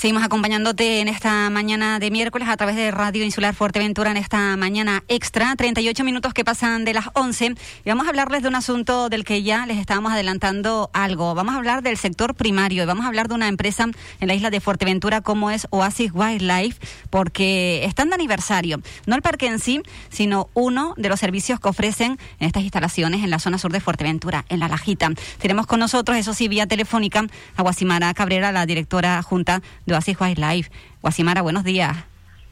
Seguimos 0.00 0.22
acompañándote 0.22 1.00
en 1.00 1.08
esta 1.08 1.50
mañana 1.50 1.98
de 1.98 2.10
miércoles 2.10 2.48
a 2.48 2.56
través 2.56 2.74
de 2.74 2.90
Radio 2.90 3.22
Insular 3.22 3.54
Fuerteventura 3.54 4.10
en 4.10 4.16
esta 4.16 4.56
mañana 4.56 5.04
extra, 5.08 5.54
38 5.54 6.04
minutos 6.04 6.32
que 6.32 6.42
pasan 6.42 6.86
de 6.86 6.94
las 6.94 7.10
11 7.12 7.54
y 7.84 7.88
vamos 7.90 8.06
a 8.06 8.08
hablarles 8.08 8.40
de 8.40 8.48
un 8.48 8.54
asunto 8.54 9.10
del 9.10 9.24
que 9.24 9.42
ya 9.42 9.66
les 9.66 9.76
estábamos 9.76 10.10
adelantando 10.10 10.88
algo. 10.94 11.34
Vamos 11.34 11.54
a 11.54 11.58
hablar 11.58 11.82
del 11.82 11.98
sector 11.98 12.34
primario 12.34 12.82
y 12.82 12.86
vamos 12.86 13.04
a 13.04 13.08
hablar 13.08 13.28
de 13.28 13.34
una 13.34 13.48
empresa 13.48 13.88
en 14.20 14.28
la 14.28 14.32
isla 14.32 14.48
de 14.48 14.62
Fuerteventura 14.62 15.20
como 15.20 15.50
es 15.50 15.66
Oasis 15.68 16.12
Wildlife 16.14 16.80
porque 17.10 17.84
están 17.84 18.08
de 18.08 18.14
aniversario, 18.14 18.80
no 19.04 19.16
el 19.16 19.20
parque 19.20 19.48
en 19.48 19.58
sí, 19.58 19.82
sino 20.08 20.48
uno 20.54 20.94
de 20.96 21.10
los 21.10 21.20
servicios 21.20 21.60
que 21.60 21.68
ofrecen 21.68 22.18
en 22.38 22.46
estas 22.46 22.62
instalaciones 22.62 23.22
en 23.22 23.28
la 23.28 23.38
zona 23.38 23.58
sur 23.58 23.70
de 23.70 23.80
Fuerteventura, 23.80 24.46
en 24.48 24.60
La 24.60 24.68
Lajita. 24.68 25.10
Tenemos 25.36 25.66
con 25.66 25.78
nosotros, 25.78 26.16
eso 26.16 26.32
sí, 26.32 26.48
vía 26.48 26.66
telefónica, 26.66 27.26
a 27.54 27.62
Guasimara 27.62 28.14
Cabrera, 28.14 28.50
la 28.50 28.64
directora 28.64 29.22
junta 29.22 29.60
de 29.90 29.96
Oasis 29.96 30.20
Wildlife. 30.20 30.70
Guasimara, 31.02 31.42
buenos 31.42 31.64
días. 31.64 31.96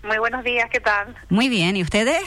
Muy 0.02 0.18
buenos 0.18 0.44
días, 0.44 0.68
¿qué 0.70 0.80
tal? 0.80 1.14
Muy 1.28 1.48
bien, 1.48 1.76
¿y 1.76 1.82
ustedes? 1.82 2.22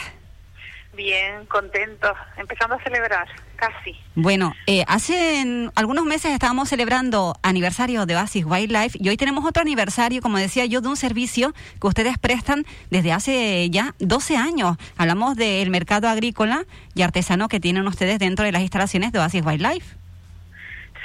Bien, 0.93 1.45
contentos, 1.45 2.11
empezando 2.37 2.75
a 2.75 2.83
celebrar, 2.83 3.27
casi. 3.55 3.97
Bueno, 4.15 4.53
eh, 4.67 4.83
hace 4.87 5.69
algunos 5.75 6.05
meses 6.05 6.31
estábamos 6.31 6.67
celebrando 6.67 7.35
aniversario 7.43 8.05
de 8.05 8.15
Oasis 8.15 8.45
Wildlife 8.45 8.97
y 9.01 9.07
hoy 9.07 9.15
tenemos 9.15 9.45
otro 9.45 9.61
aniversario, 9.61 10.21
como 10.21 10.37
decía 10.37 10.65
yo, 10.65 10.81
de 10.81 10.89
un 10.89 10.97
servicio 10.97 11.53
que 11.79 11.87
ustedes 11.87 12.17
prestan 12.17 12.65
desde 12.89 13.13
hace 13.13 13.69
ya 13.69 13.95
12 13.99 14.35
años. 14.35 14.77
Hablamos 14.97 15.35
del 15.37 15.69
mercado 15.69 16.09
agrícola 16.09 16.65
y 16.93 17.03
artesano 17.03 17.47
que 17.47 17.61
tienen 17.61 17.87
ustedes 17.87 18.19
dentro 18.19 18.43
de 18.43 18.51
las 18.51 18.61
instalaciones 18.61 19.13
de 19.13 19.19
Oasis 19.19 19.45
Wildlife. 19.45 19.95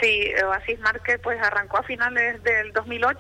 Sí, 0.01 0.30
Oasis 0.45 0.79
Market 0.80 1.23
pues 1.23 1.41
arrancó 1.41 1.79
a 1.79 1.82
finales 1.84 2.43
del 2.43 2.73
2008 2.73 3.18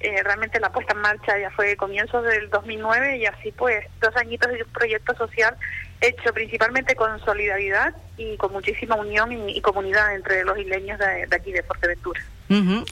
eh, 0.00 0.22
realmente 0.22 0.60
la 0.60 0.70
puesta 0.70 0.92
en 0.92 1.00
marcha 1.00 1.38
ya 1.38 1.50
fue 1.50 1.76
comienzos 1.76 2.22
del 2.24 2.50
2009 2.50 3.16
y 3.16 3.26
así 3.26 3.50
pues 3.52 3.84
dos 4.00 4.14
añitos 4.16 4.52
de 4.52 4.62
un 4.62 4.70
proyecto 4.70 5.14
social 5.16 5.56
hecho 6.02 6.32
principalmente 6.34 6.94
con 6.94 7.18
solidaridad 7.24 7.94
y 8.18 8.36
con 8.36 8.52
muchísima 8.52 8.94
unión 8.96 9.32
y, 9.48 9.60
comunidad 9.62 10.14
entre 10.14 10.44
los 10.44 10.58
isleños 10.58 10.98
de, 10.98 11.34
aquí 11.34 11.52
de 11.52 11.62
Fuerteventura. 11.62 12.20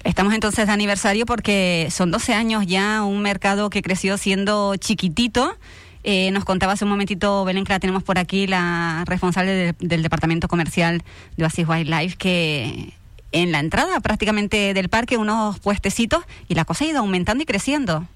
Estamos 0.03 0.35
entonces 0.35 0.67
de 0.67 0.73
aniversario 0.73 1.27
porque 1.27 1.89
son 1.91 2.11
12 2.11 2.35
años 2.35 2.67
ya 2.67 3.05
un 3.05 3.23
mercado 3.23 3.71
que 3.71 3.83
creció 3.83 4.17
siendo 4.17 4.75
chiquitito. 4.77 5.57
Eh, 6.03 6.31
nos 6.33 6.45
contaba 6.45 6.73
hace 6.73 6.85
un 6.85 6.91
momentito 6.91 7.45
Belén 7.45 7.65
que 7.65 7.73
la 7.73 7.81
tenemos 7.81 8.03
por 8.03 8.19
aquí, 8.19 8.47
la 8.47 9.05
responsable 9.07 9.75
del 9.79 10.03
departamento 10.03 10.49
comercial 10.49 11.03
de 11.37 11.45
Oasis 11.45 11.69
Wildlife, 11.69 12.17
que 12.17 12.93
en 13.35 13.51
la 13.51 13.59
entrada 13.59 13.99
prácticamente 14.01 14.73
del 14.75 14.89
parque 14.89 15.17
unos 15.17 15.59
puestecitos 15.59 16.25
y 16.49 16.55
la 16.55 16.65
cosa 16.65 16.85
ha 16.85 16.89
ido 16.89 17.01
aumentando 17.01 17.43
y 17.43 17.47
creciendo. 17.47 18.07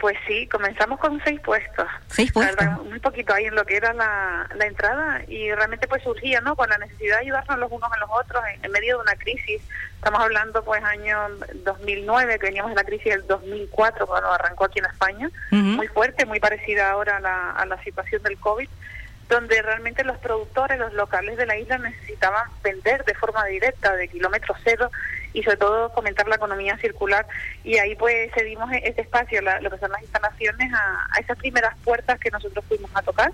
Pues 0.00 0.16
sí, 0.26 0.48
comenzamos 0.48 0.98
con 0.98 1.22
seis 1.24 1.40
puestos. 1.40 1.86
Seis 2.08 2.32
puestos. 2.32 2.66
un 2.80 3.00
poquito 3.00 3.32
ahí 3.32 3.44
en 3.44 3.54
lo 3.54 3.64
que 3.64 3.76
era 3.76 3.94
la, 3.94 4.50
la, 4.56 4.66
entrada 4.66 5.22
y 5.28 5.52
realmente 5.52 5.86
pues 5.86 6.02
surgía, 6.02 6.40
¿no? 6.40 6.56
Con 6.56 6.68
la 6.68 6.76
necesidad 6.78 7.18
de 7.18 7.22
ayudarnos 7.22 7.58
los 7.60 7.72
unos 7.72 7.90
a 7.90 7.98
los 8.00 8.10
otros 8.10 8.42
en, 8.60 8.70
medio 8.72 8.96
de 8.96 9.02
una 9.02 9.14
crisis. 9.14 9.62
Estamos 9.94 10.20
hablando 10.20 10.64
pues 10.64 10.82
año 10.82 11.16
2009, 11.64 12.38
que 12.40 12.46
veníamos 12.46 12.72
de 12.72 12.76
la 12.76 12.84
crisis 12.84 13.12
del 13.12 13.26
2004 13.28 14.06
cuando 14.06 14.32
arrancó 14.32 14.64
aquí 14.64 14.80
en 14.80 14.86
España, 14.86 15.30
muy 15.52 15.86
fuerte, 15.86 16.26
muy 16.26 16.40
parecida 16.40 16.90
ahora 16.90 17.18
a 17.18 17.20
la, 17.20 17.50
a 17.52 17.64
la 17.64 17.82
situación 17.84 18.22
del 18.24 18.36
COVID 18.38 18.68
donde 19.28 19.62
realmente 19.62 20.04
los 20.04 20.18
productores, 20.18 20.78
los 20.78 20.92
locales 20.92 21.36
de 21.36 21.46
la 21.46 21.56
isla 21.56 21.78
necesitaban 21.78 22.48
vender 22.62 23.04
de 23.04 23.14
forma 23.14 23.44
directa, 23.46 23.94
de 23.96 24.08
kilómetro 24.08 24.54
cero, 24.64 24.90
y 25.32 25.42
sobre 25.42 25.56
todo 25.56 25.90
fomentar 25.90 26.26
la 26.28 26.36
economía 26.36 26.78
circular. 26.78 27.26
Y 27.64 27.76
ahí 27.78 27.94
pues 27.96 28.30
cedimos 28.32 28.72
e-, 28.72 28.82
ese 28.84 29.02
espacio, 29.02 29.40
lo 29.42 29.70
que 29.70 29.78
son 29.78 29.90
las 29.90 30.02
instalaciones, 30.02 30.72
a, 30.72 31.20
esas 31.20 31.36
primeras 31.36 31.76
puertas 31.84 32.18
que 32.18 32.30
nosotros 32.30 32.64
fuimos 32.66 32.90
a 32.94 33.02
tocar, 33.02 33.32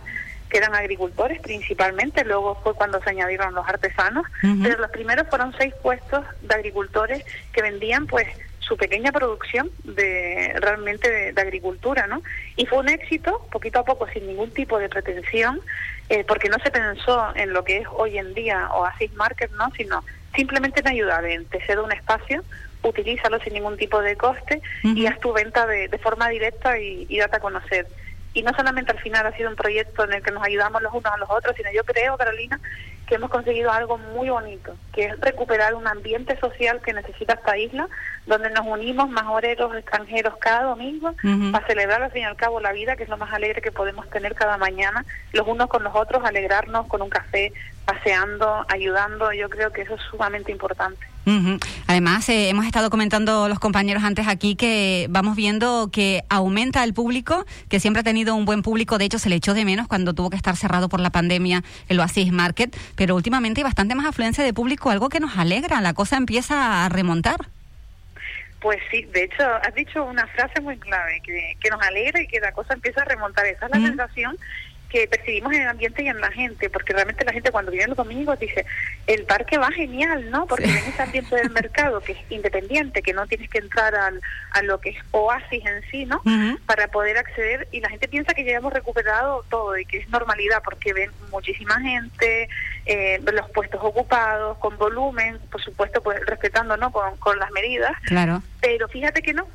que 0.48 0.58
eran 0.58 0.74
agricultores 0.74 1.40
principalmente, 1.40 2.24
luego 2.24 2.60
fue 2.62 2.74
cuando 2.74 3.00
se 3.02 3.10
añadieron 3.10 3.54
los 3.54 3.68
artesanos, 3.68 4.26
pero 4.62 4.78
los 4.78 4.90
primeros 4.90 5.28
fueron 5.28 5.54
seis 5.56 5.72
puestos 5.80 6.24
de 6.42 6.54
agricultores 6.54 7.24
que 7.52 7.62
vendían 7.62 8.08
pues 8.08 8.26
su 8.70 8.76
pequeña 8.76 9.10
producción 9.10 9.68
de 9.82 10.54
realmente 10.60 11.32
de, 11.32 11.42
agricultura, 11.42 12.06
¿no? 12.06 12.22
Y 12.54 12.66
fue 12.66 12.78
un 12.78 12.88
éxito, 12.88 13.44
poquito 13.50 13.80
a 13.80 13.84
poco, 13.84 14.06
sin 14.06 14.28
ningún 14.28 14.52
tipo 14.52 14.78
de 14.78 14.88
pretensión, 14.88 15.60
eh, 16.08 16.22
porque 16.22 16.48
no 16.48 16.56
se 16.62 16.70
pensó 16.70 17.34
en 17.34 17.52
lo 17.52 17.64
que 17.64 17.78
es 17.78 17.88
hoy 17.90 18.16
en 18.16 18.32
día 18.32 18.68
Oasis 18.72 19.12
Market, 19.14 19.50
¿no? 19.58 19.72
Sino 19.76 20.04
simplemente 20.36 20.78
en 20.80 20.86
ayudar, 20.86 21.24
en 21.24 21.46
tejer 21.46 21.80
un 21.80 21.90
espacio, 21.90 22.44
utilízalo 22.84 23.40
sin 23.40 23.54
ningún 23.54 23.76
tipo 23.76 24.00
de 24.00 24.14
coste 24.14 24.62
y 24.84 25.04
haz 25.06 25.18
tu 25.18 25.32
venta 25.32 25.66
de, 25.66 25.88
forma 25.98 26.28
directa 26.28 26.78
y, 26.78 27.06
y 27.08 27.18
date 27.18 27.38
a 27.38 27.40
conocer 27.40 27.88
y 28.32 28.42
no 28.42 28.52
solamente 28.54 28.92
al 28.92 29.00
final 29.00 29.26
ha 29.26 29.36
sido 29.36 29.50
un 29.50 29.56
proyecto 29.56 30.04
en 30.04 30.12
el 30.12 30.22
que 30.22 30.30
nos 30.30 30.44
ayudamos 30.44 30.80
los 30.82 30.94
unos 30.94 31.12
a 31.12 31.16
los 31.16 31.28
otros, 31.28 31.56
sino 31.56 31.70
yo 31.72 31.82
creo, 31.84 32.16
Carolina, 32.16 32.60
que 33.10 33.16
hemos 33.16 33.30
conseguido 33.30 33.72
algo 33.72 33.98
muy 33.98 34.30
bonito, 34.30 34.76
que 34.92 35.06
es 35.06 35.20
recuperar 35.20 35.74
un 35.74 35.88
ambiente 35.88 36.38
social 36.38 36.80
que 36.80 36.92
necesita 36.92 37.32
esta 37.32 37.58
isla, 37.58 37.88
donde 38.24 38.50
nos 38.50 38.64
unimos 38.64 39.10
majoreros 39.10 39.74
extranjeros 39.74 40.36
cada 40.36 40.62
domingo 40.62 41.12
para 41.50 41.66
celebrar 41.66 42.04
al 42.04 42.12
fin 42.12 42.22
y 42.22 42.26
al 42.26 42.36
cabo 42.36 42.60
la 42.60 42.70
vida, 42.70 42.94
que 42.94 43.02
es 43.02 43.08
lo 43.08 43.16
más 43.16 43.32
alegre 43.32 43.62
que 43.62 43.72
podemos 43.72 44.08
tener 44.10 44.36
cada 44.36 44.56
mañana, 44.58 45.04
los 45.32 45.44
unos 45.48 45.66
con 45.66 45.82
los 45.82 45.92
otros, 45.92 46.24
alegrarnos 46.24 46.86
con 46.86 47.02
un 47.02 47.10
café, 47.10 47.52
paseando, 47.84 48.64
ayudando, 48.68 49.32
yo 49.32 49.48
creo 49.48 49.72
que 49.72 49.82
eso 49.82 49.94
es 49.94 50.00
sumamente 50.10 50.52
importante. 50.52 51.10
Además, 51.86 52.28
eh, 52.28 52.48
hemos 52.48 52.66
estado 52.66 52.90
comentando 52.90 53.48
los 53.48 53.60
compañeros 53.60 54.02
antes 54.02 54.26
aquí 54.26 54.56
que 54.56 55.06
vamos 55.10 55.36
viendo 55.36 55.88
que 55.92 56.24
aumenta 56.28 56.82
el 56.82 56.92
público, 56.92 57.46
que 57.68 57.78
siempre 57.78 58.00
ha 58.00 58.02
tenido 58.02 58.34
un 58.34 58.46
buen 58.46 58.62
público, 58.62 58.98
de 58.98 59.04
hecho 59.04 59.18
se 59.18 59.28
le 59.28 59.36
echó 59.36 59.54
de 59.54 59.64
menos 59.64 59.86
cuando 59.86 60.12
tuvo 60.12 60.30
que 60.30 60.36
estar 60.36 60.56
cerrado 60.56 60.88
por 60.88 60.98
la 60.98 61.10
pandemia 61.10 61.62
el 61.88 62.00
Oasis 62.00 62.32
Market, 62.32 62.76
pero 62.96 63.14
últimamente 63.14 63.60
hay 63.60 63.64
bastante 63.64 63.94
más 63.94 64.06
afluencia 64.06 64.42
de 64.42 64.52
público, 64.52 64.90
algo 64.90 65.08
que 65.08 65.20
nos 65.20 65.36
alegra, 65.36 65.80
la 65.80 65.94
cosa 65.94 66.16
empieza 66.16 66.84
a 66.84 66.88
remontar. 66.88 67.36
Pues 68.60 68.78
sí, 68.90 69.02
de 69.12 69.24
hecho, 69.24 69.42
has 69.42 69.74
dicho 69.74 70.04
una 70.04 70.26
frase 70.26 70.60
muy 70.60 70.78
clave, 70.78 71.20
que, 71.24 71.56
que 71.60 71.70
nos 71.70 71.80
alegra 71.80 72.20
y 72.20 72.26
que 72.26 72.40
la 72.40 72.52
cosa 72.52 72.74
empieza 72.74 73.02
a 73.02 73.04
remontar. 73.06 73.46
Esa 73.46 73.66
es 73.66 73.72
la 73.72 73.86
sensación 73.86 74.36
que 74.90 75.06
percibimos 75.06 75.52
en 75.52 75.62
el 75.62 75.68
ambiente 75.68 76.02
y 76.02 76.08
en 76.08 76.20
la 76.20 76.30
gente, 76.30 76.68
porque 76.68 76.92
realmente 76.92 77.24
la 77.24 77.32
gente 77.32 77.50
cuando 77.50 77.70
viene 77.70 77.86
los 77.86 77.96
domingos 77.96 78.38
dice, 78.38 78.66
el 79.06 79.24
parque 79.24 79.56
va 79.56 79.70
genial, 79.70 80.30
¿no? 80.30 80.46
Porque 80.46 80.64
en 80.64 80.76
ese 80.76 81.00
ambiente 81.00 81.36
del 81.36 81.50
mercado 81.50 82.00
que 82.00 82.12
es 82.12 82.18
independiente, 82.28 83.02
que 83.02 83.12
no 83.12 83.26
tienes 83.26 83.48
que 83.48 83.58
entrar 83.58 83.94
al, 83.94 84.20
a 84.50 84.62
lo 84.62 84.80
que 84.80 84.90
es 84.90 84.96
oasis 85.12 85.64
en 85.64 85.82
sí, 85.90 86.06
¿no? 86.06 86.22
Para 86.66 86.88
poder 86.88 87.16
acceder 87.18 87.68
y 87.70 87.80
la 87.80 87.88
gente 87.88 88.08
piensa 88.08 88.34
que 88.34 88.44
ya 88.44 88.56
hemos 88.56 88.72
recuperado 88.72 89.44
todo 89.48 89.78
y 89.78 89.86
que 89.86 89.98
es 89.98 90.08
normalidad 90.08 90.62
porque 90.64 90.92
ven 90.92 91.10
muchísima 91.30 91.80
gente, 91.80 92.48
eh, 92.86 93.20
los 93.32 93.48
puestos 93.50 93.80
ocupados, 93.82 94.58
con 94.58 94.76
volumen, 94.76 95.38
por 95.50 95.62
supuesto, 95.62 96.02
pues 96.02 96.18
respetando, 96.26 96.76
¿no? 96.76 96.90
Con, 96.90 97.16
con 97.18 97.38
las 97.38 97.50
medidas. 97.52 97.92
Claro. 98.02 98.42
Pero 98.60 98.88
fíjate 98.88 99.22
que 99.22 99.32
no, 99.32 99.46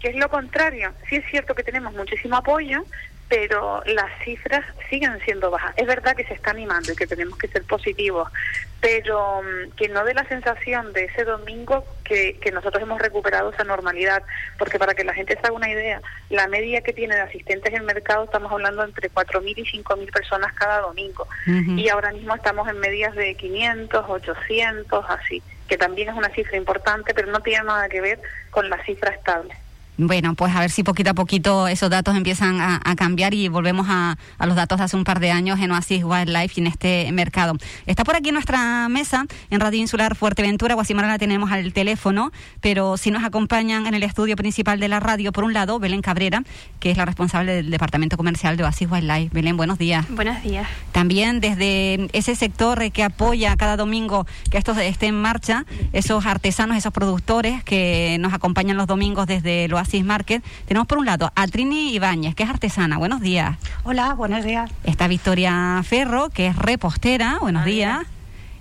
que 0.00 0.08
es 0.08 0.16
lo 0.16 0.28
contrario. 0.28 0.92
Sí 1.08 1.16
es 1.16 1.24
cierto 1.30 1.54
que 1.54 1.62
tenemos 1.62 1.94
muchísimo 1.94 2.36
apoyo, 2.36 2.84
pero 3.32 3.82
las 3.86 4.10
cifras 4.22 4.62
siguen 4.90 5.18
siendo 5.24 5.50
bajas. 5.50 5.72
Es 5.78 5.86
verdad 5.86 6.14
que 6.14 6.26
se 6.26 6.34
está 6.34 6.50
animando 6.50 6.92
y 6.92 6.96
que 6.96 7.06
tenemos 7.06 7.38
que 7.38 7.48
ser 7.48 7.62
positivos, 7.62 8.30
pero 8.78 9.40
mm, 9.40 9.70
que 9.70 9.88
no 9.88 10.04
dé 10.04 10.12
la 10.12 10.28
sensación 10.28 10.92
de 10.92 11.04
ese 11.04 11.24
domingo 11.24 11.82
que, 12.04 12.38
que, 12.42 12.52
nosotros 12.52 12.82
hemos 12.82 13.00
recuperado 13.00 13.50
esa 13.50 13.64
normalidad, 13.64 14.22
porque 14.58 14.78
para 14.78 14.92
que 14.92 15.04
la 15.04 15.14
gente 15.14 15.32
se 15.32 15.46
haga 15.46 15.52
una 15.52 15.70
idea, 15.70 16.02
la 16.28 16.46
media 16.46 16.82
que 16.82 16.92
tiene 16.92 17.14
de 17.14 17.22
asistentes 17.22 17.72
en 17.72 17.80
el 17.80 17.86
mercado 17.86 18.24
estamos 18.24 18.52
hablando 18.52 18.84
entre 18.84 19.10
4.000 19.10 19.54
y 19.56 19.82
5.000 19.82 20.12
personas 20.12 20.52
cada 20.52 20.80
domingo, 20.80 21.26
y 21.46 21.88
ahora 21.88 22.12
mismo 22.12 22.34
estamos 22.34 22.68
en 22.68 22.80
medias 22.80 23.14
de 23.14 23.34
500, 23.34 24.04
800, 24.10 25.06
así, 25.08 25.42
que 25.68 25.78
también 25.78 26.10
es 26.10 26.14
una 26.14 26.28
cifra 26.28 26.58
importante, 26.58 27.14
pero 27.14 27.32
no 27.32 27.40
tiene 27.40 27.64
nada 27.64 27.88
que 27.88 28.02
ver 28.02 28.20
con 28.50 28.68
la 28.68 28.84
cifra 28.84 29.14
estable. 29.14 29.56
Bueno, 29.98 30.34
pues 30.34 30.54
a 30.56 30.60
ver 30.60 30.70
si 30.70 30.82
poquito 30.82 31.10
a 31.10 31.14
poquito 31.14 31.68
esos 31.68 31.90
datos 31.90 32.16
empiezan 32.16 32.60
a, 32.60 32.80
cambiar 32.96 33.34
y 33.34 33.48
volvemos 33.48 33.86
a, 33.90 34.16
los 34.40 34.56
datos 34.56 34.78
de 34.78 34.84
hace 34.84 34.96
un 34.96 35.04
par 35.04 35.20
de 35.20 35.30
años 35.30 35.60
en 35.60 35.70
Oasis 35.70 36.02
Wildlife 36.04 36.54
y 36.56 36.60
en 36.60 36.66
este 36.66 37.12
mercado. 37.12 37.56
Está 37.86 38.04
por 38.04 38.16
aquí 38.16 38.32
nuestra 38.32 38.88
mesa 38.88 39.26
en 39.50 39.60
Radio 39.60 39.80
Insular 39.80 40.14
Fuerteventura. 40.14 40.74
Guasimara 40.74 41.08
la 41.08 41.18
tenemos 41.18 41.52
al 41.52 41.72
teléfono, 41.72 42.32
pero 42.60 42.96
si 42.96 43.10
nos 43.10 43.22
acompañan 43.22 43.86
en 43.86 43.94
el 43.94 44.02
estudio 44.02 44.34
principal 44.36 44.80
de 44.80 44.88
la 44.88 44.98
radio, 44.98 45.30
por 45.30 45.44
un 45.44 45.52
lado, 45.52 45.78
Belén 45.78 46.00
Cabrera, 46.00 46.42
que 46.80 46.90
es 46.90 46.96
la 46.96 47.04
responsable 47.04 47.54
del 47.54 47.70
Departamento 47.70 48.16
Comercial 48.16 48.56
de 48.56 48.64
Oasis 48.64 48.90
Wildlife. 48.90 49.30
Belén, 49.32 49.56
buenos 49.56 49.78
días. 49.78 50.06
Buenos 50.08 50.42
días. 50.42 50.66
También 50.92 51.40
desde 51.40 52.08
ese 52.12 52.34
sector 52.34 52.90
que 52.92 53.02
apoya 53.02 53.56
cada 53.56 53.76
domingo 53.76 54.26
que 54.50 54.56
esto 54.56 54.72
esté 54.72 55.06
en 55.06 55.20
marcha, 55.20 55.66
esos 55.92 56.24
artesanos, 56.24 56.76
esos 56.76 56.92
productores 56.92 57.62
que 57.64 58.16
nos 58.20 58.32
acompañan 58.32 58.76
los 58.76 58.86
domingos 58.86 59.26
desde 59.26 59.66
el 59.66 59.81
Oasis 59.82 60.04
Market, 60.04 60.44
tenemos 60.66 60.86
por 60.86 60.98
un 60.98 61.06
lado 61.06 61.32
a 61.34 61.46
Trini 61.48 61.92
Ibáñez, 61.92 62.36
que 62.36 62.44
es 62.44 62.48
artesana. 62.48 62.98
Buenos 62.98 63.20
días. 63.20 63.56
Hola, 63.82 64.14
buenos 64.14 64.44
días. 64.44 64.70
Está 64.84 65.08
Victoria 65.08 65.82
Ferro, 65.82 66.30
que 66.30 66.46
es 66.46 66.56
repostera. 66.56 67.38
Buenos 67.40 67.64
días. 67.64 68.06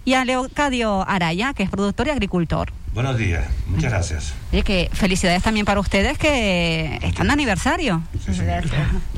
Y 0.03 0.15
a 0.15 0.25
Leocadio 0.25 1.07
Araya, 1.07 1.53
que 1.53 1.61
es 1.61 1.69
productor 1.69 2.07
y 2.07 2.09
agricultor. 2.09 2.73
Buenos 2.95 3.19
días, 3.19 3.45
muchas 3.67 3.91
gracias. 3.91 4.33
Y 4.51 4.63
que 4.63 4.89
felicidades 4.93 5.43
también 5.43 5.65
para 5.65 5.79
ustedes 5.79 6.17
que 6.17 6.97
están 7.03 7.27
de 7.27 7.33
aniversario. 7.33 8.01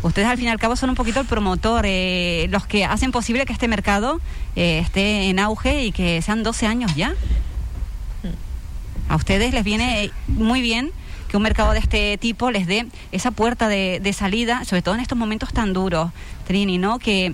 Ustedes 0.02 0.28
al 0.28 0.38
fin 0.38 0.48
y 0.48 0.50
al 0.50 0.60
cabo 0.60 0.76
son 0.76 0.90
un 0.90 0.96
poquito 0.96 1.22
el 1.22 1.26
promotor, 1.26 1.86
eh, 1.88 2.48
los 2.50 2.68
que 2.68 2.84
hacen 2.84 3.14
posible 3.14 3.46
que 3.46 3.54
este 3.54 3.70
mercado 3.70 4.20
eh, 4.58 4.80
esté 4.80 5.30
en 5.30 5.40
auge 5.40 5.86
y 5.86 5.94
que 5.94 6.22
sean 6.22 6.44
12 6.44 6.68
años 6.68 6.96
ya. 6.96 7.14
A 9.08 9.16
ustedes 9.16 9.54
les 9.54 9.64
viene 9.64 10.12
muy 10.28 10.62
bien 10.62 10.92
que 11.34 11.38
un 11.38 11.42
mercado 11.42 11.72
de 11.72 11.80
este 11.80 12.16
tipo 12.20 12.52
les 12.52 12.68
dé 12.68 12.86
esa 13.12 13.32
puerta 13.32 13.68
de, 13.68 14.14
salida, 14.16 14.66
sobre 14.66 14.84
todo 14.84 14.94
en 14.94 15.02
estos 15.02 15.18
momentos 15.18 15.52
tan 15.52 15.74
duros, 15.74 16.12
Trini, 16.46 16.78
¿no? 16.78 17.00
Que 17.00 17.34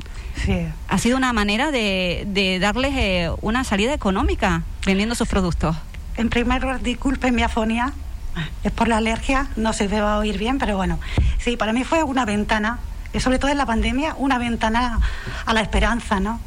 ha 0.87 0.97
sido 0.97 1.17
una 1.17 1.33
manera 1.33 1.69
de, 1.69 2.59
darles 2.61 2.93
eh, 2.95 3.29
una 3.41 3.65
salida 3.65 3.93
económica 3.93 4.63
vendiendo 4.85 5.15
sus 5.15 5.27
productos. 5.27 5.75
En 6.15 6.29
primer 6.29 6.61
lugar, 6.61 6.81
disculpe 6.81 7.33
mi 7.33 7.43
afonía, 7.43 7.91
es 8.63 8.71
por 8.71 8.87
la 8.87 8.95
alergia, 8.95 9.49
no 9.57 9.73
se 9.73 9.89
debe 9.89 10.03
oír 10.03 10.37
bien, 10.37 10.59
pero 10.59 10.77
bueno, 10.77 10.97
sí, 11.37 11.57
para 11.57 11.73
mí 11.73 11.83
fue 11.83 12.01
una 12.03 12.23
ventana, 12.23 12.79
y 13.11 13.19
sobre 13.19 13.37
todo 13.37 13.51
en 13.51 13.57
la 13.57 13.65
pandemia, 13.65 14.15
una 14.17 14.37
ventana 14.37 15.01
a 15.45 15.53
la 15.53 15.59
esperanza, 15.59 16.21
¿no? 16.21 16.39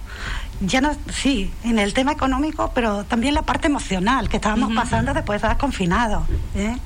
ya 0.64 0.81
no, 0.81 0.96
sí, 1.12 1.52
en 1.64 1.78
el 1.78 1.93
tema 1.93 2.12
económico, 2.12 2.70
pero 2.75 3.05
también 3.05 3.34
la 3.34 3.43
parte 3.43 3.66
emocional 3.66 4.28
que 4.28 4.37
estábamos 4.37 4.72
pasando 4.75 5.12
después 5.12 5.43
de 5.43 5.48
estar 5.48 5.58
confinados. 5.58 6.25
¿eh? 6.55 6.76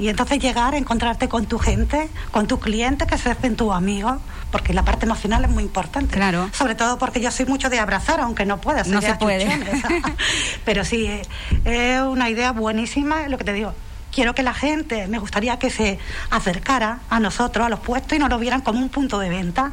Y 0.00 0.08
entonces 0.08 0.38
llegar 0.38 0.72
a 0.72 0.78
encontrarte 0.78 1.28
con 1.28 1.44
tu 1.44 1.58
gente, 1.58 2.08
con 2.30 2.46
tus 2.46 2.58
clientes 2.58 3.06
que 3.06 3.18
se 3.18 3.30
hacen 3.30 3.54
tus 3.54 3.70
amigos, 3.70 4.16
porque 4.50 4.72
la 4.72 4.82
parte 4.82 5.04
emocional 5.04 5.44
es 5.44 5.50
muy 5.50 5.62
importante. 5.62 6.16
Claro. 6.16 6.48
Sobre 6.54 6.74
todo 6.74 6.98
porque 6.98 7.20
yo 7.20 7.30
soy 7.30 7.44
mucho 7.44 7.68
de 7.68 7.78
abrazar, 7.78 8.18
aunque 8.20 8.46
no 8.46 8.62
pueda. 8.62 8.82
No 8.84 9.02
se 9.02 9.14
puede. 9.16 9.46
Pero 10.64 10.86
sí, 10.86 11.06
es 11.66 12.00
una 12.00 12.30
idea 12.30 12.52
buenísima, 12.52 13.28
lo 13.28 13.36
que 13.36 13.44
te 13.44 13.52
digo. 13.52 13.74
Quiero 14.10 14.34
que 14.34 14.42
la 14.42 14.54
gente, 14.54 15.06
me 15.06 15.18
gustaría 15.18 15.58
que 15.58 15.68
se 15.68 15.98
acercara 16.30 17.00
a 17.10 17.20
nosotros, 17.20 17.66
a 17.66 17.68
los 17.68 17.80
puestos, 17.80 18.16
y 18.16 18.18
nos 18.18 18.30
lo 18.30 18.38
vieran 18.38 18.62
como 18.62 18.78
un 18.78 18.88
punto 18.88 19.18
de 19.18 19.28
venta. 19.28 19.72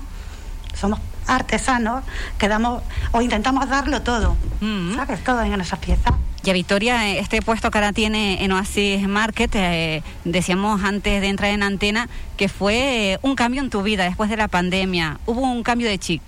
Somos 0.76 1.00
artesanos 1.26 2.04
que 2.38 2.50
damos 2.50 2.84
o 3.14 3.22
intentamos 3.22 3.70
darlo 3.70 4.02
todo, 4.02 4.36
mm. 4.60 4.96
¿sabes? 4.96 5.24
Todo 5.24 5.42
en 5.42 5.62
esas 5.62 5.80
piezas. 5.80 6.14
Y 6.44 6.50
a 6.50 6.54
Victoria, 6.54 7.18
este 7.18 7.42
puesto 7.42 7.72
que 7.72 7.78
ahora 7.78 7.92
tiene 7.92 8.44
en 8.44 8.52
Oasis 8.52 9.08
Market, 9.08 9.54
eh, 9.56 10.04
decíamos 10.24 10.84
antes 10.84 11.22
de 11.22 11.28
entrar 11.28 11.52
en 11.52 11.64
antena 11.64 12.08
que 12.38 12.48
fue 12.48 13.14
eh, 13.14 13.20
un 13.22 13.36
cambio 13.36 13.62
en 13.62 13.70
tu 13.70 13.82
vida 13.84 14.06
después 14.06 14.30
de 14.30 14.38
la 14.38 14.48
pandemia. 14.48 15.20
Hubo 15.26 15.42
un 15.42 15.64
cambio 15.64 15.90
de 15.90 15.98
chip. 15.98 16.22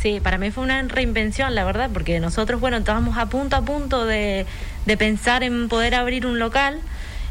Sí, 0.00 0.20
para 0.22 0.38
mí 0.38 0.50
fue 0.50 0.62
una 0.62 0.80
reinvención, 0.82 1.54
la 1.54 1.64
verdad, 1.64 1.90
porque 1.92 2.20
nosotros, 2.20 2.60
bueno, 2.60 2.76
estábamos 2.76 3.16
a 3.18 3.26
punto 3.26 3.56
a 3.56 3.62
punto 3.62 4.04
de, 4.04 4.46
de 4.84 4.96
pensar 4.96 5.42
en 5.42 5.68
poder 5.68 5.94
abrir 5.94 6.26
un 6.26 6.38
local 6.38 6.80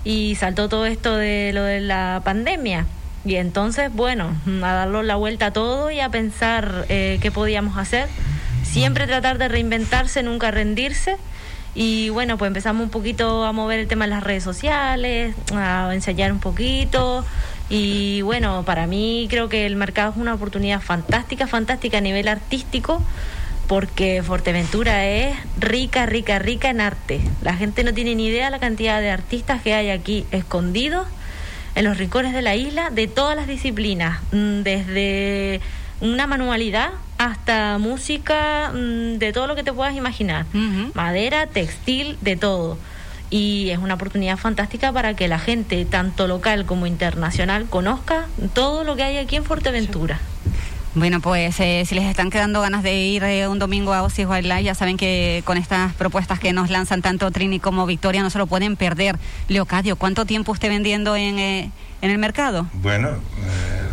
y 0.03 0.35
saltó 0.35 0.67
todo 0.67 0.85
esto 0.85 1.15
de 1.15 1.51
lo 1.53 1.63
de 1.63 1.79
la 1.79 2.21
pandemia. 2.23 2.85
Y 3.25 3.35
entonces, 3.35 3.91
bueno, 3.91 4.35
a 4.61 4.73
darle 4.73 5.03
la 5.03 5.15
vuelta 5.15 5.47
a 5.47 5.51
todo 5.51 5.89
y 5.89 5.99
a 5.99 6.09
pensar 6.09 6.85
eh, 6.89 7.17
qué 7.21 7.31
podíamos 7.31 7.77
hacer. 7.77 8.07
Siempre 8.63 9.07
tratar 9.07 9.39
de 9.39 9.47
reinventarse, 9.47 10.21
nunca 10.21 10.51
rendirse. 10.51 11.17
Y 11.75 12.09
bueno, 12.09 12.37
pues 12.37 12.47
empezamos 12.47 12.83
un 12.83 12.89
poquito 12.89 13.43
a 13.43 13.51
mover 13.51 13.79
el 13.81 13.87
tema 13.87 14.05
de 14.05 14.11
las 14.11 14.23
redes 14.23 14.43
sociales, 14.43 15.35
a 15.53 15.89
enseñar 15.93 16.31
un 16.31 16.39
poquito. 16.39 17.25
Y 17.69 18.21
bueno, 18.21 18.63
para 18.65 18.87
mí 18.87 19.27
creo 19.29 19.49
que 19.49 19.65
el 19.65 19.75
mercado 19.75 20.11
es 20.11 20.17
una 20.17 20.33
oportunidad 20.33 20.81
fantástica, 20.81 21.47
fantástica 21.47 21.97
a 21.97 22.01
nivel 22.01 22.29
artístico, 22.29 23.03
porque 23.67 24.23
Fuerteventura 24.23 25.05
es 25.05 25.35
rica, 25.59 26.05
rica, 26.05 26.39
rica 26.39 26.69
en 26.69 26.79
arte. 26.79 27.19
La 27.41 27.55
gente 27.55 27.83
no 27.83 27.93
tiene 27.93 28.15
ni 28.15 28.27
idea 28.27 28.49
la 28.49 28.59
cantidad 28.59 29.01
de 29.01 29.09
artistas 29.09 29.61
que 29.61 29.73
hay 29.73 29.89
aquí 29.89 30.25
escondidos 30.31 31.07
en 31.75 31.83
los 31.83 31.97
rincones 31.97 32.31
de 32.33 32.41
la 32.41 32.55
isla 32.55 32.89
de 32.89 33.07
todas 33.07 33.35
las 33.35 33.47
disciplinas, 33.47 34.21
mm, 34.31 34.61
desde 34.61 35.59
una 36.01 36.27
manualidad 36.27 36.89
hasta 37.17 37.77
música, 37.77 38.71
mm, 38.73 39.17
de 39.17 39.31
todo 39.33 39.47
lo 39.47 39.55
que 39.55 39.63
te 39.63 39.73
puedas 39.73 39.95
imaginar, 39.95 40.45
madera, 40.93 41.47
textil, 41.47 42.17
de 42.21 42.35
todo. 42.35 42.77
Y 43.29 43.69
es 43.69 43.79
una 43.79 43.95
oportunidad 43.95 44.37
fantástica 44.37 44.91
para 44.91 45.15
que 45.15 45.27
la 45.27 45.39
gente, 45.39 45.83
tanto 45.85 46.27
local 46.27 46.65
como 46.65 46.85
internacional, 46.85 47.65
conozca 47.65 48.27
todo 48.53 48.83
lo 48.83 48.95
que 48.95 49.03
hay 49.03 49.17
aquí 49.17 49.35
en 49.35 49.43
Fuerteventura. 49.43 50.19
Bueno, 50.95 51.19
pues 51.19 51.59
eh, 51.59 51.83
si 51.85 51.93
les 51.93 52.05
están 52.05 52.29
quedando 52.29 52.61
ganas 52.61 52.81
de 52.81 52.95
ir 52.95 53.21
eh, 53.25 53.49
un 53.49 53.59
domingo 53.59 53.93
a 53.93 54.01
Osis 54.01 54.25
Wildlife, 54.25 54.63
ya 54.63 54.75
saben 54.75 54.95
que 54.95 55.41
con 55.43 55.57
estas 55.57 55.93
propuestas 55.93 56.39
que 56.39 56.53
nos 56.53 56.69
lanzan 56.69 57.01
tanto 57.01 57.29
Trini 57.31 57.59
como 57.59 57.85
Victoria 57.85 58.23
no 58.23 58.29
se 58.29 58.37
lo 58.37 58.47
pueden 58.47 58.77
perder. 58.77 59.17
Leocadio, 59.49 59.97
¿cuánto 59.97 60.25
tiempo 60.25 60.53
usted 60.53 60.69
vendiendo 60.69 61.17
en, 61.17 61.37
eh, 61.37 61.69
en 62.01 62.11
el 62.11 62.17
mercado? 62.17 62.67
Bueno, 62.75 63.09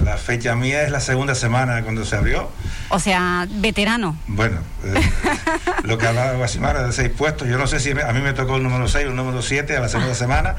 la 0.04 0.16
fecha 0.16 0.54
mía 0.54 0.84
es 0.84 0.92
la 0.92 1.00
segunda 1.00 1.34
semana 1.34 1.82
cuando 1.82 2.04
se 2.04 2.14
abrió. 2.14 2.48
O 2.88 3.00
sea, 3.00 3.48
veterano. 3.50 4.16
Bueno, 4.28 4.58
lo 5.82 5.98
que 5.98 6.06
hablaba 6.06 6.34
Guasimara 6.34 6.86
de 6.86 6.92
seis 6.92 7.10
puestos, 7.10 7.48
yo 7.48 7.58
no 7.58 7.66
sé 7.66 7.80
si 7.80 7.90
a 7.90 8.12
mí 8.12 8.20
me 8.20 8.32
tocó 8.32 8.58
el 8.58 8.62
número 8.62 8.86
seis 8.86 9.06
o 9.06 9.10
el 9.10 9.16
número 9.16 9.42
siete 9.42 9.76
a 9.76 9.80
la 9.80 9.88
segunda 9.88 10.14
semana, 10.14 10.54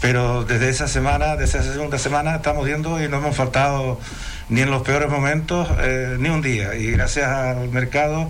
pero 0.00 0.44
desde 0.44 0.70
esa 0.70 0.88
semana, 0.88 1.36
desde 1.36 1.58
esa 1.58 1.72
segunda 1.74 1.98
semana 1.98 2.36
estamos 2.36 2.64
viendo 2.64 3.02
y 3.02 3.08
no 3.10 3.18
hemos 3.18 3.36
faltado 3.36 4.00
ni 4.48 4.60
en 4.60 4.70
los 4.70 4.82
peores 4.82 5.10
momentos, 5.10 5.68
eh, 5.80 6.16
ni 6.18 6.28
un 6.28 6.42
día. 6.42 6.74
Y 6.76 6.90
gracias 6.92 7.28
al 7.28 7.68
mercado, 7.70 8.28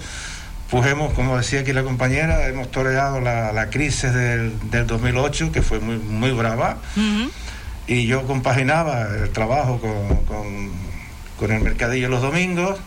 pues 0.71 0.87
hemos, 0.87 1.13
como 1.13 1.37
decía 1.37 1.61
aquí 1.61 1.73
la 1.73 1.83
compañera, 1.83 2.47
hemos 2.49 2.71
toreado 2.71 3.21
la, 3.21 3.69
crisis 3.71 4.13
del, 4.13 4.71
del, 4.71 4.87
2008, 4.87 5.53
que 5.53 5.63
fue 5.63 5.81
muy, 5.81 5.97
muy 5.97 6.31
brava. 6.33 6.79
Y 7.87 8.07
yo 8.07 8.27
compaginaba 8.27 9.09
el 9.23 9.31
trabajo 9.31 9.81
con, 9.81 10.73
con, 11.39 11.51
el 11.53 11.61
mercadillo 11.61 12.09
los 12.09 12.23
domingos. 12.23 12.79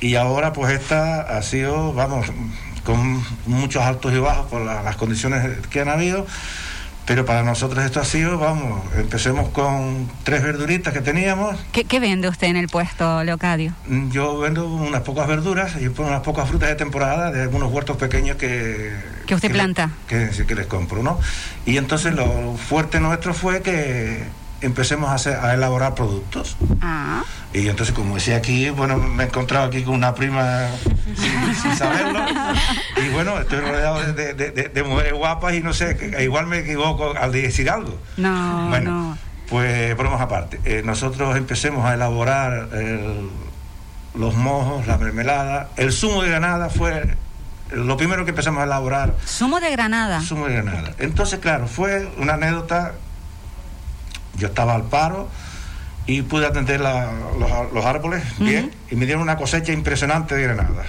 Y 0.00 0.16
ahora 0.16 0.52
pues 0.52 0.72
esta 0.72 1.22
ha 1.22 1.42
sido, 1.42 1.92
vamos, 1.92 2.26
con 2.84 3.22
muchos 3.46 3.82
altos 3.82 4.12
y 4.12 4.18
bajos 4.18 4.46
por 4.46 4.62
las 4.62 4.96
condiciones 4.96 5.66
que 5.68 5.80
han 5.80 5.88
habido 5.88 6.26
pero 7.08 7.24
para 7.24 7.42
nosotros 7.42 7.82
esto 7.86 8.00
ha 8.00 8.04
sido, 8.04 8.36
vamos, 8.36 8.82
empecemos 8.94 9.48
con 9.48 10.10
tres 10.24 10.42
verduritas 10.42 10.92
que 10.92 11.00
teníamos. 11.00 11.58
¿Qué, 11.72 12.00
vende 12.00 12.28
usted 12.28 12.48
en 12.48 12.58
el 12.58 12.68
puesto, 12.68 13.24
Leocadio? 13.24 13.72
Mm, 13.86 14.10
yo 14.10 14.38
vendo 14.38 14.66
unas 14.66 15.00
pocas 15.00 15.26
verduras 15.26 15.72
y 15.80 15.86
unas 15.86 16.20
pocas 16.20 16.46
frutas 16.46 16.68
de 16.68 16.74
temporada 16.74 17.32
de 17.32 17.40
algunos 17.40 17.72
huertos 17.72 17.96
pequeños 17.96 18.36
que... 18.36 18.94
Que 19.26 19.34
usted 19.34 19.50
planta. 19.50 19.90
que, 20.06 20.28
que 20.46 20.54
les 20.54 20.66
compro, 20.66 21.02
¿no? 21.02 21.18
Y 21.64 21.78
entonces 21.78 22.12
lo 22.12 22.56
fuerte 22.58 23.00
nuestro 23.00 23.32
fue 23.32 23.62
que 23.62 24.24
empecemos 24.60 25.08
a, 25.08 25.14
hacer, 25.14 25.36
a 25.36 25.54
elaborar 25.54 25.94
productos. 25.94 26.58
Ah. 26.82 27.24
Y 27.52 27.66
entonces, 27.68 27.94
como 27.94 28.16
decía 28.16 28.36
aquí, 28.36 28.68
bueno, 28.70 28.98
me 28.98 29.24
he 29.24 29.26
encontrado 29.26 29.66
aquí 29.66 29.82
con 29.82 29.94
una 29.94 30.14
prima 30.14 30.68
sin, 31.16 31.76
saberlo. 31.76 32.20
Y 33.02 33.08
bueno, 33.08 33.38
estoy 33.38 33.60
rodeado 33.60 34.12
de, 34.12 34.84
mujeres 34.86 35.14
guapas 35.14 35.54
y 35.54 35.60
no 35.60 35.72
sé, 35.72 35.96
igual 36.20 36.46
me 36.46 36.58
equivoco 36.58 37.14
al 37.16 37.32
decir 37.32 37.70
algo. 37.70 37.98
No, 38.18 38.68
bueno, 38.68 39.16
Pues 39.48 39.96
bromas 39.96 40.20
aparte. 40.20 40.60
Eh, 40.64 40.82
nosotros 40.84 41.36
empecemos 41.36 41.86
a 41.86 41.94
elaborar 41.94 42.68
los 44.14 44.34
mojos, 44.34 44.86
la 44.86 44.98
mermelada. 44.98 45.70
El 45.76 45.92
zumo 45.92 46.22
de 46.22 46.28
granada 46.28 46.68
fue 46.68 47.16
lo 47.70 47.96
primero 47.96 48.24
que 48.24 48.30
empezamos 48.30 48.60
a 48.60 48.64
elaborar. 48.64 49.14
¿Zumo 49.26 49.58
de 49.58 49.70
granada? 49.70 50.20
Zumo 50.20 50.48
de 50.48 50.54
granada. 50.54 50.94
Entonces, 50.98 51.38
claro, 51.38 51.66
fue 51.66 52.10
una 52.18 52.34
anécdota 52.34 52.92
yo 54.38 54.48
estaba 54.48 54.74
al 54.74 54.84
paro 54.84 55.28
y 56.08 56.22
pude 56.22 56.46
atender 56.46 56.80
los, 56.80 57.84
árboles 57.84 58.24
bien 58.38 58.72
y 58.90 58.96
me 58.96 59.04
dieron 59.04 59.22
una 59.22 59.36
cosecha 59.36 59.72
impresionante 59.72 60.34
de 60.34 60.42
granadas. 60.42 60.86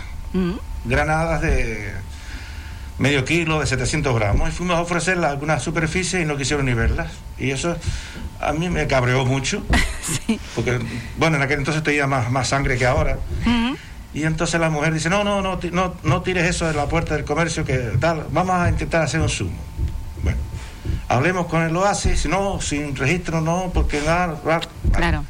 Granadas 0.86 1.42
de 1.42 1.92
medio 3.00 3.26
kilo, 3.26 3.60
de 3.60 3.66
700 3.66 4.16
gramos. 4.16 4.48
Y 4.48 4.52
fuimos 4.54 4.78
a 4.78 4.82
ofrecerlas 4.82 5.30
a 5.30 5.34
algunas 5.34 5.62
superficies 5.62 6.24
y 6.24 6.26
no 6.26 6.38
quisieron 6.38 6.66
ni 6.68 6.74
verlas. 6.74 7.12
Y 7.38 7.52
eso 7.52 7.76
a 8.40 8.54
mí 8.54 8.70
me 8.70 8.88
cabreó 8.88 9.26
mucho. 9.26 9.62
Porque, 10.56 10.80
bueno, 11.18 11.36
en 11.36 11.44
aquel 11.44 11.60
entonces 11.60 11.84
tenía 11.84 12.08
más, 12.08 12.32
más 12.32 12.48
sangre 12.48 12.78
que 12.78 12.86
ahora. 12.86 13.20
Y 14.14 14.24
entonces 14.24 14.58
la 14.58 14.70
mujer 14.70 14.94
dice, 14.94 15.10
no, 15.10 15.26
no, 15.26 15.42
no, 15.42 15.60
no, 15.74 15.96
no 16.02 16.22
tires 16.22 16.50
eso 16.50 16.66
de 16.66 16.74
la 16.74 16.86
puerta 16.86 17.16
del 17.16 17.26
comercio, 17.26 17.66
que 17.66 17.78
tal, 18.00 18.26
vamos 18.32 18.56
a 18.56 18.70
intentar 18.70 19.02
hacer 19.02 19.20
un 19.20 19.30
zumo 19.30 19.70
hablemos 21.10 21.48
con 21.48 21.64
el 21.64 21.76
oasis, 21.76 22.28
no, 22.28 22.62
sin 22.62 22.96
registro 22.96 23.42
no, 23.42 23.72
porque 23.74 24.00
nada, 24.02 24.40
claro. 24.92 25.26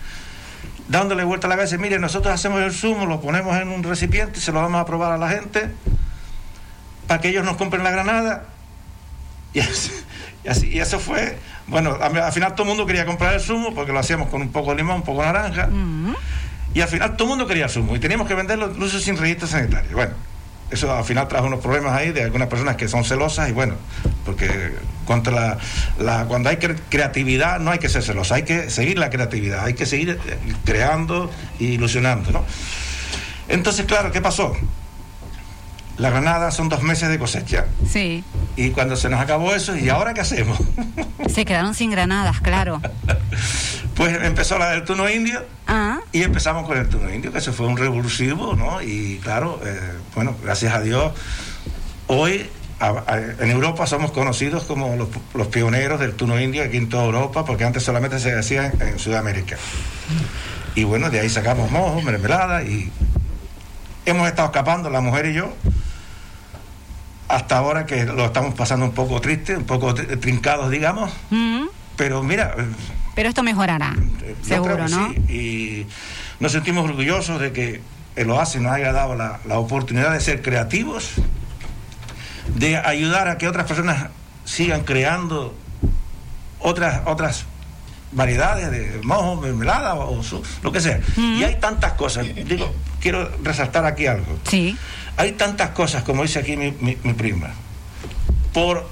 Dándole 0.88 1.24
vuelta 1.24 1.48
a 1.48 1.50
la 1.50 1.56
cabeza, 1.56 1.78
mire, 1.78 2.00
nosotros 2.00 2.34
hacemos 2.34 2.62
el 2.62 2.72
zumo, 2.72 3.06
lo 3.06 3.22
ponemos 3.22 3.56
en 3.58 3.70
un 3.70 3.84
recipiente, 3.84 4.40
se 4.40 4.52
lo 4.52 4.62
vamos 4.62 4.82
a 4.82 4.86
probar 4.86 5.12
a 5.12 5.18
la 5.18 5.30
gente, 5.30 5.70
para 7.08 7.22
que 7.22 7.30
ellos 7.30 7.46
nos 7.46 7.58
compren 7.58 7.84
la 7.84 7.92
granada. 7.92 8.46
Y 10.42 10.48
así, 10.48 10.70
y, 10.70 10.80
eso 10.80 11.00
fue, 11.00 11.38
bueno, 11.68 11.98
al 12.02 12.32
final 12.32 12.54
todo 12.54 12.64
el 12.64 12.70
mundo 12.70 12.86
quería 12.86 13.06
comprar 13.06 13.34
el 13.34 13.42
zumo, 13.42 13.74
porque 13.76 13.92
lo 13.92 14.00
hacíamos 14.00 14.30
con 14.30 14.42
un 14.42 14.52
poco 14.52 14.72
de 14.72 14.78
limón, 14.78 14.98
un 14.98 15.02
poco 15.02 15.22
de 15.22 15.28
naranja, 15.28 15.68
y 16.74 16.80
al 16.80 16.88
final 16.88 17.18
todo 17.18 17.26
el 17.26 17.30
mundo 17.30 17.48
quería 17.48 17.66
el 17.66 17.70
zumo, 17.70 17.96
y 17.96 18.00
teníamos 18.00 18.28
que 18.28 18.36
venderlo 18.36 18.72
incluso 18.72 19.00
sin 19.00 19.18
registro 19.18 19.48
sanitario. 19.48 19.92
Bueno, 19.96 20.14
eso 20.72 20.96
al 20.96 21.04
final 21.04 21.28
trajo 21.28 21.48
unos 21.48 21.60
problemas 21.60 21.94
ahí 21.94 22.12
de 22.12 22.24
algunas 22.24 22.48
personas 22.48 22.76
que 22.76 22.88
son 22.88 23.04
celosas 23.04 23.50
y 23.50 23.54
bueno, 23.54 23.76
porque 24.26 24.50
contra 25.06 25.58
la, 25.98 26.26
cuando 26.26 26.50
hay 26.50 26.58
creatividad 26.58 27.60
no 27.60 27.72
hay 27.72 27.80
que 27.80 27.90
ser 27.90 28.04
celosa, 28.04 28.36
hay 28.36 28.44
que 28.44 28.70
seguir 28.70 29.00
la 29.00 29.10
creatividad, 29.10 29.66
hay 29.66 29.74
que 29.74 29.86
seguir 29.86 30.20
eh, 30.28 30.38
creando 30.66 31.32
e 31.60 31.64
ilusionando, 31.64 32.32
¿no? 32.32 32.46
Entonces, 33.48 33.86
claro, 33.86 34.12
¿qué 34.12 34.22
pasó? 34.22 34.56
La 36.00 36.10
granada 36.10 36.50
son 36.50 36.70
dos 36.70 36.82
meses 36.82 37.10
de 37.10 37.20
cosecha. 37.20 37.66
Sí. 37.88 38.24
Y 38.56 38.72
cuando 38.72 38.96
se 38.96 39.10
nos 39.10 39.20
acabó 39.20 39.54
eso, 39.54 39.76
¿y 39.76 39.90
ahora 39.90 40.14
qué 40.14 40.22
hacemos? 40.22 40.58
Se 41.30 41.46
quedaron 41.46 41.76
sin 41.76 41.92
granadas, 41.92 42.40
claro. 42.40 42.82
pues 43.96 44.18
empezó 44.24 44.58
la 44.58 44.72
del 44.72 44.86
turno 44.86 45.10
indio 45.10 45.44
ah. 45.68 46.00
y 46.14 46.24
empezamos 46.24 46.66
con 46.66 46.78
el 46.78 46.88
turno 46.88 47.14
indio, 47.14 47.32
que 47.34 47.40
eso 47.40 47.52
fue 47.52 47.68
un 47.68 47.76
revulsivo, 47.76 48.56
¿no? 48.56 48.82
Y 48.82 49.20
claro, 49.22 49.60
eh, 49.64 49.78
bueno, 50.16 50.36
gracias 50.42 50.74
a 50.74 50.82
Dios, 50.82 51.12
hoy 52.08 52.50
en 53.40 53.52
Europa 53.52 53.86
somos 53.86 54.12
conocidos 54.12 54.64
como 54.64 54.96
los, 55.34 55.48
pioneros 55.48 56.00
del 56.00 56.14
turno 56.14 56.40
indio 56.40 56.64
aquí 56.64 56.78
en 56.78 56.88
toda 56.88 57.04
Europa, 57.04 57.44
porque 57.44 57.66
antes 57.66 57.84
solamente 57.84 58.20
se 58.20 58.38
hacía 58.38 58.72
en, 58.80 58.98
Sudamérica. 59.00 59.58
Y 60.76 60.86
bueno, 60.86 61.10
de 61.10 61.20
ahí 61.20 61.30
sacamos 61.30 61.70
mojos, 61.72 62.04
mermelada 62.04 62.64
y 62.64 62.90
hemos 64.06 64.28
estado 64.28 64.48
escapando, 64.48 64.90
la 64.90 65.02
mujer 65.02 65.26
y 65.26 65.34
yo, 65.34 65.54
hasta 67.30 67.58
ahora 67.58 67.86
que 67.86 68.06
lo 68.06 68.26
estamos 68.26 68.56
pasando 68.56 68.86
un 68.86 68.92
poco 68.92 69.22
triste, 69.22 69.56
un 69.56 69.66
poco 69.66 69.94
trincados, 69.94 70.70
digamos. 70.72 71.12
Pero 71.96 72.24
mira. 72.24 72.56
Pero 73.16 73.30
esto 73.30 73.44
mejorará, 73.44 73.96
seguro, 74.42 74.88
¿no? 74.88 75.12
Y 75.30 75.86
nos 76.40 76.52
sentimos 76.52 76.90
orgullosos 76.90 77.40
de 77.40 77.52
que 77.54 77.82
el 78.16 78.30
OASI 78.30 78.60
nos 78.60 78.72
haya 78.72 78.92
dado 78.92 79.16
la, 79.16 79.40
la 79.46 79.60
oportunidad 79.60 80.12
de 80.12 80.20
ser 80.20 80.42
creativos, 80.42 81.14
de 82.56 82.78
ayudar 82.78 83.28
a 83.28 83.38
que 83.38 83.48
otras 83.48 83.68
personas 83.68 84.08
sigan 84.44 84.82
creando 84.82 85.56
otras, 86.60 87.02
otras 87.06 87.46
variedades 88.12 88.72
de 88.72 89.02
mojo, 89.04 89.36
mermelada 89.42 89.96
o 89.96 90.22
lo 90.64 90.72
que 90.72 90.82
sea. 90.82 91.00
Y 91.18 91.44
hay 91.44 91.56
tantas 91.56 91.94
cosas. 91.94 92.26
Digo, 92.34 92.74
quiero 93.00 93.30
resaltar 93.44 93.86
aquí 93.86 94.08
algo. 94.08 94.38
Sí. 94.48 94.78
Hay 95.18 95.34
tantas 95.34 95.72
cosas, 95.72 96.04
como 96.04 96.24
dice 96.24 96.40
aquí 96.40 96.56
mi, 96.56 96.72
mi, 96.80 97.14
prima, 97.14 97.50
por 98.54 98.88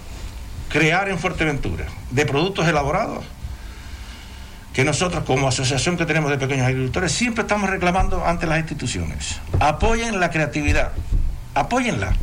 crear 0.69 1.09
en 1.09 1.17
Fuerteventura 1.17 1.86
de 2.12 2.25
productos 2.25 2.67
elaborados 2.67 3.24
que 4.74 4.83
nosotros 4.83 5.24
como 5.24 5.47
asociación 5.47 5.97
que 5.97 6.05
tenemos 6.05 6.29
de 6.29 6.38
pequeños 6.38 6.67
agricultores 6.67 7.12
siempre 7.12 7.43
estamos 7.43 7.69
reclamando 7.69 8.25
ante 8.25 8.45
las 8.45 8.59
instituciones. 8.59 9.39
Apoyen 9.59 10.19
la 10.19 10.29
creatividad, 10.29 10.91
apóyenla. 11.55 12.13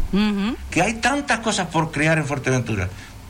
Que 0.71 0.83
hay 0.83 0.95
tantas 0.95 1.41
cosas 1.41 1.69
por 1.69 1.91
crear 1.91 2.19
en 2.19 2.27
Fuerteventura 2.27 2.89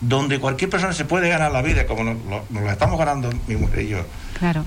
donde 0.09 0.39
cualquier 0.39 0.71
persona 0.71 0.93
se 0.93 1.05
puede 1.05 1.29
ganar 1.29 1.53
la 1.53 1.63
vida, 1.63 1.87
como 1.87 2.05
nos, 2.05 2.17
lo, 2.51 2.71
estamos 2.71 2.99
ganando 2.99 3.31
mi 3.47 3.57
mujer 3.57 3.83
y 3.83 3.89
yo, 3.89 4.05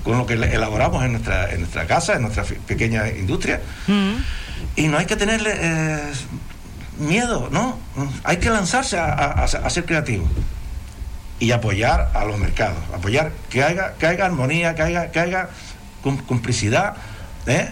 con 0.02 0.18
lo 0.18 0.26
que 0.26 0.34
elaboramos 0.34 1.04
en 1.04 1.12
nuestra, 1.12 1.52
en 1.52 1.60
nuestra 1.60 1.86
casa, 1.86 2.14
en 2.14 2.22
nuestra 2.22 2.44
pequeña 2.66 3.08
industria. 3.08 3.60
Mm. 3.86 4.14
Y 4.76 4.88
no 4.88 4.98
hay 4.98 5.06
que 5.06 5.16
tenerle 5.16 5.52
eh, 5.54 6.00
miedo, 6.98 7.48
¿no? 7.52 7.78
Hay 8.24 8.38
que 8.38 8.50
lanzarse 8.50 8.98
a, 8.98 9.46
ser 9.68 9.84
creativo 9.84 10.26
y 11.38 11.52
apoyar 11.52 12.10
a 12.14 12.24
los 12.24 12.38
mercados, 12.38 12.78
apoyar 12.92 13.30
que 13.48 13.62
haya, 13.62 13.94
que 13.94 14.06
haya 14.06 14.26
armonía, 14.26 14.74
que 14.74 14.82
haya, 14.82 15.12
que 15.12 15.20
haya 15.20 15.48
complicidad, 16.26 16.96
¿eh? 17.46 17.70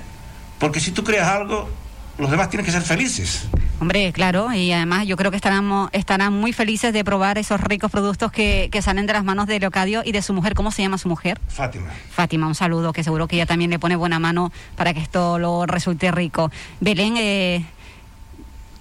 porque 0.59 0.79
si 0.79 0.93
tú 0.93 1.03
creas 1.03 1.29
algo, 1.29 1.69
los 2.19 2.31
demás 2.31 2.49
tienen 2.51 2.65
que 2.65 2.73
ser 2.73 2.83
felices. 2.83 3.47
Hombre, 3.79 4.11
claro, 4.13 4.53
y 4.55 4.73
además 4.73 5.07
yo 5.07 5.17
creo 5.17 5.31
que 5.31 5.37
estarán, 5.37 5.89
estarán 5.93 6.33
muy 6.33 6.55
felices 6.55 6.93
de 6.95 7.05
probar 7.05 7.37
esos 7.37 7.61
ricos 7.61 7.91
productos 7.91 8.33
que, 8.33 8.71
que 8.73 8.81
salen 8.81 9.07
de 9.07 9.13
las 9.13 9.23
manos 9.23 9.47
de 9.47 9.61
Leocadio 9.61 10.03
y 10.05 10.13
de 10.13 10.23
su 10.23 10.33
mujer. 10.33 10.55
¿Cómo 10.55 10.71
se 10.71 10.81
llama 10.81 10.97
su 10.97 11.09
mujer? 11.09 11.39
Fátima. 11.49 11.91
Fátima, 12.11 12.47
un 12.47 12.55
saludo, 12.55 12.95
que 12.95 13.05
seguro 13.05 13.29
que 13.29 13.37
ella 13.37 13.45
también 13.45 13.71
le 13.71 13.79
pone 13.79 13.97
buena 13.97 14.19
mano 14.19 14.51
para 14.77 14.95
que 14.95 15.01
esto 15.01 15.39
lo 15.39 15.67
resulte 15.67 16.11
rico. 16.11 16.51
Belén, 16.81 17.17
eh, 17.19 17.67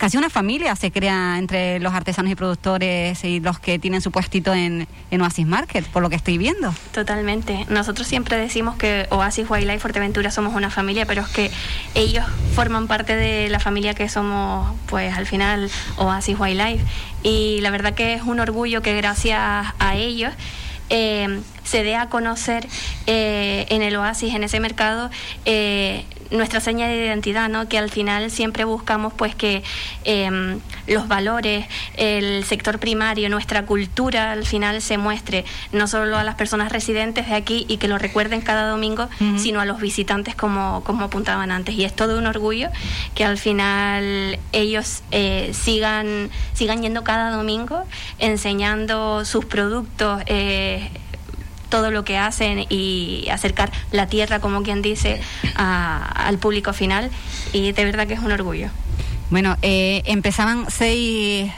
casi 0.05 0.17
una 0.17 0.29
familia 0.29 0.75
se 0.75 0.91
crea 0.91 1.39
entre 1.39 1.79
los 1.79 1.91
artesanos 1.91 2.31
y 2.31 2.35
productores 2.35 3.23
y 3.23 3.39
los 3.39 3.57
que 3.57 3.79
tienen 3.79 4.01
su 4.01 4.11
puestito 4.11 4.53
en, 4.53 4.87
Oasis 5.19 5.47
Market, 5.47 5.83
por 5.87 6.03
lo 6.03 6.11
que 6.11 6.15
estoy 6.15 6.37
viendo. 6.37 6.75
Totalmente. 6.91 7.65
Nosotros 7.69 8.07
siempre 8.07 8.37
decimos 8.37 8.75
que 8.75 9.07
Oasis 9.09 9.49
Wildlife 9.49 9.79
Fuerteventura 9.79 10.29
somos 10.29 10.53
una 10.53 10.69
familia, 10.69 11.07
pero 11.07 11.23
es 11.23 11.29
que 11.29 11.49
ellos 11.95 12.23
forman 12.53 12.85
parte 12.85 13.15
de 13.15 13.49
la 13.49 13.59
familia 13.59 13.95
que 13.95 14.07
somos, 14.07 14.75
pues 14.85 15.11
al 15.17 15.25
final, 15.25 15.71
Oasis 15.97 16.39
Wildlife. 16.39 16.85
Y 17.23 17.61
la 17.61 17.71
verdad 17.71 17.95
que 17.95 18.13
es 18.13 18.21
un 18.21 18.39
orgullo 18.39 18.83
que 18.83 18.95
gracias 18.95 19.41
a 19.79 19.95
ellos 19.95 20.31
eh, 20.91 21.41
se 21.63 21.83
dé 21.83 21.95
a 21.95 22.09
conocer 22.09 22.67
eh, 23.07 23.65
en 23.69 23.81
el 23.81 23.95
oasis, 23.95 24.35
en 24.35 24.43
ese 24.43 24.59
mercado, 24.59 25.09
eh, 25.45 26.05
nuestra 26.31 26.59
seña 26.59 26.87
de 26.87 27.05
identidad, 27.05 27.49
¿no? 27.49 27.67
que 27.67 27.77
al 27.77 27.89
final 27.89 28.31
siempre 28.31 28.63
buscamos 28.63 29.13
pues 29.13 29.35
que 29.35 29.63
em, 30.03 30.59
los 30.87 31.07
valores, 31.07 31.65
el 31.97 32.43
sector 32.43 32.79
primario, 32.79 33.29
nuestra 33.29 33.65
cultura 33.65 34.31
al 34.31 34.45
final 34.45 34.81
se 34.81 34.97
muestre 34.97 35.45
no 35.71 35.87
solo 35.87 36.17
a 36.17 36.23
las 36.23 36.35
personas 36.35 36.71
residentes 36.71 37.27
de 37.27 37.35
aquí 37.35 37.65
y 37.67 37.77
que 37.77 37.87
lo 37.87 37.97
recuerden 37.97 38.41
cada 38.41 38.69
domingo, 38.69 39.09
sino 39.37 39.59
a 39.61 39.65
los 39.65 39.79
visitantes 39.79 40.35
como, 40.35 40.83
como 40.83 41.05
apuntaban 41.05 41.51
antes. 41.51 41.75
Y 41.75 41.85
es 41.85 41.95
todo 41.95 42.17
un 42.17 42.27
orgullo 42.27 42.69
que 43.13 43.25
al 43.25 43.37
final 43.37 44.39
ellos 44.51 45.03
eh, 45.11 45.51
sigan, 45.53 46.29
sigan 46.53 46.81
yendo 46.81 47.03
cada 47.03 47.31
domingo 47.31 47.83
enseñando 48.19 49.25
sus 49.25 49.45
productos. 49.45 50.21
Eh, 50.27 50.89
todo 51.75 51.91
lo 51.91 52.05
que 52.05 52.17
hacen 52.17 52.65
y 52.69 53.27
acercar 53.29 53.69
la 53.91 54.07
tierra, 54.07 54.39
como 54.39 54.63
quien 54.63 54.81
dice, 54.81 55.19
al 55.55 56.37
público 56.37 56.71
final. 56.71 57.11
Y 57.51 57.73
de 57.73 57.83
verdad 57.83 58.07
que 58.07 58.13
es 58.13 58.21
un 58.21 58.31
orgullo. 58.31 58.69
Bueno, 59.29 59.57
eh, 59.61 60.01
empezaban 60.05 60.67
seis 60.71 61.51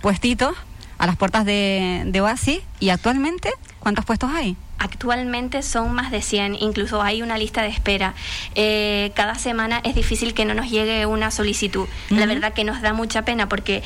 puestitos 0.00 0.54
a 0.96 1.06
las 1.06 1.16
puertas 1.16 1.44
de, 1.44 2.04
de 2.06 2.20
Oasis 2.22 2.60
y 2.80 2.88
actualmente, 2.88 3.50
¿cuántos 3.78 4.06
puestos 4.06 4.30
hay? 4.32 4.56
Actualmente 4.78 5.62
son 5.62 5.92
más 5.92 6.10
de 6.10 6.22
100, 6.22 6.56
incluso 6.58 7.02
hay 7.02 7.20
una 7.20 7.36
lista 7.36 7.60
de 7.60 7.68
espera. 7.68 8.14
Eh, 8.54 9.12
cada 9.14 9.34
semana 9.34 9.80
es 9.84 9.94
difícil 9.94 10.32
que 10.32 10.44
no 10.44 10.54
nos 10.54 10.70
llegue 10.70 11.04
una 11.04 11.30
solicitud. 11.30 11.86
La 12.08 12.26
verdad 12.26 12.52
que 12.52 12.64
nos 12.64 12.80
da 12.80 12.92
mucha 12.92 13.22
pena 13.22 13.48
porque 13.48 13.82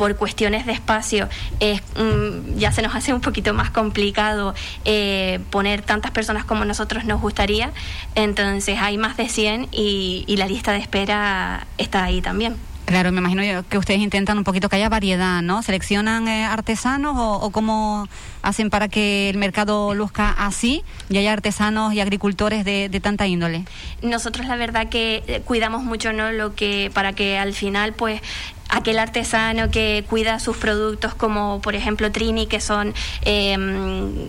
por 0.00 0.16
cuestiones 0.16 0.64
de 0.64 0.72
espacio 0.72 1.28
mm, 1.60 2.56
ya 2.56 2.72
se 2.72 2.80
nos 2.80 2.94
hace 2.94 3.12
un 3.12 3.20
poquito 3.20 3.52
más 3.52 3.68
complicado 3.68 4.54
eh, 4.86 5.40
poner 5.50 5.82
tantas 5.82 6.10
personas 6.10 6.46
como 6.46 6.64
nosotros 6.64 7.04
nos 7.04 7.20
gustaría. 7.20 7.70
Entonces 8.14 8.78
hay 8.80 8.96
más 8.96 9.18
de 9.18 9.28
100 9.28 9.68
y, 9.72 10.24
la 10.38 10.46
lista 10.46 10.72
de 10.72 10.78
espera 10.78 11.66
está 11.76 12.04
ahí 12.04 12.22
también. 12.22 12.56
Claro, 12.86 13.12
me 13.12 13.18
imagino 13.18 13.42
que 13.68 13.76
ustedes 13.76 14.00
intentan 14.00 14.38
un 14.38 14.44
poquito 14.44 14.70
que 14.70 14.76
haya 14.76 14.88
variedad, 14.88 15.42
¿no? 15.42 15.62
¿Seleccionan 15.62 16.26
eh, 16.28 16.46
artesanos 16.46 17.14
o, 17.18 17.50
cómo 17.50 18.08
hacen 18.40 18.70
para 18.70 18.88
que 18.88 19.28
el 19.28 19.36
mercado 19.36 19.94
luzca 19.94 20.30
así 20.30 20.82
y 21.10 21.18
haya 21.18 21.34
artesanos 21.34 21.92
y 21.92 22.00
agricultores 22.00 22.64
de, 22.64 22.88
de, 22.88 23.00
tanta 23.00 23.26
índole? 23.26 23.64
Nosotros 24.00 24.46
la 24.46 24.56
verdad 24.56 24.88
que 24.88 25.22
eh, 25.26 25.42
cuidamos 25.44 25.84
mucho, 25.84 26.14
¿no? 26.14 26.32
Lo 26.32 26.54
que 26.54 26.90
para 26.94 27.12
que 27.12 27.36
al 27.36 27.52
final 27.52 27.92
pues 27.92 28.22
aquel 28.70 28.98
artesano 28.98 29.70
que 29.70 30.04
cuida 30.08 30.38
sus 30.38 30.56
productos 30.56 31.14
como 31.14 31.60
por 31.60 31.74
ejemplo 31.74 32.10
Trini, 32.10 32.46
que 32.46 32.60
son 32.60 32.94
em, 33.22 34.28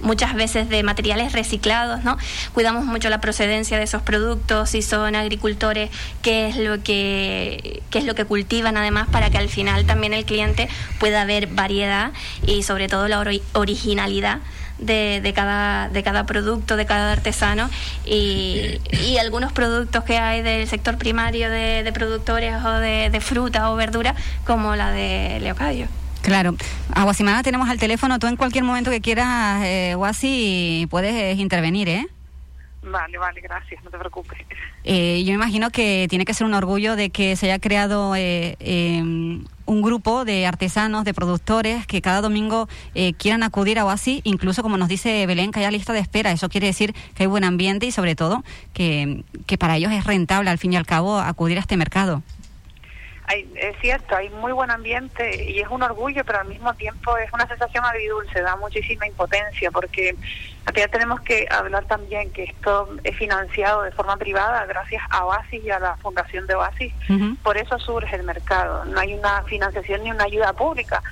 muchas 0.00 0.34
veces 0.34 0.68
de 0.68 0.82
materiales 0.82 1.32
reciclados, 1.32 2.04
¿no? 2.04 2.16
Cuidamos 2.54 2.84
mucho 2.84 3.08
la 3.08 3.20
procedencia 3.20 3.78
de 3.78 3.84
esos 3.84 4.02
productos, 4.02 4.70
si 4.70 4.82
son 4.82 5.14
agricultores, 5.16 5.90
qué 6.22 6.48
es 6.48 6.56
lo 6.56 6.82
que, 6.82 7.82
qué 7.90 7.98
es 7.98 8.04
lo 8.04 8.14
que 8.14 8.24
cultivan 8.24 8.76
además 8.76 9.08
para 9.10 9.30
que 9.30 9.38
al 9.38 9.48
final 9.48 9.86
también 9.86 10.14
el 10.14 10.24
cliente 10.24 10.68
pueda 10.98 11.24
ver 11.24 11.46
variedad 11.48 12.12
y 12.46 12.62
sobre 12.62 12.88
todo 12.88 13.08
la 13.08 13.24
originalidad 13.52 14.40
de, 14.78 15.20
de, 15.22 15.32
cada, 15.32 15.88
de 15.88 16.02
cada 16.02 16.24
producto, 16.26 16.76
de 16.76 16.86
cada 16.86 17.12
artesano 17.12 17.68
y, 18.04 18.80
y, 18.90 19.18
algunos 19.18 19.52
productos 19.52 20.04
que 20.04 20.18
hay 20.18 20.42
del 20.42 20.66
sector 20.68 20.98
primario 20.98 21.50
de, 21.50 21.90
productores 21.92 22.54
o 22.64 22.72
de, 22.72 23.20
fruta 23.20 23.70
o 23.72 23.76
verdura 23.76 24.14
como 24.46 24.76
la 24.76 24.90
de 24.90 25.38
Leocadio. 25.40 25.88
Claro. 26.22 26.54
A 26.94 27.04
Guasimana 27.04 27.42
tenemos 27.42 27.68
al 27.68 27.78
teléfono. 27.78 28.18
Tú 28.18 28.26
en 28.26 28.36
cualquier 28.36 28.64
momento 28.64 28.90
que 28.90 29.00
quieras, 29.00 29.62
eh, 29.64 29.94
Guasi, 29.96 30.86
puedes 30.90 31.14
eh, 31.14 31.32
intervenir, 31.34 31.88
¿eh? 31.88 32.06
Vale, 32.82 33.18
vale, 33.18 33.40
gracias, 33.40 33.82
no 33.84 33.90
te 33.90 33.98
preocupes. 33.98 34.38
Eh, 34.84 35.22
yo 35.24 35.34
imagino 35.34 35.70
que 35.70 36.06
tiene 36.08 36.24
que 36.24 36.34
ser 36.34 36.46
un 36.46 36.54
orgullo 36.54 36.96
de 36.96 37.10
que 37.10 37.36
se 37.36 37.46
haya 37.46 37.58
creado 37.58 38.14
eh, 38.14 38.56
em, 38.60 39.44
un 39.68 39.82
grupo 39.82 40.24
de 40.24 40.46
artesanos, 40.46 41.04
de 41.04 41.14
productores 41.14 41.86
que 41.86 42.00
cada 42.00 42.22
domingo 42.22 42.68
eh, 42.94 43.12
quieran 43.12 43.42
acudir 43.42 43.78
a 43.78 43.84
Oasis, 43.84 44.22
incluso 44.24 44.62
como 44.62 44.78
nos 44.78 44.88
dice 44.88 45.26
Belén, 45.26 45.52
que 45.52 45.60
haya 45.60 45.70
lista 45.70 45.92
de 45.92 46.00
espera. 46.00 46.32
Eso 46.32 46.48
quiere 46.48 46.68
decir 46.68 46.94
que 47.14 47.24
hay 47.24 47.26
buen 47.26 47.44
ambiente 47.44 47.86
y 47.86 47.92
sobre 47.92 48.16
todo 48.16 48.42
que, 48.72 49.24
que 49.46 49.58
para 49.58 49.76
ellos 49.76 49.92
es 49.92 50.04
rentable 50.04 50.50
al 50.50 50.58
fin 50.58 50.72
y 50.72 50.76
al 50.76 50.86
cabo 50.86 51.18
acudir 51.18 51.58
a 51.58 51.60
este 51.60 51.76
mercado. 51.76 52.22
Hay, 53.28 53.46
es 53.56 53.76
cierto, 53.80 54.16
hay 54.16 54.30
muy 54.30 54.52
buen 54.52 54.70
ambiente 54.70 55.44
y 55.50 55.60
es 55.60 55.68
un 55.68 55.82
orgullo, 55.82 56.24
pero 56.24 56.40
al 56.40 56.48
mismo 56.48 56.72
tiempo 56.74 57.16
es 57.18 57.30
una 57.32 57.46
sensación 57.46 57.84
agridulce, 57.84 58.40
da 58.40 58.56
muchísima 58.56 59.06
impotencia 59.06 59.70
porque 59.70 60.16
aquí 60.64 60.80
ya 60.80 60.88
tenemos 60.88 61.20
que 61.20 61.46
hablar 61.50 61.84
también 61.84 62.30
que 62.32 62.44
esto 62.44 62.88
es 63.04 63.14
financiado 63.16 63.82
de 63.82 63.92
forma 63.92 64.16
privada 64.16 64.64
gracias 64.64 65.02
a 65.10 65.26
Oasis 65.26 65.62
y 65.62 65.70
a 65.70 65.78
la 65.78 65.96
fundación 65.98 66.46
de 66.46 66.54
Oasis. 66.54 66.94
Por 67.42 67.58
eso 67.58 67.78
surge 67.78 68.16
el 68.16 68.22
mercado. 68.22 68.86
No 68.86 68.98
hay 68.98 69.12
una 69.12 69.42
financiación 69.42 70.04
ni 70.04 70.10
una 70.10 70.24
ayuda 70.24 70.54
pública. 70.54 71.02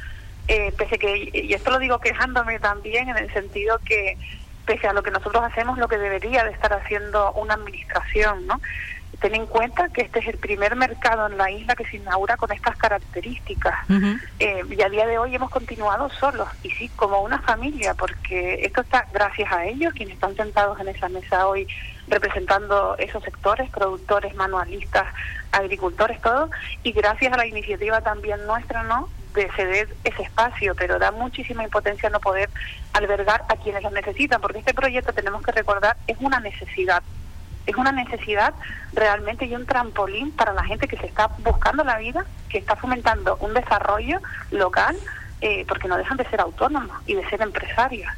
Eh, 0.48 0.72
pese 0.78 0.98
que, 0.98 1.30
y 1.34 1.52
esto 1.52 1.70
lo 1.70 1.78
digo 1.78 1.98
quejándome 1.98 2.58
también 2.60 3.10
en 3.10 3.18
el 3.18 3.30
sentido 3.32 3.78
que 3.84 4.16
pese 4.64 4.88
a 4.88 4.92
lo 4.94 5.02
que 5.02 5.10
nosotros 5.10 5.44
hacemos, 5.44 5.76
lo 5.76 5.86
que 5.86 5.98
debería 5.98 6.44
de 6.44 6.50
estar 6.50 6.72
haciendo 6.72 7.32
una 7.32 7.54
administración, 7.54 8.46
¿no? 8.46 8.60
Ten 9.20 9.34
en 9.34 9.46
cuenta 9.46 9.88
que 9.88 10.02
este 10.02 10.18
es 10.18 10.28
el 10.28 10.38
primer 10.38 10.76
mercado 10.76 11.26
en 11.26 11.38
la 11.38 11.50
isla 11.50 11.74
que 11.74 11.86
se 11.86 11.96
inaugura 11.96 12.36
con 12.36 12.52
estas 12.52 12.76
características. 12.76 13.74
Eh, 14.38 14.62
y 14.68 14.82
a 14.82 14.88
día 14.88 15.06
de 15.06 15.18
hoy 15.18 15.34
hemos 15.34 15.50
continuado 15.50 16.10
solos, 16.10 16.48
y 16.62 16.70
sí, 16.70 16.88
como 16.96 17.22
una 17.22 17.38
familia, 17.40 17.94
porque 17.94 18.60
esto 18.62 18.82
está 18.82 19.06
gracias 19.12 19.50
a 19.52 19.64
ellos, 19.64 19.94
quienes 19.94 20.14
están 20.14 20.36
sentados 20.36 20.78
en 20.80 20.88
esa 20.88 21.08
mesa 21.08 21.46
hoy 21.46 21.66
representando 22.08 22.96
esos 22.98 23.22
sectores, 23.24 23.68
productores, 23.70 24.34
manualistas, 24.34 25.06
agricultores, 25.50 26.20
todo, 26.20 26.50
y 26.82 26.92
gracias 26.92 27.32
a 27.32 27.36
la 27.36 27.46
iniciativa 27.46 28.00
también 28.02 28.46
nuestra, 28.46 28.82
¿no? 28.82 29.08
de 29.34 29.50
ceder 29.54 29.88
ese 30.02 30.22
espacio, 30.22 30.74
pero 30.74 30.98
da 30.98 31.12
muchísima 31.12 31.62
impotencia 31.62 32.08
no 32.08 32.20
poder 32.20 32.48
albergar 32.94 33.44
a 33.48 33.56
quienes 33.56 33.82
lo 33.82 33.90
necesitan, 33.90 34.40
porque 34.40 34.60
este 34.60 34.74
proyecto 34.74 35.12
tenemos 35.12 35.42
que 35.42 35.52
recordar 35.52 35.96
es 36.06 36.16
una 36.20 36.40
necesidad 36.40 37.02
es 37.66 37.74
una 37.76 37.92
necesidad 37.92 38.54
realmente 38.92 39.46
y 39.46 39.54
un 39.54 39.66
trampolín 39.66 40.30
para 40.32 40.52
la 40.52 40.64
gente 40.64 40.88
que 40.88 40.96
se 40.96 41.06
está 41.06 41.28
buscando 41.38 41.84
la 41.84 41.98
vida, 41.98 42.24
que 42.48 42.58
está 42.58 42.76
fomentando 42.76 43.36
un 43.40 43.54
desarrollo 43.54 44.20
local, 44.50 44.96
eh, 45.40 45.64
porque 45.68 45.88
no 45.88 45.96
dejan 45.96 46.16
de 46.16 46.28
ser 46.28 46.40
autónomos 46.40 46.96
y 47.06 47.14
de 47.14 47.28
ser 47.28 47.42
empresarios. 47.42 48.10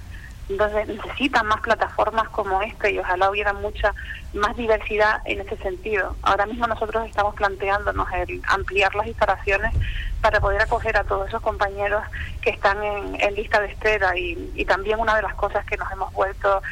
Entonces 0.49 0.89
necesitan 0.89 1.47
más 1.47 1.61
plataformas 1.61 2.29
como 2.31 2.63
esta 2.63 2.89
y 2.89 2.99
ojalá 2.99 3.31
hubiera 3.31 3.53
mucha 3.53 3.95
más 4.33 4.57
diversidad 4.57 5.21
en 5.27 5.41
ese 5.41 5.57
sentido. 5.59 6.17
Ahora 6.23 6.47
mismo 6.47 6.67
nosotros 6.67 7.07
estamos 7.07 7.35
planteándonos 7.35 8.09
el 8.13 8.41
ampliar 8.49 8.95
las 8.95 9.07
instalaciones 9.07 9.75
para 10.23 10.41
poder 10.41 10.63
acoger 10.63 10.97
a 10.97 11.05
todos 11.05 11.29
esos 11.29 11.43
compañeros 11.43 12.03
que 12.41 12.51
están 12.51 12.83
en, 12.83 13.35
lista 13.35 13.61
de 13.61 13.69
espera 13.69 14.17
y, 14.17 14.53
y, 14.55 14.65
también 14.65 14.99
una 14.99 15.15
de 15.15 15.23
las 15.23 15.35
cosas 15.35 15.65
que 15.67 15.77
nos 15.77 15.91
hemos 15.93 16.13
vuelto, 16.13 16.63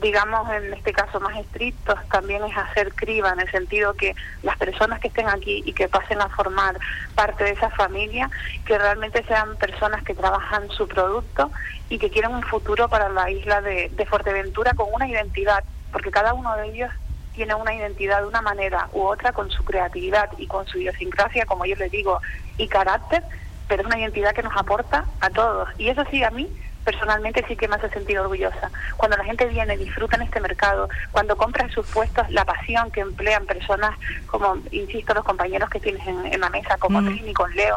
digamos, 0.00 0.48
en 0.50 0.74
este 0.74 0.92
caso 0.92 1.20
más 1.20 1.36
estrictos, 1.38 1.96
también 2.10 2.44
es 2.44 2.56
hacer 2.56 2.92
criba 2.94 3.32
en 3.32 3.40
el 3.40 3.50
sentido 3.50 3.94
que 3.94 4.14
las 4.42 4.56
personas 4.58 5.00
que 5.00 5.08
estén 5.08 5.28
aquí 5.28 5.62
y 5.64 5.72
que 5.72 5.88
pasen 5.88 6.20
a 6.20 6.28
formar 6.28 6.78
parte 7.14 7.44
de 7.44 7.50
esa 7.52 7.70
familia, 7.70 8.30
que 8.66 8.78
realmente 8.78 9.24
sean 9.24 9.56
personas 9.56 10.02
que 10.04 10.14
trabajan 10.14 10.68
su 10.70 10.86
producto 10.86 11.50
y 11.88 11.98
que 11.98 12.10
quieren 12.10 12.32
un 12.32 12.42
futuro 12.42 12.88
para 12.88 13.08
la 13.08 13.30
isla 13.30 13.60
de, 13.62 13.90
de 13.90 14.06
Fuerteventura 14.06 14.74
con 14.74 14.88
una 14.92 15.08
identidad, 15.08 15.64
porque 15.92 16.10
cada 16.10 16.34
uno 16.34 16.54
de 16.56 16.68
ellos 16.68 16.90
tiene 17.34 17.54
una 17.54 17.74
identidad 17.74 18.20
de 18.20 18.28
una 18.28 18.42
manera 18.42 18.88
u 18.92 19.02
otra 19.02 19.32
con 19.32 19.50
su 19.50 19.64
creatividad 19.64 20.30
y 20.38 20.46
con 20.46 20.66
su 20.66 20.78
idiosincrasia, 20.78 21.46
como 21.46 21.64
yo 21.64 21.76
les 21.76 21.90
digo, 21.90 22.20
y 22.58 22.68
carácter, 22.68 23.22
pero 23.68 23.82
es 23.82 23.86
una 23.86 23.98
identidad 23.98 24.34
que 24.34 24.42
nos 24.42 24.56
aporta 24.56 25.04
a 25.20 25.30
todos. 25.30 25.68
Y 25.78 25.88
eso 25.88 26.04
sí, 26.10 26.22
a 26.22 26.30
mí 26.30 26.48
personalmente 26.86 27.44
sí 27.48 27.56
que 27.56 27.66
me 27.66 27.74
hace 27.74 27.90
sentir 27.90 28.18
orgullosa. 28.18 28.70
Cuando 28.96 29.16
la 29.16 29.24
gente 29.24 29.44
viene, 29.46 29.76
disfruta 29.76 30.16
en 30.16 30.22
este 30.22 30.40
mercado, 30.40 30.88
cuando 31.10 31.36
compra 31.36 31.68
sus 31.68 31.84
puestos, 31.88 32.30
la 32.30 32.44
pasión 32.44 32.92
que 32.92 33.00
emplean 33.00 33.44
personas 33.44 33.90
como, 34.26 34.56
insisto, 34.70 35.12
los 35.12 35.24
compañeros 35.24 35.68
que 35.68 35.80
tienes 35.80 36.06
en, 36.06 36.40
la 36.40 36.48
mesa, 36.48 36.78
como 36.78 37.02
mm. 37.02 37.06
Trini, 37.06 37.34
con 37.34 37.52
Leo, 37.54 37.76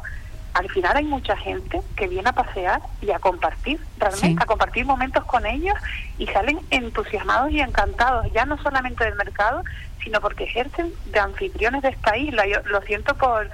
al 0.53 0.69
final 0.69 0.95
hay 0.95 1.05
mucha 1.05 1.35
gente 1.35 1.81
que 1.95 2.07
viene 2.07 2.29
a 2.29 2.33
pasear 2.33 2.81
y 3.01 3.11
a 3.11 3.19
compartir, 3.19 3.79
realmente, 3.97 4.43
a 4.43 4.45
compartir 4.45 4.85
momentos 4.85 5.23
con 5.25 5.45
ellos 5.45 5.75
y 6.17 6.27
salen 6.27 6.59
entusiasmados 6.69 7.51
y 7.51 7.61
encantados, 7.61 8.31
ya 8.31 8.45
no 8.45 8.61
solamente 8.61 9.05
del 9.05 9.15
mercado, 9.15 9.63
sino 10.03 10.21
porque 10.21 10.43
ejercen 10.43 10.93
de 11.05 11.19
anfitriones 11.19 11.81
de 11.81 11.89
esta 11.89 12.15
isla. 12.15 12.45
Yo 12.47 12.61
lo 12.65 12.81
siento 12.81 13.15
por, 13.15 13.49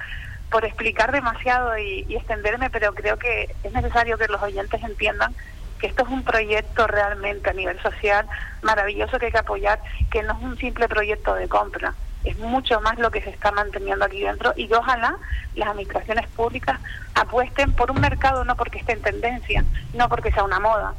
por 0.50 0.64
explicar 0.64 1.12
demasiado 1.12 1.78
y, 1.78 2.04
y 2.08 2.16
extenderme, 2.16 2.70
pero 2.70 2.94
creo 2.94 3.18
que 3.18 3.54
es 3.62 3.72
necesario 3.72 4.18
que 4.18 4.28
los 4.28 4.42
oyentes 4.42 4.82
entiendan 4.82 5.34
que 5.78 5.86
esto 5.86 6.04
es 6.04 6.08
un 6.08 6.24
proyecto 6.24 6.86
realmente 6.86 7.50
a 7.50 7.54
nivel 7.54 7.80
social 7.82 8.26
maravilloso 8.62 9.18
que 9.18 9.26
hay 9.26 9.32
que 9.32 9.38
apoyar, 9.38 9.80
que 10.10 10.22
no 10.22 10.34
es 10.34 10.42
un 10.42 10.58
simple 10.58 10.88
proyecto 10.88 11.34
de 11.34 11.48
compra 11.48 11.94
es 12.26 12.36
mucho 12.38 12.80
más 12.80 12.98
lo 12.98 13.10
que 13.10 13.22
se 13.22 13.30
está 13.30 13.52
manteniendo 13.52 14.04
aquí 14.04 14.20
dentro 14.20 14.52
y 14.56 14.66
que 14.66 14.74
ojalá 14.74 15.16
las 15.54 15.68
administraciones 15.68 16.26
públicas 16.28 16.78
apuesten 17.14 17.72
por 17.72 17.90
un 17.92 18.00
mercado 18.00 18.44
no 18.44 18.56
porque 18.56 18.78
esté 18.78 18.94
en 18.94 19.02
tendencia, 19.02 19.64
no 19.94 20.08
porque 20.08 20.32
sea 20.32 20.42
una 20.42 20.58
moda, 20.58 20.92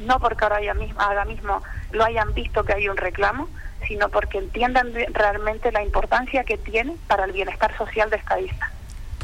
no 0.00 0.18
porque 0.18 0.44
ahora, 0.44 0.74
mismo, 0.74 1.00
ahora 1.00 1.24
mismo 1.24 1.62
lo 1.92 2.04
hayan 2.04 2.34
visto 2.34 2.64
que 2.64 2.72
hay 2.72 2.88
un 2.88 2.96
reclamo, 2.96 3.48
sino 3.86 4.08
porque 4.08 4.38
entiendan 4.38 4.92
realmente 5.12 5.70
la 5.70 5.82
importancia 5.82 6.42
que 6.42 6.58
tiene 6.58 6.96
para 7.06 7.24
el 7.24 7.32
bienestar 7.32 7.76
social 7.76 8.10
de 8.10 8.16
esta 8.16 8.40
isla. 8.40 8.70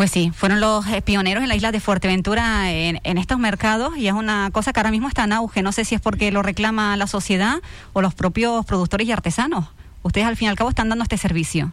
Pues 0.01 0.13
sí, 0.13 0.33
fueron 0.35 0.61
los 0.61 0.87
eh, 0.87 1.03
pioneros 1.03 1.43
en 1.43 1.51
la 1.51 1.57
isla 1.57 1.73
de 1.73 1.79
Fuerteventura 1.79 2.73
en, 2.73 3.03
en, 3.05 3.19
estos 3.19 3.39
mercados 3.39 3.99
y 3.99 4.09
es 4.09 4.15
una 4.15 4.49
cosa 4.51 4.73
que 4.73 4.81
ahora 4.81 4.91
mismo 4.91 5.09
está 5.09 5.25
en 5.25 5.35
auge. 5.35 5.61
No 5.61 5.73
sé 5.73 5.85
si 5.85 5.95
es 5.95 6.01
porque 6.01 6.33
lo 6.33 6.43
reclama 6.43 6.97
la 6.97 7.07
sociedad 7.07 7.57
o 7.93 8.01
los 8.01 8.15
propios 8.15 8.65
productores 8.65 9.07
y 9.07 9.13
artesanos 9.13 9.67
ustedes 10.03 10.27
al 10.27 10.39
fin 10.39 10.47
y 10.47 10.49
al 10.49 10.57
cabo 10.57 10.71
están 10.71 10.89
dando 10.89 11.03
este 11.03 11.19
servicio. 11.19 11.71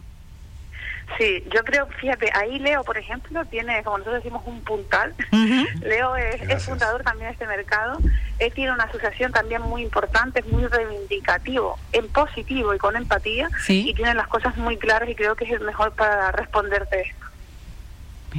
Sí, 1.16 1.42
yo 1.54 1.64
creo, 1.64 1.86
fíjate, 2.02 2.30
ahí 2.34 2.58
Leo, 2.58 2.84
por 2.84 2.98
ejemplo, 2.98 3.46
tiene, 3.46 3.82
como 3.82 3.96
nosotros 3.96 4.22
decimos, 4.22 4.42
un 4.44 4.60
puntal. 4.60 5.14
Leo 5.80 6.14
es, 6.16 6.62
fundador 6.62 7.02
también 7.04 7.28
de 7.28 7.32
este 7.32 7.46
mercado. 7.46 7.98
Él 8.40 8.52
tiene 8.52 8.72
una 8.72 8.84
asociación 8.84 9.32
también 9.32 9.62
muy 9.62 9.80
importante, 9.80 10.42
muy 10.42 10.66
reivindicativo, 10.66 11.78
en 11.94 12.06
positivo 12.08 12.74
y 12.74 12.78
con 12.78 12.94
empatía. 12.94 13.48
Y 13.68 13.94
tiene 13.94 14.12
las 14.12 14.28
cosas 14.28 14.54
muy 14.58 14.76
claras 14.76 15.08
y 15.08 15.14
creo 15.14 15.34
que 15.34 15.46
es 15.46 15.52
el 15.52 15.60
mejor 15.60 15.92
para 15.92 16.30
responderte 16.32 17.00
esto. 17.00 17.28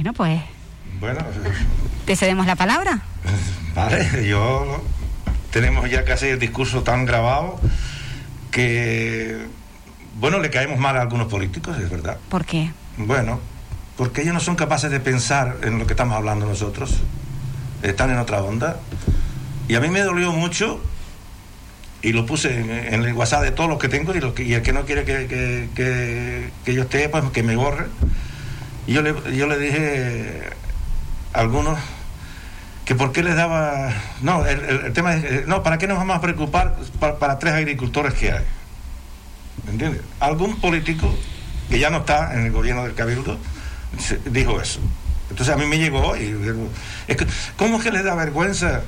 Bueno, 0.00 0.14
pues. 0.14 0.40
Bueno, 0.98 1.20
¿te 2.06 2.16
cedemos 2.16 2.46
la 2.46 2.56
palabra? 2.56 3.02
Vale, 3.74 4.26
yo. 4.26 4.82
Tenemos 5.50 5.90
ya 5.90 6.06
casi 6.06 6.28
el 6.28 6.38
discurso 6.38 6.82
tan 6.82 7.04
grabado 7.04 7.60
que 8.50 9.46
bueno, 10.18 10.38
le 10.38 10.48
caemos 10.48 10.78
mal 10.78 10.96
a 10.96 11.02
algunos 11.02 11.28
políticos, 11.28 11.76
es 11.78 11.90
verdad. 11.90 12.16
¿Por 12.30 12.46
qué? 12.46 12.70
Bueno, 12.96 13.40
porque 13.98 14.22
ellos 14.22 14.32
no 14.32 14.40
son 14.40 14.56
capaces 14.56 14.90
de 14.90 15.00
pensar 15.00 15.58
en 15.64 15.78
lo 15.78 15.86
que 15.86 15.92
estamos 15.92 16.16
hablando 16.16 16.46
nosotros. 16.46 16.96
Están 17.82 18.08
en 18.08 18.16
otra 18.16 18.42
onda. 18.42 18.80
Y 19.68 19.74
a 19.74 19.80
mí 19.80 19.88
me 19.88 20.00
dolió 20.00 20.32
mucho, 20.32 20.80
y 22.00 22.14
lo 22.14 22.24
puse 22.24 22.58
en, 22.58 23.04
el 23.04 23.12
WhatsApp 23.12 23.42
de 23.42 23.50
todos 23.50 23.68
los 23.68 23.78
que 23.78 23.90
tengo, 23.90 24.14
y, 24.14 24.32
que, 24.32 24.44
y 24.44 24.54
el 24.54 24.62
que 24.62 24.72
no 24.72 24.86
quiere 24.86 25.04
que, 25.04 25.68
que, 26.64 26.74
yo 26.74 26.84
esté, 26.84 27.10
pues 27.10 27.22
que 27.32 27.42
me 27.42 27.54
borre. 27.54 27.84
Yo 28.86 29.02
le, 29.02 29.14
yo 29.36 29.46
le 29.46 29.58
dije 29.58 30.50
a 31.32 31.40
algunos 31.40 31.78
que 32.84 32.94
por 32.94 33.12
qué 33.12 33.22
les 33.22 33.36
daba... 33.36 33.92
No, 34.22 34.44
el, 34.46 34.92
tema 34.92 35.14
es... 35.14 35.46
No, 35.46 35.62
¿para 35.62 35.78
qué 35.78 35.86
nos 35.86 35.96
vamos 35.96 36.16
a 36.16 36.20
preocupar 36.20 36.76
para 36.98 37.38
tres 37.38 37.54
agricultores 37.54 38.14
que 38.14 38.32
hay? 38.32 38.44
¿Me 39.64 39.72
entiendes? 39.72 40.02
Algún 40.18 40.60
político 40.60 41.14
que 41.68 41.78
ya 41.78 41.90
no 41.90 41.98
está 41.98 42.34
en 42.34 42.46
el 42.46 42.52
gobierno 42.52 42.82
del 42.82 42.94
Cabildo 42.94 43.38
dijo 44.26 44.60
eso. 44.60 44.80
Entonces 45.30 45.54
a 45.54 45.58
mí 45.58 45.66
me 45.66 45.78
llegó 45.78 46.16
y 46.16 46.36
es 47.06 47.16
que, 47.16 47.26
¿cómo 47.56 47.78
es 47.78 47.84
que 47.84 47.92
les 47.92 48.04
da 48.04 48.14
vergüenza 48.14 48.82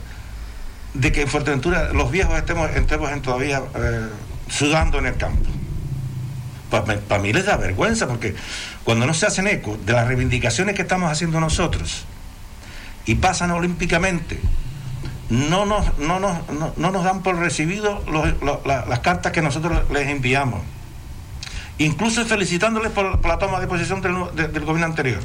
de 0.94 1.12
que 1.12 1.22
en 1.22 1.28
Fuerteventura 1.28 1.92
los 1.92 2.10
viejos 2.10 2.36
estemos, 2.36 2.70
estemos 2.70 3.22
todavía 3.22 3.62
eh, 3.74 4.08
sudando 4.48 4.98
en 4.98 5.06
el 5.06 5.16
campo? 5.16 5.48
Para 6.70 7.22
mí 7.22 7.32
les 7.32 7.44
da 7.44 7.56
vergüenza 7.56 8.08
porque 8.08 8.34
cuando 8.84 9.06
no 9.06 9.14
se 9.14 9.26
hacen 9.26 9.46
eco 9.46 9.78
de 9.84 9.92
las 9.92 10.06
reivindicaciones 10.06 10.74
que 10.74 10.82
estamos 10.82 11.10
haciendo 11.10 11.40
nosotros 11.40 12.04
y 13.06 13.16
pasan 13.16 13.50
olímpicamente 13.50 14.40
no 15.32 15.64
nos, 15.64 15.98
no 15.98 16.20
nos, 16.20 16.38
no, 16.76 16.90
nos 16.90 17.04
dan 17.04 17.22
por 17.22 17.36
recibido 17.36 18.04
las 18.66 18.98
cartas 19.00 19.32
que 19.32 19.40
nosotros 19.40 19.90
les 19.90 20.08
enviamos. 20.08 20.60
Incluso 21.78 22.24
felicitándoles 22.26 22.92
por, 22.92 23.26
la 23.26 23.38
toma 23.38 23.58
de 23.58 23.66
posesión 23.66 24.02
del, 24.02 24.14
gobierno 24.14 24.84
anterior. 24.84 25.20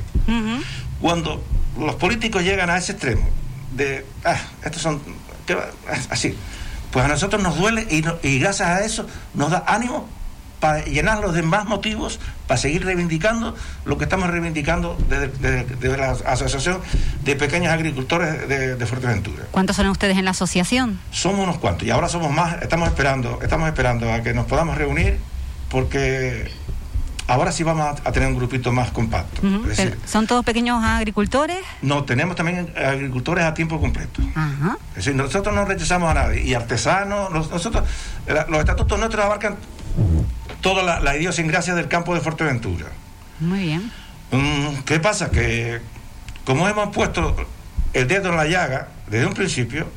Cuando 1.02 1.44
los 1.78 1.96
políticos 1.96 2.44
llegan 2.44 2.70
a 2.70 2.78
ese 2.78 2.94
extremo 2.94 3.28
de, 3.74 4.06
ah, 4.24 4.40
estos 4.64 4.82
son, 4.82 5.02
así, 6.10 6.36
pues 6.92 7.04
a 7.04 7.10
nosotros 7.10 7.44
nos 7.44 7.58
duele 7.58 7.86
y, 7.92 8.04
y 8.26 8.40
gracias 8.40 8.70
a 8.70 8.86
eso 8.86 9.06
nos 9.34 9.52
da 9.52 9.66
ánimo 9.68 10.08
para 10.60 10.84
llenarlos 10.86 11.34
de 11.34 11.44
más 11.44 11.66
motivos 11.66 12.20
para 12.48 12.58
seguir 12.58 12.86
reivindicando 12.86 13.56
lo 13.86 13.98
que 13.98 14.06
estamos 14.06 14.30
reivindicando 14.30 14.98
desde, 15.10 15.98
la 15.98 16.12
Asociación 16.12 16.80
de 17.24 17.36
Pequeños 17.36 17.72
Agricultores 17.72 18.48
de, 18.48 18.86
Fuerteventura. 18.86 19.44
¿Cuántos 19.52 19.76
son 19.76 19.88
ustedes 19.88 20.18
en 20.18 20.26
la 20.26 20.32
asociación? 20.32 21.00
Somos 21.12 21.42
unos 21.42 21.58
cuantos 21.58 21.88
y 21.88 21.92
ahora 21.92 22.08
somos 22.08 22.32
más, 22.32 22.62
estamos 22.62 22.88
esperando, 22.88 23.40
estamos 23.42 23.68
esperando 23.68 24.12
a 24.12 24.22
que 24.22 24.34
nos 24.34 24.46
podamos 24.46 24.78
reunir 24.78 25.18
porque 25.70 26.50
ahora 27.28 27.52
sí 27.52 27.64
vamos 27.64 28.00
a, 28.04 28.12
tener 28.12 28.30
un 28.30 28.36
grupito 28.36 28.72
más 28.72 28.92
compacto. 28.92 29.42
¿Son 30.06 30.26
todos 30.26 30.46
pequeños 30.46 30.82
agricultores? 30.84 31.60
No, 31.82 32.06
tenemos 32.06 32.36
también 32.36 32.74
agricultores 32.76 33.44
a 33.44 33.54
tiempo 33.54 33.80
completo. 33.80 34.22
Es 34.92 34.96
decir, 34.96 35.16
nosotros 35.16 35.54
no 35.54 35.66
rechazamos 35.66 36.10
a 36.10 36.14
nadie. 36.14 36.42
Y 36.44 36.54
artesanos, 36.54 37.32
nosotros, 37.32 37.84
los 38.48 38.60
estatutos 38.60 38.98
nuestros 38.98 39.26
abarcan 39.26 39.58
toda 40.62 40.84
la, 40.84 41.00
la 41.00 41.16
idiosincrasia 41.16 41.76
del 41.76 41.88
campo 41.88 42.14
de 42.14 42.22
Fuerteventura. 42.22 42.88
Muy 43.40 43.60
bien. 43.60 43.92
Mm, 44.32 44.84
¿Qué 44.86 45.00
pasa? 45.00 45.32
Que 45.32 45.80
como 46.46 46.68
hemos 46.68 46.94
puesto 46.96 47.36
el 47.94 48.08
dedo 48.08 48.30
en 48.30 48.38
la 48.38 48.46
llaga 48.46 48.88
desde 49.08 49.26
un 49.26 49.34
principio, 49.34 49.88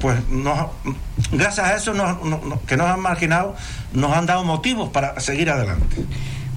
pues 0.00 0.18
gracias 1.32 1.66
a 1.66 1.76
eso 1.76 1.92
que 2.66 2.76
nos 2.76 2.86
han 2.88 3.00
marginado, 3.00 3.56
nos 3.92 4.12
han 4.12 4.26
dado 4.26 4.44
motivos 4.44 4.90
para 4.90 5.18
seguir 5.20 5.50
adelante. 5.50 6.04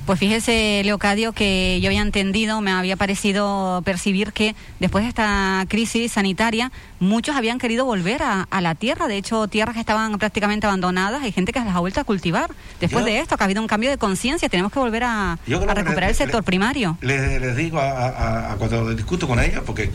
Pues 0.07 0.19
fíjese, 0.19 0.83
Leocadio, 0.85 1.33
que 1.33 1.81
yo 1.81 1.89
había 1.89 2.01
entendido, 2.01 2.61
me 2.61 2.71
había 2.71 2.95
parecido 2.95 3.81
percibir 3.83 4.31
que 4.31 4.55
después 4.79 5.03
de 5.03 5.09
esta 5.09 5.65
crisis 5.67 6.13
sanitaria, 6.13 6.71
muchos 7.01 7.35
habían 7.35 7.59
querido 7.59 7.83
volver 7.83 8.21
a, 8.23 8.47
la 8.61 8.73
tierra. 8.73 9.09
De 9.09 9.17
hecho, 9.17 9.49
tierras 9.49 9.73
que 9.73 9.81
estaban 9.81 10.17
prácticamente 10.17 10.65
abandonadas, 10.65 11.23
hay 11.23 11.33
gente 11.33 11.51
que 11.51 11.59
las 11.59 11.75
ha 11.75 11.79
vuelto 11.81 11.99
a 11.99 12.05
cultivar. 12.05 12.49
Después 12.79 13.03
de 13.03 13.19
esto, 13.19 13.35
que 13.35 13.43
ha 13.43 13.47
habido 13.47 13.61
un 13.61 13.67
cambio 13.67 13.89
de 13.89 13.97
conciencia, 13.97 14.47
tenemos 14.47 14.71
que 14.71 14.79
volver 14.79 15.03
a, 15.03 15.39
recuperar 15.45 16.11
el 16.11 16.15
sector 16.15 16.41
primario. 16.41 16.97
Les, 17.01 17.57
digo 17.57 17.77
a, 17.81 18.55
cuando 18.57 18.95
discuto 18.95 19.27
con 19.27 19.41
ellos, 19.41 19.61
porque 19.65 19.91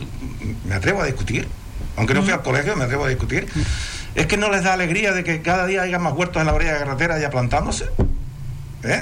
me 0.67 0.75
atrevo 0.75 1.01
a 1.01 1.07
discutir, 1.07 1.47
aunque 1.97 2.13
no 2.13 2.21
fui 2.21 2.33
al 2.33 2.43
colegio, 2.43 2.75
me 2.75 2.83
atrevo 2.83 3.05
a 3.05 3.09
discutir, 3.09 3.47
es 4.13 4.27
que 4.27 4.37
no 4.37 4.51
les 4.51 4.61
da 4.61 4.73
alegría 4.73 5.11
de 5.11 5.23
que 5.23 5.41
cada 5.41 5.65
día 5.65 5.81
haya 5.81 5.97
más 5.97 6.13
huertos 6.13 6.39
en 6.39 6.45
la 6.45 6.53
orilla 6.53 6.73
de 6.73 6.79
la 6.81 6.85
carretera 6.85 7.17
ya 7.17 7.31
plantándose. 7.31 7.85
¿Eh? 8.83 9.01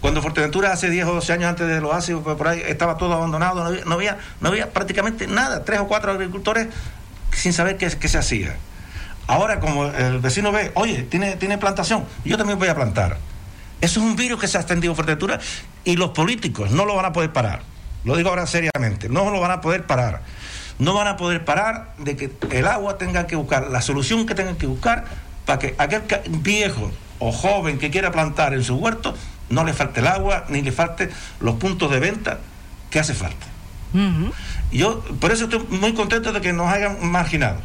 Cuando 0.00 0.22
Fuerteventura 0.22 0.72
hace 0.72 0.90
10 0.90 1.06
o 1.06 1.14
12 1.14 1.32
años 1.32 1.48
antes 1.48 1.66
de 1.66 1.80
los 1.80 1.92
ácidos, 1.92 2.22
estaba 2.66 2.96
todo 2.96 3.14
abandonado, 3.14 3.70
no 3.84 3.94
había, 3.94 4.18
no 4.40 4.48
había, 4.48 4.70
prácticamente 4.70 5.26
nada, 5.26 5.64
tres 5.64 5.80
o 5.80 5.88
cuatro 5.88 6.12
agricultores 6.12 6.68
sin 7.32 7.52
saber 7.52 7.76
qué, 7.76 7.88
qué 7.88 8.08
se 8.08 8.18
hacía. 8.18 8.56
Ahora, 9.26 9.58
como 9.58 9.86
el 9.86 10.18
vecino 10.20 10.52
ve, 10.52 10.70
oye, 10.74 11.02
tiene, 11.02 11.36
tiene 11.36 11.58
plantación, 11.58 12.04
yo 12.24 12.36
también 12.36 12.58
voy 12.58 12.68
a 12.68 12.74
plantar. 12.74 13.18
Eso 13.80 14.00
es 14.00 14.06
un 14.06 14.16
virus 14.16 14.40
que 14.40 14.48
se 14.48 14.56
ha 14.58 14.60
extendido 14.60 14.92
en 14.92 14.96
Fuerteventura 14.96 15.40
y 15.84 15.96
los 15.96 16.10
políticos 16.10 16.70
no 16.70 16.84
lo 16.84 16.94
van 16.94 17.06
a 17.06 17.12
poder 17.12 17.32
parar. 17.32 17.62
Lo 18.04 18.16
digo 18.16 18.28
ahora 18.28 18.46
seriamente, 18.46 19.08
no 19.08 19.30
lo 19.30 19.40
van 19.40 19.50
a 19.50 19.60
poder 19.60 19.84
parar. 19.84 20.22
No 20.78 20.94
van 20.94 21.08
a 21.08 21.16
poder 21.16 21.44
parar 21.44 21.94
de 21.98 22.16
que 22.16 22.30
el 22.50 22.66
agua 22.68 22.98
tenga 22.98 23.26
que 23.26 23.34
buscar, 23.34 23.68
la 23.70 23.82
solución 23.82 24.26
que 24.26 24.34
tengan 24.34 24.56
que 24.56 24.66
buscar 24.66 25.04
para 25.44 25.58
que 25.58 25.74
aquel 25.78 26.02
viejo 26.28 26.92
o 27.18 27.32
joven 27.32 27.78
que 27.78 27.90
quiera 27.90 28.12
plantar 28.12 28.54
en 28.54 28.62
su 28.62 28.76
huerto 28.76 29.14
no 29.48 29.64
le 29.64 29.72
falte 29.72 30.00
el 30.00 30.06
agua, 30.06 30.44
ni 30.48 30.62
le 30.62 30.72
falte 30.72 31.10
los 31.40 31.56
puntos 31.56 31.90
de 31.90 32.00
venta 32.00 32.38
que 32.90 32.98
hace 32.98 33.14
falta. 33.14 33.46
Yo 34.72 35.00
por 35.20 35.32
eso 35.32 35.44
estoy 35.44 35.60
muy 35.70 35.94
contento 35.94 36.32
de 36.32 36.40
que 36.40 36.52
nos 36.52 36.70
hayan 36.70 37.10
marginado. 37.10 37.60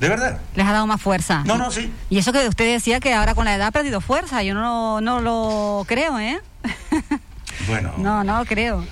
De 0.00 0.08
verdad. 0.08 0.40
Les 0.54 0.66
ha 0.66 0.72
dado 0.72 0.86
más 0.86 1.00
fuerza. 1.00 1.44
No, 1.46 1.56
no, 1.56 1.70
sí. 1.70 1.90
Y 2.10 2.18
eso 2.18 2.32
que 2.32 2.46
usted 2.48 2.70
decía 2.70 3.00
que 3.00 3.14
ahora 3.14 3.34
con 3.34 3.44
la 3.44 3.54
edad 3.54 3.68
ha 3.68 3.70
perdido 3.70 4.00
fuerza, 4.00 4.42
yo 4.42 4.52
no, 4.54 5.00
no 5.00 5.20
lo 5.20 5.84
creo, 5.86 6.18
¿eh? 6.18 6.40
Bueno. 7.68 7.92
No, 7.98 8.24
no 8.24 8.44
creo. 8.44 8.84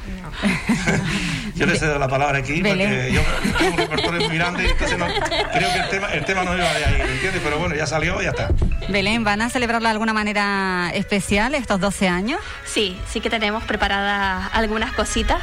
yo 1.54 1.66
le 1.66 1.76
cedo 1.76 1.98
la 1.98 2.08
palabra 2.08 2.38
aquí 2.38 2.62
porque 2.62 3.12
yo 3.12 3.20
tengo 3.58 3.72
un 3.72 3.76
repertorio 3.78 4.28
muy 4.28 4.36
grande 4.36 4.64
y 4.64 4.66
entonces 4.68 4.98
no, 4.98 5.06
creo 5.06 5.72
que 5.72 5.78
el 5.78 5.88
tema, 5.88 6.06
el 6.08 6.24
tema 6.24 6.44
no 6.44 6.56
iba 6.56 6.72
de 6.72 6.84
ahí, 6.84 7.00
¿entiendes? 7.12 7.40
Pero 7.44 7.58
bueno, 7.58 7.74
ya 7.74 7.86
salió 7.86 8.20
y 8.20 8.24
ya 8.24 8.30
está. 8.30 8.50
Belén, 8.88 9.24
¿van 9.24 9.42
a 9.42 9.50
celebrarla 9.50 9.90
de 9.90 9.92
alguna 9.92 10.12
manera 10.12 10.90
especial 10.94 11.54
estos 11.54 11.80
12 11.80 12.08
años? 12.08 12.40
Sí, 12.64 12.96
sí 13.08 13.20
que 13.20 13.30
tenemos 13.30 13.64
preparadas 13.64 14.50
algunas 14.52 14.92
cositas 14.92 15.40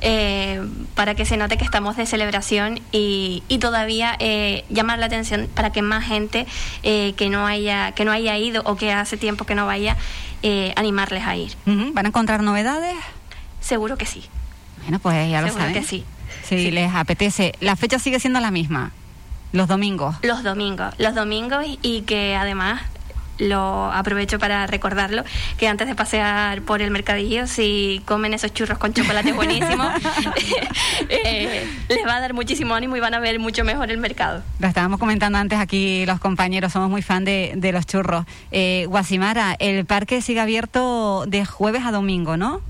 eh, 0.00 0.60
para 0.94 1.14
que 1.14 1.24
se 1.24 1.36
note 1.36 1.56
que 1.56 1.64
estamos 1.64 1.96
de 1.96 2.06
celebración 2.06 2.80
y, 2.92 3.42
y 3.48 3.58
todavía 3.58 4.16
eh, 4.18 4.64
llamar 4.70 4.98
la 4.98 5.06
atención 5.06 5.48
para 5.54 5.70
que 5.70 5.82
más 5.82 6.04
gente 6.04 6.46
eh, 6.82 7.14
que 7.16 7.28
no 7.28 7.46
haya 7.46 7.92
que 7.92 8.04
no 8.04 8.12
haya 8.12 8.36
ido 8.36 8.62
o 8.64 8.76
que 8.76 8.92
hace 8.92 9.16
tiempo 9.16 9.44
que 9.44 9.54
no 9.54 9.66
vaya 9.66 9.96
eh, 10.42 10.72
animarles 10.76 11.24
a 11.26 11.36
ir. 11.36 11.52
¿Van 11.66 12.06
a 12.06 12.08
encontrar 12.08 12.42
novedades? 12.42 12.96
Seguro 13.60 13.96
que 13.96 14.06
sí. 14.06 14.24
Bueno, 14.90 15.02
pues 15.02 15.30
ya 15.30 15.40
lo 15.40 15.52
saben. 15.52 15.72
que 15.72 15.84
sí. 15.84 16.04
Si 16.42 16.72
les 16.72 16.92
apetece. 16.92 17.52
¿La 17.60 17.76
fecha 17.76 18.00
sigue 18.00 18.18
siendo 18.18 18.40
la 18.40 18.50
misma? 18.50 18.90
Los 19.52 19.68
domingos. 19.68 20.16
Los 20.22 20.42
domingos. 20.42 20.92
Los 20.98 21.14
domingos 21.14 21.64
y 21.80 22.02
que 22.02 22.34
además 22.34 22.82
lo 23.38 23.90
aprovecho 23.92 24.40
para 24.40 24.66
recordarlo, 24.66 25.22
que 25.58 25.68
antes 25.68 25.86
de 25.86 25.94
pasear 25.94 26.60
por 26.62 26.82
el 26.82 26.90
mercadillo, 26.90 27.46
si 27.46 28.02
comen 28.04 28.34
esos 28.34 28.52
churros 28.52 28.78
con 28.78 28.92
chocolate 28.92 29.32
buenísimo, 29.32 29.84
eh, 31.08 31.64
les 31.88 32.06
va 32.06 32.16
a 32.16 32.20
dar 32.20 32.34
muchísimo 32.34 32.74
ánimo 32.74 32.96
y 32.96 33.00
van 33.00 33.14
a 33.14 33.20
ver 33.20 33.38
mucho 33.38 33.64
mejor 33.64 33.92
el 33.92 33.98
mercado. 33.98 34.42
Lo 34.58 34.66
estábamos 34.66 34.98
comentando 34.98 35.38
antes 35.38 35.58
aquí 35.60 36.04
los 36.04 36.18
compañeros, 36.18 36.72
somos 36.72 36.90
muy 36.90 37.00
fan 37.00 37.24
de, 37.24 37.52
de 37.54 37.70
los 37.70 37.86
churros. 37.86 38.26
Eh, 38.50 38.86
Guasimara, 38.88 39.54
el 39.60 39.86
parque 39.86 40.20
sigue 40.20 40.40
abierto 40.40 41.26
de 41.28 41.46
jueves 41.46 41.84
a 41.86 41.92
domingo, 41.92 42.36
¿no? 42.36 42.60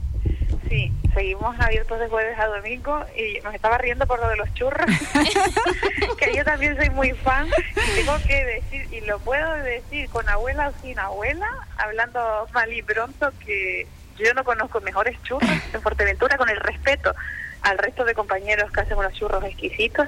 Sí, 0.70 0.92
seguimos 1.14 1.59
abiertos 1.59 1.98
de 1.98 2.06
jueves 2.06 2.38
a 2.38 2.46
domingo 2.46 3.04
y 3.16 3.40
nos 3.40 3.52
estaba 3.52 3.76
riendo 3.76 4.06
por 4.06 4.20
lo 4.20 4.28
de 4.28 4.37
los 4.37 4.54
churros, 4.54 4.87
que 6.18 6.33
yo 6.33 6.44
también 6.44 6.76
soy 6.76 6.88
muy 6.90 7.11
fan 7.11 7.48
y 7.48 7.96
tengo 7.96 8.16
que 8.24 8.44
decir, 8.44 8.87
y 8.92 9.00
lo 9.00 9.18
puedo 9.18 9.52
decir 9.54 10.09
con 10.11 10.28
abuela 10.28 10.68
o 10.68 10.80
sin 10.80 10.96
abuela, 11.00 11.48
hablando 11.76 12.46
mal 12.52 12.72
y 12.72 12.83
pronto, 12.83 13.33
que 13.44 13.88
yo 14.16 14.33
no 14.35 14.44
conozco 14.44 14.80
mejores 14.80 15.20
churros 15.24 15.50
en 15.74 15.83
Fuerteventura 15.83 16.37
con 16.37 16.48
el 16.48 16.61
respeto 16.61 17.16
al 17.62 17.76
resto 17.76 18.04
de 18.04 18.14
compañeros 18.14 18.70
que 18.70 18.80
hacen 18.80 18.96
unos 18.96 19.12
churros 19.14 19.42
exquisitos 19.42 20.06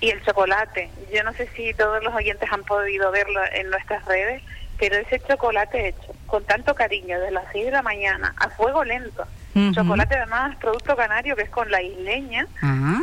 y 0.00 0.08
el 0.10 0.22
chocolate. 0.24 0.90
Yo 1.12 1.22
no 1.22 1.34
sé 1.34 1.48
si 1.54 1.74
todos 1.74 2.02
los 2.02 2.14
oyentes 2.14 2.50
han 2.50 2.64
podido 2.64 3.10
verlo 3.10 3.40
en 3.52 3.68
nuestras 3.68 4.06
redes, 4.06 4.42
pero 4.78 4.96
ese 4.96 5.20
chocolate 5.20 5.88
hecho 5.88 6.14
con 6.26 6.44
tanto 6.44 6.74
cariño 6.74 7.20
de 7.20 7.30
las 7.30 7.44
6 7.52 7.66
de 7.66 7.70
la 7.72 7.82
mañana 7.82 8.34
a 8.38 8.48
fuego 8.50 8.84
lento, 8.84 9.26
chocolate 9.72 10.16
además 10.16 10.56
producto 10.56 10.96
canario 10.96 11.34
que 11.36 11.42
es 11.42 11.50
con 11.50 11.70
la 11.70 11.82
isleña, 11.82 12.46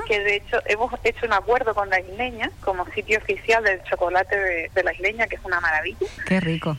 que 0.08 0.20
de 0.20 0.36
hecho 0.38 0.58
hemos 0.66 0.92
hecho 1.04 1.26
un 1.26 1.34
acuerdo 1.34 1.74
con 1.74 1.90
la 1.90 2.00
isleña 2.00 2.50
como 2.62 2.86
sitio 2.92 3.18
oficial 3.18 3.64
del 3.64 3.84
chocolate 3.84 4.38
de, 4.38 4.72
de 4.74 4.84
la 4.84 4.94
isleña, 4.94 5.28
que 5.28 5.36
es 5.36 5.42
una 5.44 5.60
maravilla. 5.60 6.08
Qué 6.26 6.40
rico. 6.40 6.78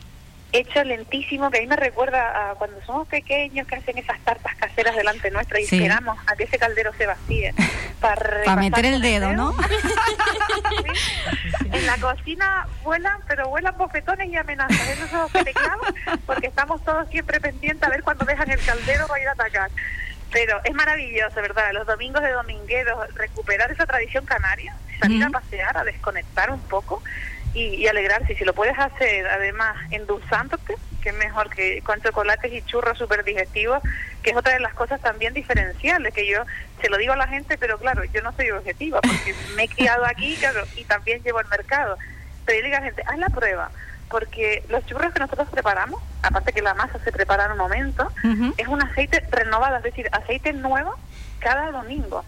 Hecho 0.53 0.81
lentísimo, 0.85 1.51
que 1.51 1.57
a 1.57 1.61
mí 1.61 1.67
me 1.67 1.75
recuerda 1.75 2.51
a 2.51 2.55
cuando 2.55 2.81
somos 2.85 3.05
pequeños 3.09 3.67
que 3.67 3.75
hacen 3.75 3.97
esas 3.97 4.17
tartas 4.21 4.55
caseras 4.55 4.95
delante 4.95 5.29
nuestra 5.29 5.59
y 5.59 5.63
esperamos 5.63 6.17
a 6.25 6.35
que 6.37 6.45
ese 6.45 6.57
caldero 6.57 6.93
se 6.97 7.05
vacíe 7.05 7.53
para, 7.99 8.55
meter 8.55 8.85
el 8.85 9.01
dedo, 9.01 9.33
¿no? 9.33 9.53
La 11.99 12.13
cocina 12.13 12.67
vuelan, 12.83 13.19
pero 13.27 13.47
vuelan 13.49 13.75
bofetones 13.77 14.29
y 14.29 14.35
amenazas, 14.35 14.87
eso 14.89 15.29
es 15.33 15.55
claro, 15.55 15.81
porque 16.25 16.47
estamos 16.47 16.83
todos 16.83 17.07
siempre 17.09 17.39
pendientes 17.39 17.83
a 17.87 17.89
ver 17.89 18.03
cuando 18.03 18.25
dejan 18.25 18.49
el 18.51 18.59
caldero 18.63 19.07
para 19.07 19.21
ir 19.21 19.27
a 19.27 19.31
atacar. 19.31 19.71
Pero 20.31 20.59
es 20.63 20.73
maravilloso, 20.73 21.35
¿verdad? 21.35 21.71
Los 21.73 21.87
domingos 21.87 22.21
de 22.21 22.31
domingueros, 22.31 23.13
recuperar 23.15 23.71
esa 23.71 23.85
tradición 23.85 24.25
canaria, 24.25 24.75
salir 24.99 25.23
a 25.23 25.29
pasear, 25.29 25.77
a 25.77 25.83
desconectar 25.83 26.51
un 26.51 26.59
poco 26.61 27.01
y, 27.57 27.87
alegrarse. 27.87 28.35
Si 28.35 28.45
lo 28.45 28.53
puedes 28.53 28.77
hacer, 28.77 29.27
además, 29.27 29.75
endulzándote, 29.91 30.75
que 31.01 31.09
es 31.09 31.15
mejor 31.15 31.49
que 31.49 31.81
con 31.81 32.01
chocolates 32.01 32.51
y 32.53 32.61
churros 32.61 32.97
súper 32.97 33.23
digestivos, 33.23 33.81
que 34.21 34.31
es 34.31 34.37
otra 34.37 34.53
de 34.53 34.59
las 34.59 34.73
cosas 34.73 35.01
también 35.01 35.33
diferenciales, 35.33 36.13
que 36.13 36.27
yo 36.27 36.43
se 36.81 36.89
lo 36.89 36.97
digo 36.97 37.13
a 37.13 37.17
la 37.17 37.27
gente, 37.27 37.57
pero 37.57 37.77
claro, 37.77 38.03
yo 38.05 38.21
no 38.21 38.31
soy 38.33 38.51
objetiva, 38.51 39.01
porque 39.01 39.33
me 39.55 39.63
he 39.63 39.69
criado 39.69 40.05
aquí 40.05 40.35
claro, 40.35 40.63
y 40.75 40.83
también 40.83 41.23
llevo 41.23 41.39
al 41.39 41.47
mercado. 41.47 41.97
Pero 42.45 42.59
yo 42.59 42.65
digo 42.65 42.77
a 42.77 42.79
la 42.79 42.85
gente, 42.85 43.03
haz 43.05 43.17
la 43.17 43.29
prueba, 43.29 43.71
porque 44.09 44.63
los 44.69 44.85
churros 44.85 45.13
que 45.13 45.19
nosotros 45.19 45.47
preparamos, 45.49 46.01
aparte 46.21 46.53
que 46.53 46.61
la 46.61 46.75
masa 46.75 46.99
se 47.03 47.11
prepara 47.11 47.45
en 47.45 47.53
un 47.53 47.57
momento, 47.57 48.11
es 48.57 48.67
un 48.67 48.81
aceite 48.81 49.21
renovado, 49.31 49.77
es 49.77 49.83
decir, 49.83 50.07
aceite 50.11 50.53
nuevo 50.53 50.95
cada 51.39 51.71
domingo 51.71 52.23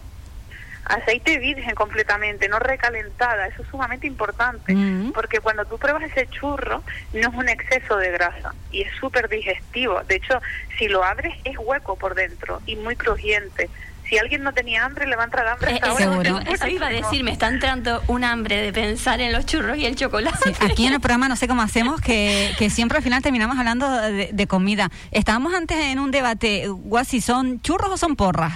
aceite 0.90 1.38
virgen 1.38 1.74
completamente, 1.74 2.48
no 2.48 2.58
recalentada, 2.58 3.46
eso 3.46 3.62
es 3.62 3.68
sumamente 3.68 4.06
importante, 4.06 4.74
mm. 4.74 5.12
porque 5.12 5.40
cuando 5.40 5.64
tú 5.64 5.78
pruebas 5.78 6.02
ese 6.02 6.26
churro 6.28 6.82
no 7.12 7.20
es 7.20 7.34
un 7.34 7.48
exceso 7.48 7.96
de 7.96 8.10
grasa 8.10 8.54
y 8.72 8.82
es 8.82 8.92
súper 8.98 9.28
digestivo, 9.28 10.02
de 10.04 10.16
hecho 10.16 10.40
si 10.78 10.88
lo 10.88 11.04
abres 11.04 11.34
es 11.44 11.56
hueco 11.58 11.96
por 11.96 12.14
dentro 12.14 12.60
y 12.66 12.76
muy 12.76 12.96
crujiente. 12.96 13.70
Si 14.08 14.18
alguien 14.18 14.42
no 14.42 14.52
tenía 14.52 14.84
hambre, 14.84 15.06
le 15.06 15.14
va 15.14 15.22
a 15.22 15.26
entrar 15.26 15.46
hambre. 15.46 15.76
Eh, 15.76 15.80
seguro. 15.96 16.40
Eso 16.40 16.66
iba 16.66 16.88
a 16.88 16.90
decir, 16.90 17.22
me 17.22 17.30
está 17.30 17.46
entrando 17.46 18.02
un 18.08 18.24
hambre 18.24 18.60
de 18.60 18.72
pensar 18.72 19.20
en 19.20 19.30
los 19.30 19.46
churros 19.46 19.78
y 19.78 19.86
el 19.86 19.94
chocolate. 19.94 20.52
aquí 20.68 20.86
en 20.86 20.94
el 20.94 21.00
programa 21.00 21.28
no 21.28 21.36
sé 21.36 21.46
cómo 21.46 21.62
hacemos, 21.62 22.00
que, 22.00 22.50
que 22.58 22.70
siempre 22.70 22.98
al 22.98 23.04
final 23.04 23.22
terminamos 23.22 23.56
hablando 23.56 23.88
de, 23.88 24.30
de 24.32 24.46
comida. 24.48 24.90
Estábamos 25.12 25.54
antes 25.54 25.76
en 25.78 26.00
un 26.00 26.10
debate, 26.10 26.66
Guasi, 26.66 27.20
¿son 27.20 27.62
churros 27.62 27.88
o 27.92 27.96
son 27.96 28.16
porras? 28.16 28.54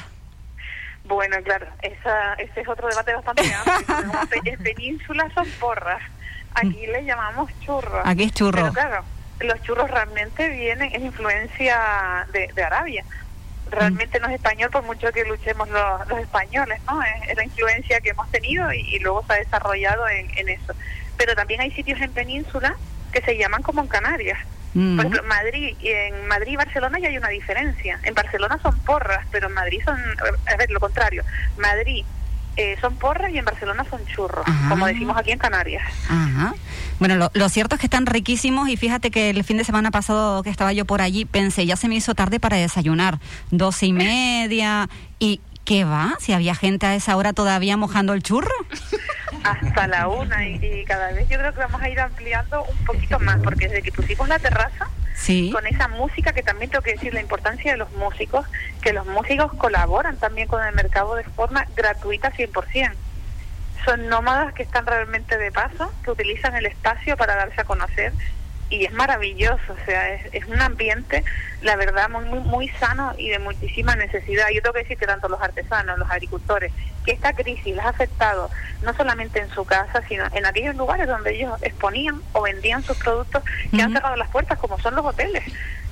Bueno, 1.05 1.37
claro, 1.45 1.67
esa, 1.83 2.35
ese 2.35 2.63
es 2.63 2.69
otro 2.69 2.89
debate 2.89 3.15
bastante 3.15 3.53
amplio. 3.55 4.13
en 4.45 4.63
península 4.63 5.31
son 5.35 5.49
porras. 5.61 6.03
Aquí 6.55 6.87
le 6.87 7.05
llamamos 7.05 7.51
churros. 7.61 8.01
Aquí 8.05 8.25
es 8.25 8.33
churro. 8.33 8.53
Pero 8.53 8.73
claro, 8.73 9.05
los 9.41 9.63
churros 9.63 9.91
realmente 9.91 10.49
vienen, 10.49 10.93
es 10.95 11.03
influencia 11.03 12.27
de, 12.33 12.49
de 12.55 12.63
Arabia. 12.63 13.05
Realmente 13.71 14.21
no 14.21 14.29
es 14.29 14.35
español 14.35 14.71
por 14.71 14.83
mucho 14.85 15.11
que 15.11 15.25
luchemos 15.25 15.69
los, 15.69 16.09
los 16.09 16.19
españoles, 16.21 16.81
¿no? 16.87 17.03
Es, 17.03 17.37
la 17.37 17.45
influencia 17.45 18.01
que 18.01 18.11
hemos 18.11 18.31
tenido 18.31 18.73
y, 18.73 18.99
luego 19.01 19.25
se 19.27 19.33
ha 19.33 19.37
desarrollado 19.37 20.09
en, 20.09 20.31
en, 20.39 20.49
eso. 20.49 20.75
Pero 21.17 21.35
también 21.35 21.61
hay 21.61 21.71
sitios 21.73 22.01
en 22.01 22.13
península 22.13 22.77
que 23.13 23.21
se 23.23 23.37
llaman 23.37 23.63
como 23.63 23.81
en 23.81 23.89
Canarias. 23.89 24.39
Por 24.75 25.07
ejemplo, 25.07 25.23
Madrid, 25.29 25.77
en 25.83 26.27
Madrid 26.27 26.53
y 26.53 26.57
Barcelona 26.57 26.99
ya 26.99 27.09
hay 27.09 27.17
una 27.17 27.29
diferencia. 27.29 28.01
En 28.03 28.13
Barcelona 28.13 28.59
son 28.61 28.77
porras, 28.81 29.25
pero 29.31 29.47
en 29.47 29.55
Madrid 29.55 29.79
son, 29.85 29.97
a 30.53 30.57
ver, 30.57 30.71
lo 30.71 30.81
contrario. 30.81 31.23
Madrid 31.57 32.05
eh, 32.57 32.77
son 32.81 32.97
porras 32.97 33.33
y 33.33 33.39
en 33.39 33.45
Barcelona 33.45 33.85
son 33.89 34.05
churros, 34.07 34.45
como 34.69 34.87
decimos 34.87 35.17
aquí 35.17 35.33
en 35.33 35.39
Canarias. 35.39 35.83
Ajá. 36.09 36.55
Bueno, 36.99 37.31
lo, 37.33 37.49
cierto 37.49 37.75
es 37.75 37.81
que 37.81 37.87
están 37.87 38.07
riquísimos 38.07 38.69
y 38.69 38.77
fíjate 38.77 39.11
que 39.11 39.31
el 39.31 39.43
fin 39.45 39.57
de 39.57 39.65
semana 39.65 39.91
pasado 39.91 40.43
que 40.43 40.51
estaba 40.51 40.73
yo 40.73 40.85
por 40.85 41.03
allí 41.03 41.25
pensé, 41.25 41.67
ya 41.67 41.77
se 41.77 41.89
me 41.89 41.97
hizo 41.97 42.15
tarde 42.15 42.39
para 42.39 42.57
desayunar, 42.57 43.19
doce 43.51 43.87
y 43.87 43.93
media, 43.93 44.89
y 45.19 45.41
¿qué 45.65 45.85
va? 45.85 46.15
Si 46.21 46.33
había 46.33 46.55
gente 46.55 46.87
a 46.87 46.95
esa 46.95 47.17
hora 47.17 47.33
todavía 47.33 47.77
mojando 47.77 48.13
el 48.13 48.23
churro. 48.23 48.55
Hasta 49.43 49.87
la 49.87 50.09
una 50.09 50.47
y, 50.47 50.85
cada 50.87 51.13
vez 51.13 51.29
yo 51.29 51.39
creo 51.39 51.53
que 51.53 51.61
vamos 51.61 51.83
a 51.83 51.89
ir 51.89 52.01
ampliando 52.01 52.65
un 52.65 52.85
poquito 52.85 53.19
más, 53.19 53.41
porque 53.43 53.69
desde 53.69 53.83
que 53.83 53.93
pusimos 53.93 54.29
la 54.29 54.39
terraza, 54.39 54.89
con 55.53 55.67
esa 55.67 55.89
música 55.89 56.33
que 56.33 56.43
también 56.43 56.71
tengo 56.71 56.83
que 56.83 56.93
decir 56.93 57.13
la 57.15 57.21
importancia 57.21 57.73
de 57.73 57.79
los 57.79 57.91
músicos, 57.93 58.47
que 58.83 58.93
los 58.93 59.07
músicos 59.07 59.53
colaboran 59.55 60.17
también 60.17 60.49
con 60.49 60.65
el 60.65 60.75
mercado 60.75 61.15
de 61.15 61.25
forma 61.25 61.67
gratuita 61.77 62.33
100% 62.33 62.93
son 63.85 64.09
nómadas 64.09 64.55
que 64.55 64.63
están 64.63 64.87
realmente 64.87 65.37
de 65.37 65.53
paso, 65.53 65.93
que 66.03 66.11
utilizan 66.11 66.57
el 66.57 66.67
espacio 66.67 67.17
para 67.17 67.37
darse 67.37 67.61
a 67.61 67.65
conocer 67.65 68.13
y 68.71 68.85
es 68.85 68.93
maravilloso, 68.93 69.73
o 69.73 69.85
sea, 69.85 70.15
es, 70.15 70.45
un 70.47 70.61
ambiente, 70.61 71.25
la 71.63 71.77
verdad, 71.77 72.09
muy, 72.09 72.25
muy, 72.25 72.41
muy 72.41 72.69
sano 72.69 73.15
y 73.19 73.29
de 73.29 73.39
muchísima 73.39 73.95
necesidad. 73.95 74.49
Yo 74.53 74.63
tengo 74.63 74.75
que 74.75 74.81
decir 74.81 74.99
que 74.99 75.07
tanto 75.07 75.29
los 75.29 75.41
artesanos, 75.41 75.99
los 75.99 76.11
agricultores, 76.11 76.73
que 77.05 77.13
esta 77.13 77.33
crisis 77.35 77.77
les 77.77 77.85
ha 77.85 77.91
afectado 77.91 78.51
no 78.83 78.95
solamente 78.95 79.41
en 79.41 79.51
su 79.51 79.65
casa, 79.65 80.03
sino 80.09 80.25
en 80.33 80.47
aquellos 80.47 80.75
lugares 80.77 81.07
donde 81.07 81.35
ellos 81.35 81.53
exponían 81.63 82.21
o 82.33 82.43
vendían 82.43 82.83
sus 82.83 82.97
productos, 82.97 83.43
que 83.71 83.83
han 83.83 83.93
cerrado 83.93 84.17
las 84.17 84.31
puertas, 84.31 84.59
como 84.59 84.79
son 84.81 84.95
los 84.95 85.05
hoteles 85.05 85.45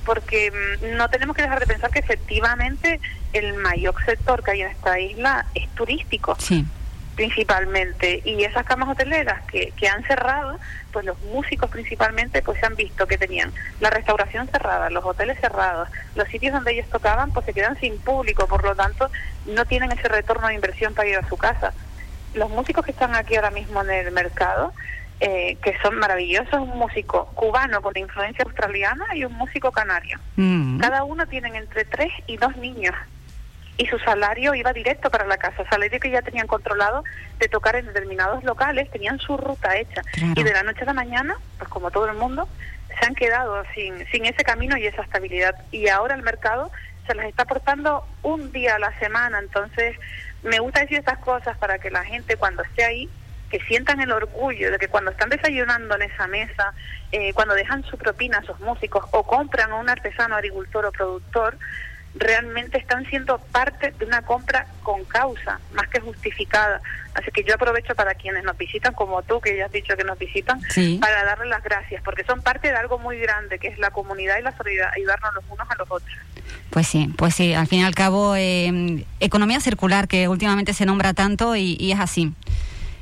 porque 0.05 0.51
mm, 0.51 0.97
no 0.97 1.09
tenemos 1.09 1.33
que 1.33 1.43
dejar 1.43 1.61
de 1.61 1.65
pensar 1.65 1.89
que 1.89 1.99
efectivamente 1.99 2.99
el 3.31 3.53
mayor 3.53 3.95
sector 4.03 4.43
que 4.43 4.51
hay 4.51 4.61
en 4.63 4.67
esta 4.67 4.99
isla 4.99 5.45
es 5.55 5.69
turístico. 5.75 6.35
Sí 6.39 6.65
principalmente 7.15 8.21
y 8.25 8.43
esas 8.43 8.65
camas 8.65 8.89
hoteleras 8.89 9.41
que, 9.43 9.71
que 9.77 9.87
han 9.87 10.03
cerrado 10.03 10.59
pues 10.91 11.05
los 11.05 11.19
músicos 11.23 11.69
principalmente 11.69 12.41
pues 12.41 12.59
se 12.59 12.65
han 12.65 12.75
visto 12.75 13.07
que 13.07 13.17
tenían 13.17 13.51
la 13.79 13.89
restauración 13.89 14.47
cerrada 14.47 14.89
los 14.89 15.05
hoteles 15.05 15.39
cerrados 15.39 15.89
los 16.15 16.27
sitios 16.29 16.53
donde 16.53 16.73
ellos 16.73 16.89
tocaban 16.89 17.31
pues 17.31 17.45
se 17.45 17.53
quedan 17.53 17.79
sin 17.79 17.97
público 17.99 18.47
por 18.47 18.63
lo 18.63 18.75
tanto 18.75 19.09
no 19.45 19.65
tienen 19.65 19.91
ese 19.91 20.07
retorno 20.07 20.47
de 20.47 20.55
inversión 20.55 20.93
para 20.93 21.09
ir 21.09 21.17
a 21.17 21.27
su 21.27 21.37
casa 21.37 21.73
los 22.33 22.49
músicos 22.49 22.85
que 22.85 22.91
están 22.91 23.15
aquí 23.15 23.35
ahora 23.35 23.51
mismo 23.51 23.81
en 23.81 23.91
el 23.91 24.11
mercado 24.11 24.73
eh, 25.19 25.57
que 25.63 25.75
son 25.81 25.99
maravillosos 25.99 26.59
un 26.59 26.77
músico 26.77 27.27
cubano 27.35 27.81
con 27.81 27.95
influencia 27.97 28.43
australiana 28.43 29.05
y 29.15 29.23
un 29.23 29.33
músico 29.33 29.71
canario 29.71 30.19
mm. 30.35 30.79
cada 30.79 31.03
uno 31.03 31.27
tienen 31.27 31.55
entre 31.55 31.85
tres 31.85 32.11
y 32.27 32.37
dos 32.37 32.55
niños 32.57 32.95
y 33.77 33.85
su 33.87 33.97
salario 33.99 34.53
iba 34.53 34.71
directo 34.73 35.09
para 35.09 35.25
la 35.25 35.37
casa, 35.37 35.67
salario 35.69 35.99
que 35.99 36.11
ya 36.11 36.21
tenían 36.21 36.47
controlado 36.47 37.03
de 37.39 37.47
tocar 37.47 37.75
en 37.75 37.87
determinados 37.87 38.43
locales, 38.43 38.89
tenían 38.91 39.19
su 39.19 39.35
ruta 39.37 39.77
hecha. 39.77 40.01
Y 40.15 40.43
de 40.43 40.53
la 40.53 40.63
noche 40.63 40.81
a 40.81 40.85
la 40.85 40.93
mañana, 40.93 41.35
pues 41.57 41.69
como 41.69 41.89
todo 41.89 42.07
el 42.07 42.15
mundo, 42.15 42.47
se 42.99 43.05
han 43.05 43.15
quedado 43.15 43.63
sin, 43.73 44.05
sin 44.11 44.25
ese 44.25 44.43
camino 44.43 44.77
y 44.77 44.85
esa 44.85 45.01
estabilidad. 45.01 45.55
Y 45.71 45.87
ahora 45.87 46.15
el 46.15 46.21
mercado 46.21 46.71
se 47.07 47.15
les 47.15 47.25
está 47.25 47.43
aportando 47.43 48.05
un 48.21 48.51
día 48.51 48.75
a 48.75 48.79
la 48.79 48.97
semana, 48.99 49.39
entonces 49.39 49.97
me 50.43 50.59
gusta 50.59 50.81
decir 50.81 50.99
estas 50.99 51.19
cosas 51.19 51.57
para 51.57 51.79
que 51.79 51.89
la 51.89 52.03
gente 52.03 52.37
cuando 52.37 52.63
esté 52.63 52.83
ahí 52.83 53.09
que 53.49 53.59
sientan 53.61 54.01
el 54.01 54.11
orgullo 54.11 54.71
de 54.71 54.79
que 54.79 54.87
cuando 54.87 55.11
están 55.11 55.29
desayunando 55.29 55.95
en 55.95 56.01
esa 56.01 56.25
mesa, 56.25 56.73
eh, 57.11 57.33
cuando 57.33 57.53
dejan 57.53 57.83
su 57.83 57.99
propina 57.99 58.39
a 58.39 58.41
sus 58.41 58.59
músicos 58.59 59.05
o 59.11 59.23
compran 59.23 59.71
a 59.71 59.75
un 59.75 59.89
artesano, 59.89 60.35
agricultor 60.35 60.87
o 60.87 60.91
productor, 60.91 61.57
realmente 62.15 62.77
están 62.77 63.05
siendo 63.05 63.37
parte 63.51 63.91
de 63.97 64.05
una 64.05 64.21
compra 64.21 64.67
con 64.83 65.03
causa, 65.05 65.59
más 65.73 65.87
que 65.87 65.99
justificada. 65.99 66.81
Así 67.15 67.31
que 67.31 67.43
yo 67.43 67.55
aprovecho 67.55 67.95
para 67.95 68.15
quienes 68.15 68.43
nos 68.43 68.57
visitan, 68.57 68.93
como 68.93 69.21
tú, 69.23 69.39
que 69.39 69.55
ya 69.57 69.65
has 69.65 69.71
dicho 69.71 69.95
que 69.95 70.03
nos 70.03 70.17
visitan, 70.17 70.59
para 70.99 71.23
darles 71.23 71.47
las 71.47 71.63
gracias, 71.63 72.01
porque 72.03 72.23
son 72.23 72.41
parte 72.41 72.69
de 72.69 72.75
algo 72.75 72.97
muy 72.99 73.19
grande, 73.19 73.59
que 73.59 73.67
es 73.67 73.77
la 73.77 73.91
comunidad 73.91 74.39
y 74.39 74.43
la 74.43 74.55
solidaridad, 74.55 74.91
ayudarnos 74.95 75.33
los 75.35 75.43
unos 75.49 75.69
a 75.69 75.75
los 75.75 75.91
otros. 75.91 76.17
Pues 76.69 76.87
sí, 76.87 77.09
pues 77.17 77.35
sí, 77.35 77.53
al 77.53 77.67
fin 77.67 77.79
y 77.79 77.83
al 77.83 77.93
cabo, 77.93 78.35
eh, 78.35 79.05
economía 79.19 79.59
circular, 79.59 80.07
que 80.07 80.27
últimamente 80.27 80.73
se 80.73 80.85
nombra 80.85 81.13
tanto 81.13 81.55
y, 81.55 81.91
es 81.91 81.99
así. 81.99 82.33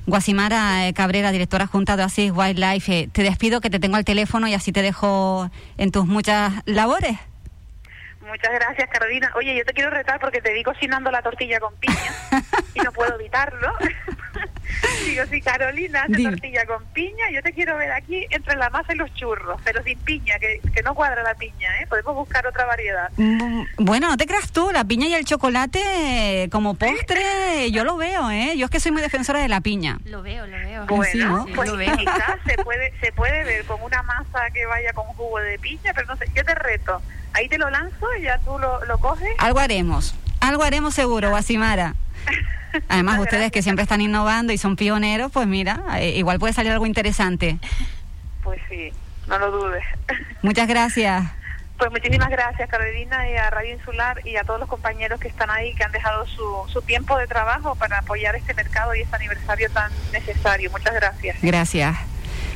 Guasimara 0.07 0.87
eh, 0.87 0.93
Cabrera, 0.93 1.31
directora 1.31 1.67
junta 1.67 1.95
de 1.95 2.03
Oasis 2.03 2.31
Wildlife, 2.33 2.99
eh, 2.99 3.09
te 3.11 3.23
despido 3.23 3.61
que 3.61 3.69
te 3.69 3.79
tengo 3.79 3.95
al 3.95 4.03
teléfono 4.03 4.47
y 4.47 4.53
así 4.53 4.71
te 4.71 4.81
dejo 4.81 5.49
en 5.77 5.91
tus 5.91 6.05
muchas 6.05 6.53
labores. 6.65 7.17
Muchas 8.31 8.53
gracias, 8.53 8.89
Carolina. 8.89 9.29
Oye, 9.35 9.57
yo 9.57 9.65
te 9.65 9.73
quiero 9.73 9.89
retar 9.89 10.17
porque 10.21 10.41
te 10.41 10.53
vi 10.53 10.63
cocinando 10.63 11.11
la 11.11 11.21
tortilla 11.21 11.59
con 11.59 11.75
piña 11.75 12.13
y 12.73 12.79
no 12.79 12.93
puedo 12.93 13.13
evitarlo. 13.15 13.73
Digo, 15.05 15.25
si 15.25 15.41
Carolina 15.41 16.03
hace 16.03 16.23
tortilla 16.23 16.65
con 16.65 16.85
piña, 16.93 17.29
yo 17.33 17.43
te 17.43 17.51
quiero 17.51 17.75
ver 17.75 17.91
aquí 17.91 18.25
entre 18.29 18.55
la 18.55 18.69
masa 18.69 18.93
y 18.93 18.95
los 18.95 19.13
churros, 19.15 19.59
pero 19.65 19.83
sin 19.83 19.99
piña, 19.99 20.39
que, 20.39 20.61
que 20.73 20.81
no 20.81 20.95
cuadra 20.95 21.23
la 21.23 21.35
piña, 21.35 21.81
¿eh? 21.81 21.87
Podemos 21.87 22.15
buscar 22.15 22.47
otra 22.47 22.65
variedad. 22.65 23.11
Mm, 23.17 23.63
bueno, 23.79 24.07
no 24.07 24.15
te 24.15 24.25
creas 24.25 24.49
tú, 24.53 24.71
la 24.71 24.85
piña 24.85 25.07
y 25.07 25.13
el 25.13 25.25
chocolate 25.25 26.47
como 26.53 26.75
postre, 26.75 27.69
yo 27.71 27.83
lo 27.83 27.97
veo, 27.97 28.31
¿eh? 28.31 28.53
Yo 28.55 28.65
es 28.65 28.71
que 28.71 28.79
soy 28.79 28.93
muy 28.93 29.01
defensora 29.01 29.41
de 29.41 29.49
la 29.49 29.59
piña. 29.59 29.99
Lo 30.05 30.21
veo, 30.21 30.47
lo 30.47 30.57
veo. 30.57 30.85
Bueno, 30.85 31.75
pues 31.75 31.97
quizás 31.97 32.39
se 32.45 32.55
puede, 32.63 32.93
se 33.01 33.11
puede 33.11 33.43
ver 33.43 33.65
con 33.65 33.81
una 33.81 34.01
masa 34.03 34.49
que 34.53 34.65
vaya 34.65 34.93
con 34.93 35.05
jugo 35.07 35.39
de 35.39 35.59
piña, 35.59 35.91
pero 35.93 36.07
no 36.07 36.15
sé, 36.15 36.27
yo 36.33 36.45
te 36.45 36.55
reto 36.55 37.01
ahí 37.33 37.47
te 37.47 37.57
lo 37.57 37.69
lanzo 37.69 38.07
y 38.19 38.23
ya 38.23 38.37
tú 38.39 38.57
lo, 38.59 38.83
lo 38.85 38.97
coges. 38.99 39.29
Algo 39.37 39.59
haremos, 39.59 40.15
algo 40.39 40.63
haremos 40.63 40.93
seguro, 40.93 41.29
Guasimara. 41.29 41.95
Además, 42.89 43.19
ustedes 43.19 43.51
que 43.51 43.61
siempre 43.61 43.83
están 43.83 44.01
innovando 44.01 44.53
y 44.53 44.57
son 44.57 44.75
pioneros, 44.75 45.31
pues 45.31 45.47
mira, 45.47 45.83
eh, 45.97 46.11
igual 46.17 46.39
puede 46.39 46.53
salir 46.53 46.71
algo 46.71 46.85
interesante. 46.85 47.57
Pues 48.43 48.61
sí, 48.69 48.91
no 49.27 49.37
lo 49.39 49.51
dudes. 49.51 49.83
Muchas 50.41 50.67
gracias. 50.67 51.23
Pues 51.77 51.89
muchísimas 51.89 52.29
gracias, 52.29 52.69
Carolina, 52.69 53.27
y 53.27 53.35
a 53.35 53.49
Radio 53.49 53.73
Insular 53.73 54.21
y 54.23 54.35
a 54.35 54.43
todos 54.43 54.59
los 54.59 54.69
compañeros 54.69 55.19
que 55.19 55.27
están 55.27 55.49
ahí, 55.49 55.73
que 55.73 55.83
han 55.83 55.91
dejado 55.91 56.27
su, 56.27 56.43
su 56.67 56.81
tiempo 56.83 57.17
de 57.17 57.25
trabajo 57.25 57.73
para 57.75 57.97
apoyar 57.97 58.35
este 58.35 58.53
mercado 58.53 58.93
y 58.93 59.01
este 59.01 59.15
aniversario 59.15 59.67
tan 59.71 59.91
necesario. 60.13 60.69
Muchas 60.69 60.93
gracias. 60.93 61.37
Gracias. 61.41 61.97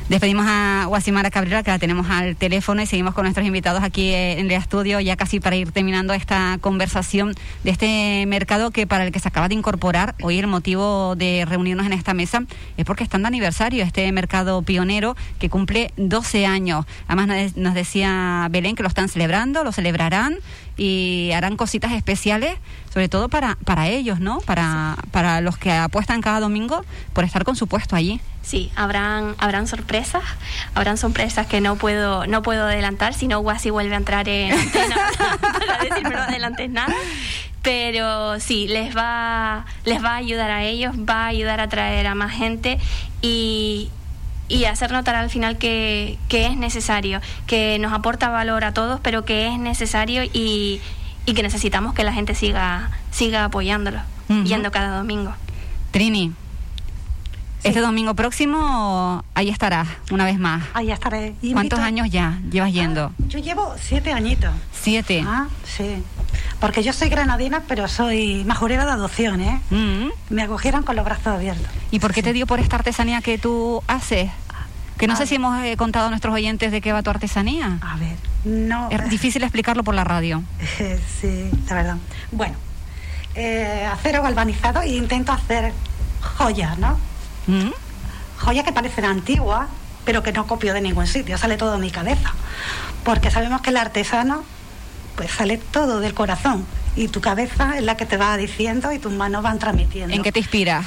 Despedimos 0.08 0.46
a 0.48 0.84
Guasimara 0.86 1.32
Cabrera, 1.32 1.64
que 1.64 1.72
la 1.72 1.80
tenemos 1.80 2.08
al 2.08 2.36
teléfono, 2.36 2.80
y 2.80 2.86
seguimos 2.86 3.12
con 3.12 3.24
nuestros 3.24 3.44
invitados 3.44 3.82
aquí 3.82 4.14
en 4.14 4.46
el 4.46 4.52
estudio, 4.52 5.00
ya 5.00 5.16
casi 5.16 5.40
para 5.40 5.56
ir 5.56 5.72
terminando 5.72 6.12
esta 6.12 6.58
conversación 6.60 7.34
de 7.64 7.72
este 7.72 8.24
mercado 8.28 8.70
que 8.70 8.86
para 8.86 9.04
el 9.04 9.10
que 9.10 9.18
se 9.18 9.26
acaba 9.26 9.48
de 9.48 9.56
incorporar, 9.56 10.14
hoy 10.22 10.38
el 10.38 10.46
motivo 10.46 11.16
de 11.16 11.44
reunirnos 11.44 11.86
en 11.86 11.92
esta 11.92 12.14
mesa 12.14 12.44
es 12.76 12.84
porque 12.84 13.02
están 13.02 13.22
de 13.22 13.28
aniversario 13.28 13.82
este 13.82 14.12
mercado 14.12 14.62
pionero 14.62 15.16
que 15.40 15.50
cumple 15.50 15.92
12 15.96 16.46
años. 16.46 16.86
Además 17.08 17.56
nos 17.56 17.74
decía 17.74 18.46
Belén 18.52 18.76
que 18.76 18.84
lo 18.84 18.88
están 18.88 19.08
celebrando, 19.08 19.64
lo 19.64 19.72
celebrarán 19.72 20.36
y 20.76 21.32
harán 21.34 21.56
cositas 21.56 21.90
especiales, 21.90 22.56
sobre 22.94 23.08
todo 23.08 23.28
para, 23.28 23.58
para 23.64 23.88
ellos, 23.88 24.20
¿no? 24.20 24.38
Para, 24.42 24.98
para 25.10 25.40
los 25.40 25.58
que 25.58 25.72
apuestan 25.72 26.20
cada 26.20 26.38
domingo 26.38 26.84
por 27.12 27.24
estar 27.24 27.42
con 27.42 27.56
su 27.56 27.66
puesto 27.66 27.96
allí. 27.96 28.20
Sí, 28.46 28.70
habrán, 28.76 29.34
habrán 29.38 29.66
sorpresas, 29.66 30.22
habrán 30.76 30.98
sorpresas 30.98 31.48
que 31.48 31.60
no 31.60 31.74
puedo, 31.74 32.28
no 32.28 32.42
puedo 32.42 32.66
adelantar, 32.66 33.12
si 33.12 33.26
no 33.26 33.40
Guasi 33.40 33.70
vuelve 33.70 33.94
a 33.94 33.98
entrar 33.98 34.28
en 34.28 34.52
antena 34.52 34.96
para 35.40 35.78
decirme 35.82 36.10
no 36.10 36.22
adelantes 36.22 36.70
nada. 36.70 36.94
Pero 37.62 38.38
sí, 38.38 38.68
les 38.68 38.96
va, 38.96 39.66
les 39.84 40.00
va 40.00 40.10
a 40.10 40.16
ayudar 40.18 40.52
a 40.52 40.62
ellos, 40.62 40.94
va 40.96 41.24
a 41.24 41.26
ayudar 41.26 41.60
a 41.60 41.68
traer 41.68 42.06
a 42.06 42.14
más 42.14 42.30
gente 42.30 42.78
y, 43.20 43.90
y 44.46 44.66
hacer 44.66 44.92
notar 44.92 45.16
al 45.16 45.28
final 45.28 45.58
que, 45.58 46.16
que, 46.28 46.46
es 46.46 46.56
necesario, 46.56 47.20
que 47.48 47.80
nos 47.80 47.92
aporta 47.92 48.28
valor 48.28 48.62
a 48.62 48.72
todos, 48.72 49.00
pero 49.00 49.24
que 49.24 49.48
es 49.48 49.58
necesario 49.58 50.22
y, 50.22 50.80
y 51.24 51.34
que 51.34 51.42
necesitamos 51.42 51.94
que 51.94 52.04
la 52.04 52.12
gente 52.12 52.36
siga, 52.36 52.92
siga 53.10 53.44
apoyándolo, 53.44 53.98
yendo 54.44 54.70
cada 54.70 54.96
domingo. 54.96 55.34
Trini, 55.90 56.32
este 57.66 57.80
domingo 57.80 58.14
próximo 58.14 59.24
ahí 59.34 59.48
estarás 59.48 59.88
una 60.10 60.24
vez 60.24 60.38
más. 60.38 60.64
Ahí 60.74 60.90
estaré. 60.90 61.34
¿Cuántos 61.52 61.80
años 61.80 62.08
ya 62.10 62.38
llevas 62.50 62.72
yendo? 62.72 63.12
Ah, 63.12 63.24
yo 63.28 63.38
llevo 63.38 63.74
siete 63.80 64.12
añitos. 64.12 64.52
¿Siete? 64.72 65.24
Ah, 65.26 65.46
sí. 65.64 66.02
Porque 66.60 66.82
yo 66.82 66.92
soy 66.92 67.08
granadina, 67.08 67.62
pero 67.68 67.88
soy 67.88 68.44
majorera 68.44 68.84
de 68.84 68.92
adopción, 68.92 69.40
¿eh? 69.40 69.60
Mm. 69.70 70.08
Me 70.30 70.42
acogieron 70.42 70.82
con 70.82 70.96
los 70.96 71.04
brazos 71.04 71.28
abiertos. 71.28 71.66
¿Y 71.90 71.98
por 71.98 72.12
qué 72.12 72.22
te 72.22 72.32
dio 72.32 72.46
por 72.46 72.60
esta 72.60 72.76
artesanía 72.76 73.20
que 73.20 73.38
tú 73.38 73.82
haces? 73.88 74.30
Que 74.96 75.06
no 75.06 75.12
A 75.12 75.16
sé 75.16 75.26
si 75.26 75.34
hemos 75.34 75.62
eh, 75.62 75.76
contado 75.76 76.06
a 76.06 76.10
nuestros 76.10 76.34
oyentes 76.34 76.72
de 76.72 76.80
qué 76.80 76.92
va 76.92 77.02
tu 77.02 77.10
artesanía. 77.10 77.78
A 77.82 77.96
ver, 77.96 78.16
no. 78.44 78.88
Es 78.90 79.10
difícil 79.10 79.42
explicarlo 79.42 79.84
por 79.84 79.94
la 79.94 80.04
radio. 80.04 80.42
sí, 81.20 81.50
la 81.68 81.74
verdad. 81.74 81.96
Bueno, 82.32 82.54
eh, 83.34 83.86
acero 83.92 84.22
galvanizado 84.22 84.80
e 84.80 84.96
intento 84.96 85.32
hacer 85.32 85.72
joyas, 86.38 86.78
¿no? 86.78 86.98
¿Mm? 87.46 87.70
Joyas 88.38 88.64
que 88.64 88.72
parecen 88.72 89.04
antiguas, 89.04 89.68
pero 90.04 90.22
que 90.22 90.32
no 90.32 90.46
copio 90.46 90.74
de 90.74 90.80
ningún 90.80 91.06
sitio, 91.06 91.38
sale 91.38 91.56
todo 91.56 91.72
de 91.72 91.78
mi 91.78 91.90
cabeza. 91.90 92.32
Porque 93.04 93.30
sabemos 93.30 93.60
que 93.60 93.70
el 93.70 93.76
artesano, 93.76 94.44
pues 95.16 95.30
sale 95.30 95.58
todo 95.58 96.00
del 96.00 96.14
corazón. 96.14 96.66
Y 96.96 97.08
tu 97.08 97.20
cabeza 97.20 97.76
es 97.76 97.82
la 97.82 97.96
que 97.96 98.06
te 98.06 98.16
va 98.16 98.36
diciendo 98.36 98.92
y 98.92 98.98
tus 98.98 99.12
manos 99.12 99.42
van 99.42 99.58
transmitiendo. 99.58 100.14
¿En 100.14 100.22
qué 100.22 100.32
te 100.32 100.40
inspiras? 100.40 100.86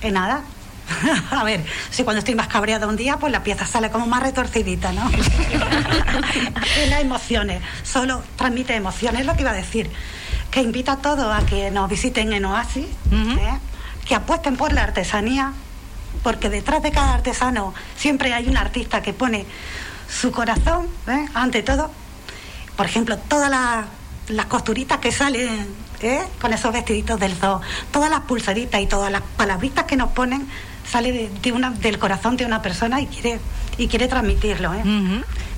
En 0.00 0.14
nada. 0.14 0.42
A 1.30 1.44
ver, 1.44 1.64
si 1.90 2.02
cuando 2.02 2.18
estoy 2.18 2.34
más 2.34 2.48
cabreada 2.48 2.86
un 2.86 2.96
día, 2.96 3.16
pues 3.16 3.32
la 3.32 3.44
pieza 3.44 3.66
sale 3.66 3.90
como 3.90 4.06
más 4.06 4.22
retorcidita, 4.22 4.92
¿no? 4.92 5.08
en 6.78 6.90
las 6.90 7.00
emociones, 7.00 7.62
solo 7.84 8.22
transmite 8.36 8.74
emociones, 8.74 9.20
es 9.20 9.26
lo 9.26 9.34
que 9.34 9.42
iba 9.42 9.50
a 9.50 9.54
decir. 9.54 9.90
Que 10.50 10.62
invita 10.62 10.92
a 10.92 10.96
todos 10.96 11.32
a 11.32 11.46
que 11.46 11.70
nos 11.70 11.88
visiten 11.88 12.32
en 12.32 12.44
Oasis. 12.44 12.86
¿eh? 13.12 13.58
que 14.10 14.16
apuesten 14.16 14.56
por 14.56 14.72
la 14.72 14.82
artesanía, 14.82 15.52
porque 16.22 16.48
detrás 16.48 16.82
de 16.82 16.90
cada 16.90 17.14
artesano 17.14 17.74
siempre 17.96 18.32
hay 18.32 18.48
un 18.48 18.56
artista 18.56 19.02
que 19.02 19.12
pone 19.12 19.46
su 20.08 20.32
corazón 20.32 20.86
¿eh? 21.08 21.26
ante 21.34 21.62
todo. 21.62 21.90
Por 22.76 22.86
ejemplo, 22.86 23.18
todas 23.18 23.50
las, 23.50 23.86
las 24.28 24.46
costuritas 24.46 24.98
que 24.98 25.12
salen 25.12 25.66
¿eh? 26.02 26.20
con 26.40 26.52
esos 26.52 26.72
vestiditos 26.72 27.20
del 27.20 27.34
zoo, 27.34 27.60
todas 27.92 28.10
las 28.10 28.20
pulseritas 28.20 28.80
y 28.80 28.86
todas 28.86 29.12
las 29.12 29.22
palabritas 29.36 29.84
que 29.84 29.96
nos 29.96 30.10
ponen, 30.10 30.46
sale 30.90 31.30
de, 31.42 31.52
una, 31.52 31.70
del 31.70 31.98
corazón 31.98 32.36
de 32.36 32.44
una 32.44 32.62
persona 32.62 33.00
y 33.00 33.06
quiere, 33.06 33.38
y 33.78 33.88
quiere 33.88 34.08
transmitirlo. 34.08 34.74
¿eh? 34.74 34.82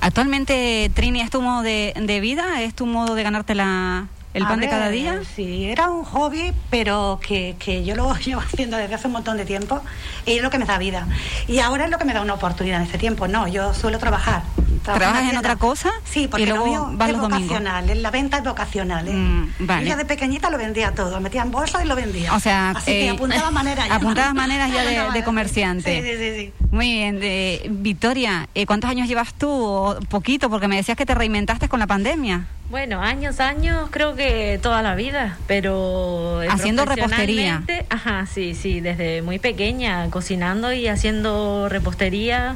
Actualmente, 0.01 0.91
Trini, 0.93 1.21
¿es 1.21 1.29
tu 1.29 1.41
modo 1.41 1.61
de, 1.61 1.93
de 1.99 2.19
vida? 2.19 2.61
¿Es 2.61 2.75
tu 2.75 2.85
modo 2.85 3.15
de 3.15 3.23
ganarte 3.23 3.55
la, 3.55 4.07
el 4.33 4.43
pan 4.45 4.59
de 4.59 4.67
cada 4.69 4.85
ver, 4.85 4.93
día? 4.93 5.21
Sí, 5.35 5.65
era 5.65 5.89
un 5.89 6.03
hobby, 6.03 6.53
pero 6.69 7.19
que, 7.25 7.55
que 7.59 7.83
yo 7.85 7.95
lo 7.95 8.13
llevo 8.25 8.41
haciendo 8.41 8.77
desde 8.77 8.95
hace 8.95 9.07
un 9.07 9.13
montón 9.13 9.37
de 9.37 9.45
tiempo 9.45 9.81
y 10.25 10.33
es 10.37 10.41
lo 10.41 10.49
que 10.49 10.57
me 10.59 10.65
da 10.65 10.77
vida. 10.77 11.07
Y 11.47 11.59
ahora 11.59 11.85
es 11.85 11.91
lo 11.91 11.97
que 11.97 12.05
me 12.05 12.13
da 12.13 12.21
una 12.21 12.33
oportunidad 12.33 12.77
en 12.79 12.85
este 12.85 12.97
tiempo. 12.97 13.27
No, 13.27 13.47
yo 13.47 13.73
suelo 13.73 13.99
trabajar. 13.99 14.43
¿Trabajas 14.83 15.31
en 15.31 15.37
otra 15.37 15.55
cosa? 15.55 15.89
Sí, 16.03 16.27
porque 16.27 16.43
Y 16.43 16.45
luego 16.45 16.65
lo 16.65 16.69
mío 16.71 16.89
vas 16.97 17.07
es 17.07 17.13
los 17.13 17.21
domingos. 17.21 17.47
vocacional, 17.47 17.89
en 17.89 18.01
la 18.01 18.11
venta 18.11 18.37
es 18.39 18.43
vocacional. 18.43 19.07
¿eh? 19.07 19.13
Mm, 19.13 19.47
vale. 19.59 19.83
Yo 19.83 19.89
ya 19.89 19.95
de 19.95 20.03
pequeñita 20.03 20.49
lo 20.49 20.57
vendía 20.57 20.91
todo, 20.93 21.21
metía 21.21 21.41
en 21.43 21.51
bolsa 21.51 21.81
y 21.85 21.87
lo 21.87 21.95
vendía. 21.95 22.33
O 22.35 22.39
sea, 22.41 22.71
Así 22.71 22.91
eh, 22.91 22.99
que 23.03 23.09
apuntaba 23.11 23.49
maneras 23.51 23.87
ya. 23.87 23.95
apuntabas 23.95 24.33
maneras 24.33 24.69
ya 24.73 24.83
de- 24.83 25.11
de 25.13 25.23
comerciante. 25.23 26.01
Sí, 26.01 26.05
sí, 26.05 26.17
sí. 26.17 26.35
sí. 26.59 26.65
Muy 26.71 26.91
bien. 26.91 27.19
de- 27.21 27.65
Victoria, 27.69 28.49
eh, 28.55 28.65
¿cuántos 28.65 28.89
años 28.89 29.07
llevas 29.07 29.33
tú? 29.35 29.49
O 29.49 29.97
poquito, 30.09 30.49
porque 30.49 30.67
me 30.67 30.75
decías 30.75 30.97
que 30.97 31.05
te 31.05 31.15
reinventaste 31.15 31.69
con 31.69 31.79
la 31.79 31.87
pandemia. 31.87 32.45
Bueno, 32.73 33.03
años, 33.03 33.39
años, 33.39 33.89
creo 33.91 34.15
que 34.15 34.59
toda 34.59 34.81
la 34.81 34.95
vida, 34.95 35.37
pero... 35.45 36.41
Haciendo 36.49 36.85
repostería. 36.85 37.61
Ajá, 37.91 38.25
sí, 38.25 38.55
sí, 38.55 38.81
desde 38.81 39.21
muy 39.21 39.37
pequeña, 39.37 40.09
cocinando 40.09 40.73
y 40.73 40.87
haciendo 40.87 41.69
repostería. 41.69 42.55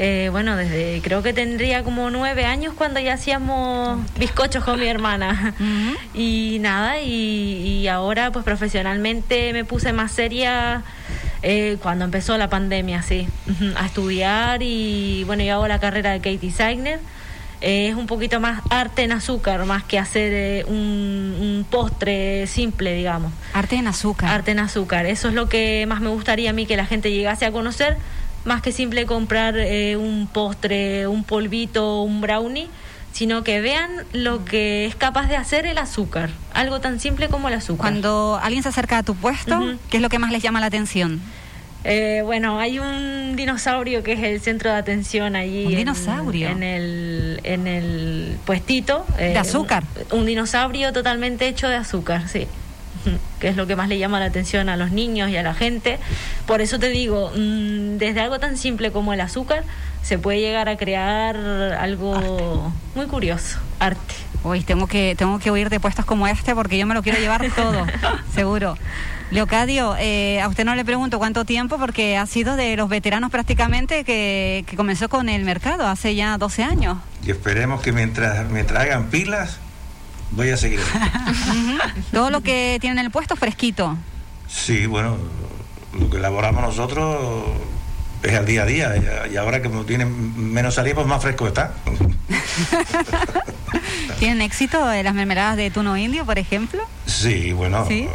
eh, 0.00 0.30
bueno, 0.32 0.56
desde 0.56 1.00
creo 1.04 1.22
que 1.22 1.32
tendría 1.32 1.84
como 1.84 2.10
nueve 2.10 2.44
años 2.44 2.74
cuando 2.76 2.98
ya 2.98 3.14
hacíamos 3.14 4.00
bizcochos 4.18 4.64
con 4.64 4.80
mi 4.80 4.88
hermana. 4.88 5.54
Y 6.12 6.58
nada, 6.60 7.00
y, 7.00 7.82
y 7.82 7.86
ahora 7.86 8.32
pues 8.32 8.44
profesionalmente 8.44 9.52
me 9.52 9.64
puse 9.64 9.92
más 9.92 10.10
seria 10.10 10.82
eh, 11.44 11.76
cuando 11.80 12.04
empezó 12.04 12.36
la 12.36 12.50
pandemia, 12.50 13.02
sí, 13.02 13.28
a 13.76 13.86
estudiar 13.86 14.60
y 14.64 15.22
bueno, 15.22 15.44
yo 15.44 15.54
hago 15.54 15.68
la 15.68 15.78
carrera 15.78 16.10
de 16.10 16.18
Kate 16.18 16.38
Designer. 16.38 16.98
Eh, 17.62 17.88
es 17.88 17.94
un 17.94 18.06
poquito 18.06 18.40
más 18.40 18.60
arte 18.70 19.04
en 19.04 19.12
azúcar, 19.12 19.64
más 19.66 19.84
que 19.84 19.98
hacer 19.98 20.32
eh, 20.34 20.64
un, 20.66 20.74
un 21.40 21.66
postre 21.70 22.46
simple, 22.48 22.94
digamos. 22.94 23.32
Arte 23.54 23.76
en 23.76 23.86
azúcar. 23.86 24.30
Arte 24.30 24.50
en 24.50 24.58
azúcar. 24.58 25.06
Eso 25.06 25.28
es 25.28 25.34
lo 25.34 25.48
que 25.48 25.86
más 25.86 26.00
me 26.00 26.08
gustaría 26.08 26.50
a 26.50 26.52
mí 26.52 26.66
que 26.66 26.76
la 26.76 26.86
gente 26.86 27.12
llegase 27.12 27.46
a 27.46 27.52
conocer, 27.52 27.96
más 28.44 28.62
que 28.62 28.72
simple 28.72 29.06
comprar 29.06 29.56
eh, 29.56 29.96
un 29.96 30.26
postre, 30.26 31.06
un 31.06 31.22
polvito, 31.22 32.02
un 32.02 32.20
brownie, 32.20 32.68
sino 33.12 33.44
que 33.44 33.60
vean 33.60 33.90
lo 34.12 34.44
que 34.44 34.86
es 34.86 34.96
capaz 34.96 35.28
de 35.28 35.36
hacer 35.36 35.64
el 35.66 35.78
azúcar. 35.78 36.30
Algo 36.54 36.80
tan 36.80 36.98
simple 36.98 37.28
como 37.28 37.46
el 37.46 37.54
azúcar. 37.54 37.92
Cuando 37.92 38.40
alguien 38.42 38.64
se 38.64 38.70
acerca 38.70 38.98
a 38.98 39.02
tu 39.04 39.14
puesto. 39.14 39.76
¿qué 39.88 39.98
es 39.98 40.02
lo 40.02 40.08
que 40.08 40.18
más 40.18 40.32
les 40.32 40.42
llama 40.42 40.58
la 40.58 40.66
atención? 40.66 41.20
Eh, 41.84 42.22
bueno, 42.24 42.60
hay 42.60 42.78
un 42.78 43.34
dinosaurio 43.36 44.02
que 44.02 44.12
es 44.12 44.20
el 44.22 44.40
centro 44.40 44.70
de 44.70 44.76
atención 44.76 45.34
allí. 45.36 45.64
¿Un 45.66 45.72
en- 45.72 45.78
dinosaurio? 45.78 46.48
En, 46.48 46.62
el, 46.62 47.40
en 47.44 47.66
el 47.66 48.36
puestito. 48.44 49.04
eh, 49.18 49.30
¿De 49.30 49.38
azúcar? 49.38 49.84
Un, 50.10 50.20
un 50.20 50.26
dinosaurio 50.26 50.92
totalmente 50.92 51.48
hecho 51.48 51.68
de 51.68 51.76
azúcar, 51.76 52.28
sí. 52.28 52.46
Que 53.40 53.48
es 53.48 53.56
lo 53.56 53.66
que 53.66 53.74
más 53.74 53.88
le 53.88 53.98
llama 53.98 54.20
la 54.20 54.26
atención 54.26 54.68
a 54.68 54.76
los 54.76 54.92
niños 54.92 55.28
y 55.30 55.36
a 55.36 55.42
la 55.42 55.54
gente. 55.54 55.98
Por 56.46 56.60
eso 56.60 56.78
te 56.78 56.88
digo, 56.88 57.32
mm, 57.34 57.96
desde 57.98 58.20
algo 58.20 58.38
tan 58.38 58.56
simple 58.56 58.92
como 58.92 59.12
el 59.12 59.20
azúcar, 59.20 59.64
se 60.02 60.18
puede 60.18 60.38
llegar 60.40 60.68
a 60.68 60.76
crear 60.76 61.36
algo 61.80 62.72
muy 62.94 63.06
curioso, 63.06 63.58
arte. 63.80 64.14
Uy, 64.44 64.60
tengo 64.62 64.86
que, 64.86 65.14
tengo 65.18 65.38
que 65.40 65.50
huir 65.50 65.68
de 65.68 65.80
puestos 65.80 66.04
como 66.04 66.28
este 66.28 66.54
porque 66.54 66.78
yo 66.78 66.86
me 66.86 66.94
lo 66.94 67.02
quiero 67.02 67.18
llevar 67.18 67.44
todo, 67.56 67.86
seguro. 68.34 68.76
Leocadio, 69.32 69.96
eh, 69.98 70.42
a 70.42 70.48
usted 70.48 70.66
no 70.66 70.74
le 70.74 70.84
pregunto 70.84 71.18
cuánto 71.18 71.46
tiempo 71.46 71.78
porque 71.78 72.18
ha 72.18 72.26
sido 72.26 72.54
de 72.54 72.76
los 72.76 72.90
veteranos 72.90 73.30
prácticamente 73.30 74.04
que, 74.04 74.62
que 74.66 74.76
comenzó 74.76 75.08
con 75.08 75.30
el 75.30 75.42
mercado 75.44 75.86
hace 75.86 76.14
ya 76.14 76.36
12 76.36 76.62
años. 76.64 76.98
Y 77.24 77.30
esperemos 77.30 77.80
que 77.80 77.92
mientras, 77.92 78.46
mientras 78.50 78.82
hagan 78.82 79.06
pilas, 79.06 79.56
voy 80.32 80.50
a 80.50 80.58
seguir. 80.58 80.80
Todo 82.12 82.28
lo 82.28 82.42
que 82.42 82.76
tiene 82.80 83.00
en 83.00 83.06
el 83.06 83.10
puesto 83.10 83.34
fresquito. 83.34 83.96
Sí, 84.48 84.84
bueno, 84.84 85.16
lo 85.98 86.10
que 86.10 86.18
elaboramos 86.18 86.62
nosotros 86.62 87.42
es 88.22 88.34
al 88.34 88.44
día 88.44 88.64
a 88.64 88.66
día. 88.66 88.92
Y- 89.32 89.36
ahora 89.38 89.62
que 89.62 89.70
tiene 89.86 90.04
menos 90.04 90.74
salida, 90.74 90.94
pues 90.96 91.06
más 91.06 91.22
fresco 91.22 91.46
está. 91.46 91.72
¿Tienen 94.18 94.42
éxito 94.42 94.92
eh, 94.92 95.02
las 95.02 95.14
mermeladas 95.14 95.56
de 95.56 95.70
tuno 95.70 95.96
indio, 95.96 96.26
por 96.26 96.38
ejemplo? 96.38 96.82
Sí, 97.06 97.52
bueno. 97.52 97.86
¿Sí? 97.88 98.06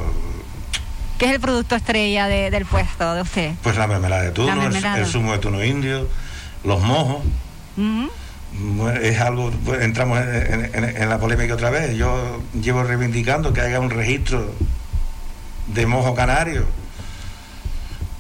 ¿Qué 1.17 1.25
es 1.25 1.31
el 1.31 1.39
producto 1.39 1.75
estrella 1.75 2.27
de- 2.27 2.51
del 2.51 2.65
puesto 2.65 3.13
de 3.15 3.21
usted? 3.21 3.51
Pues 3.63 3.75
la 3.77 3.87
mermelada 3.87 4.23
de 4.23 4.31
tuno, 4.31 4.53
el, 4.53 4.75
el 4.99 5.05
zumo 5.07 5.31
de 5.33 5.39
tuno 5.39 5.63
indio, 5.63 6.07
los 6.63 6.81
mojos. 6.81 7.23
Bueno, 8.59 8.99
Es 8.99 9.19
algo, 9.19 9.51
pues, 9.65 9.81
entramos 9.81 10.19
en, 10.19 10.65
en- 10.65 10.83
en- 10.83 10.97
en 11.01 11.09
la 11.09 11.19
polémica 11.19 11.53
otra 11.53 11.69
vez. 11.69 11.95
Yo 11.95 12.41
llevo 12.59 12.83
reivindicando 12.83 13.53
que 13.53 13.61
haya 13.61 13.79
un 13.79 13.89
registro 13.89 14.51
de 15.67 15.85
mojo 15.85 16.15
canario, 16.15 16.65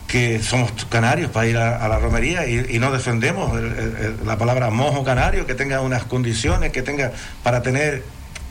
que 0.07 0.41
somos 0.41 0.71
canarios 0.89 1.31
para 1.31 1.47
ir 1.47 1.57
a, 1.57 1.77
a 1.83 1.87
la 1.87 1.99
romería 1.99 2.45
y, 2.47 2.65
y 2.69 2.79
no 2.79 2.91
defendemos 2.91 3.57
el- 3.57 3.65
el- 3.65 3.95
el- 3.97 4.17
la 4.25 4.37
palabra 4.37 4.69
mojo 4.69 5.03
canario, 5.03 5.45
que 5.45 5.55
tenga 5.55 5.81
unas 5.81 6.03
condiciones, 6.03 6.71
que 6.71 6.81
tenga 6.81 7.11
para 7.43 7.61
tener 7.61 8.03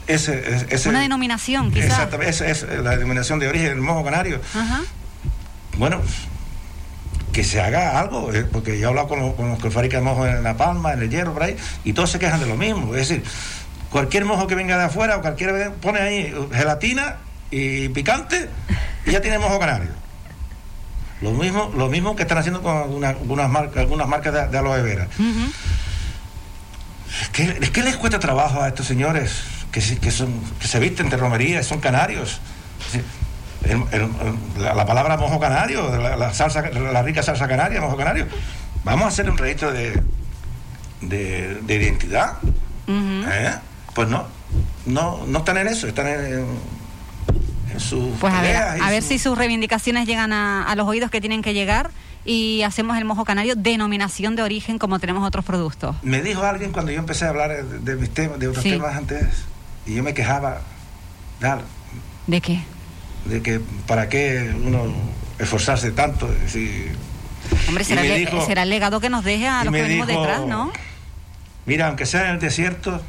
ese... 0.07 0.65
ese 0.71 0.89
Una 0.89 1.01
denominación, 1.01 1.71
quizás. 1.73 1.91
Exactamente, 1.91 2.31
esa 2.31 2.47
es 2.49 2.63
la 2.83 2.91
denominación 2.97 3.39
de 3.39 3.49
origen 3.49 3.69
del 3.69 3.81
mojo 3.81 4.05
canario. 4.05 4.41
Ajá. 4.55 4.81
Bueno, 5.79 6.01
que 7.33 7.45
se 7.45 7.61
haga 7.61 7.99
algo, 8.01 8.33
eh, 8.33 8.45
porque 8.51 8.79
yo 8.79 8.87
he 8.87 8.89
hablado 8.89 9.09
con, 9.09 9.21
los- 9.21 9.35
con 9.35 9.49
los 9.51 9.59
que 9.63 9.71
fabrican 9.71 10.03
mojos 10.05 10.29
en 10.29 10.43
La 10.43 10.57
Palma, 10.57 10.93
en 10.95 11.03
el 11.03 11.11
Hierro, 11.11 11.33
por 11.35 11.43
ahí, 11.43 11.57
y 11.85 11.93
todos 11.93 12.11
se 12.11 12.19
quejan 12.19 12.41
de 12.41 12.47
lo 12.47 12.57
mismo. 12.57 12.95
Es 12.95 13.09
decir, 13.09 13.23
cualquier 13.91 14.25
mojo 14.25 14.47
que 14.47 14.55
venga 14.55 14.79
de 14.79 14.85
afuera 14.85 15.17
o 15.19 15.21
cualquiera 15.21 15.73
pone 15.83 16.01
ahí 16.01 16.35
gelatina 16.53 17.17
y 17.51 17.89
picante 17.91 18.49
y 19.07 19.11
ya 19.13 19.21
tiene 19.21 19.39
mojo 19.39 19.59
canario. 19.59 19.91
Lo 21.21 21.31
mismo, 21.33 21.73
lo 21.77 21.89
mismo 21.89 22.15
que 22.17 22.23
están 22.23 22.39
haciendo 22.39 22.63
con 22.63 22.77
algunas, 22.77 23.11
algunas 23.17 23.49
marcas, 23.51 23.79
algunas 23.79 24.07
marcas 24.09 24.33
de, 24.35 24.49
de 24.49 24.59
aloe 24.59 24.83
vera. 24.83 25.09
Que, 27.33 27.59
es 27.61 27.71
que 27.71 27.83
les 27.83 27.97
cuesta 27.97 28.19
trabajo 28.19 28.61
a 28.63 28.69
estos 28.69 28.87
señores 28.87 29.43
que, 29.77 29.83
se- 29.83 29.99
que, 29.99 30.11
son, 30.11 30.33
que 30.59 30.67
se 30.67 30.81
visten 30.81 31.11
de 31.11 31.19
romería, 31.19 31.63
son 31.63 31.81
canarios. 31.81 32.41
Sí, 32.91 32.99
el- 33.65 33.83
el- 33.93 34.09
la, 34.63 34.73
la 34.75 34.87
palabra 34.87 35.19
mojo 35.19 35.39
canario, 35.39 35.95
la, 35.99 36.17
la 36.17 36.33
salsa, 36.33 36.63
la 36.71 37.03
rica 37.03 37.23
salsa 37.23 37.47
canaria, 37.47 37.79
mojo 37.83 37.95
canario. 37.95 38.27
Vamos 38.85 39.05
a 39.05 39.09
hacer 39.09 39.29
un 39.29 39.37
registro 39.37 39.73
de, 39.75 40.03
de, 41.03 41.57
de 41.61 41.75
identidad. 41.75 42.39
¿eh? 42.89 43.53
Pues 43.95 44.09
no, 44.09 44.25
no, 44.87 45.27
no 45.27 45.39
están 45.41 45.59
en 45.59 45.69
eso, 45.69 45.87
están 45.87 46.07
en, 46.07 46.47
en 47.75 47.79
sus 47.81 48.17
Pues 48.19 48.33
a 48.33 48.41
ver, 48.41 48.53
peleas 48.57 48.79
y 48.79 48.81
a 48.81 48.89
ver 48.89 49.03
su- 49.03 49.09
si 49.09 49.19
sus 49.19 49.37
reivindicaciones 49.37 50.07
llegan 50.07 50.33
a, 50.33 50.63
a 50.65 50.75
los 50.75 50.89
oídos 50.89 51.11
que 51.11 51.21
tienen 51.21 51.43
que 51.43 51.53
llegar 51.53 51.91
y 52.25 52.63
hacemos 52.63 52.97
el 52.97 53.05
mojo 53.05 53.27
canario 53.27 53.57
denominación 53.57 54.37
de 54.37 54.43
origen 54.43 54.79
como 54.79 54.99
tenemos 55.01 55.23
otros 55.29 55.45
productos. 55.45 55.97
Me 56.03 56.23
dijo 56.23 56.43
alguien 56.45 56.73
cuando 56.73 56.93
yo 56.93 56.99
empecé 56.99 57.27
a 57.27 57.29
hablar 57.29 57.51
de, 57.63 57.79
de 57.81 57.97
mis 57.97 58.09
temas, 58.15 58.39
de 58.39 58.49
otros 58.49 58.63
Sí. 58.63 58.71
temas 58.71 58.97
antes, 58.97 59.27
y 59.87 59.95
yo 59.95 60.03
me 60.03 60.15
quejaba, 60.15 60.61
¿De 62.27 62.41
qué? 62.41 62.61
de 63.25 63.43
que 63.43 63.61
para 63.87 64.09
qué 64.09 64.55
uno 64.65 64.93
esforzarse 65.39 65.91
tanto. 65.93 66.33
Si, 66.47 66.87
Hombre, 67.69 67.85
será, 67.85 68.03
será 68.45 68.63
el 68.63 68.71
legado 68.71 69.01
que 69.01 69.11
nos 69.11 69.25
deje 69.25 69.47
a 69.47 69.65
los 69.65 69.73
que 69.73 69.83
venimos 69.83 70.07
detrás, 70.07 70.47
¿no? 70.47 70.73
Mira, 71.67 71.89
aunque 71.89 72.07
sea 72.07 72.29
en 72.29 72.35
el 72.35 72.41
desierto, 72.41 73.03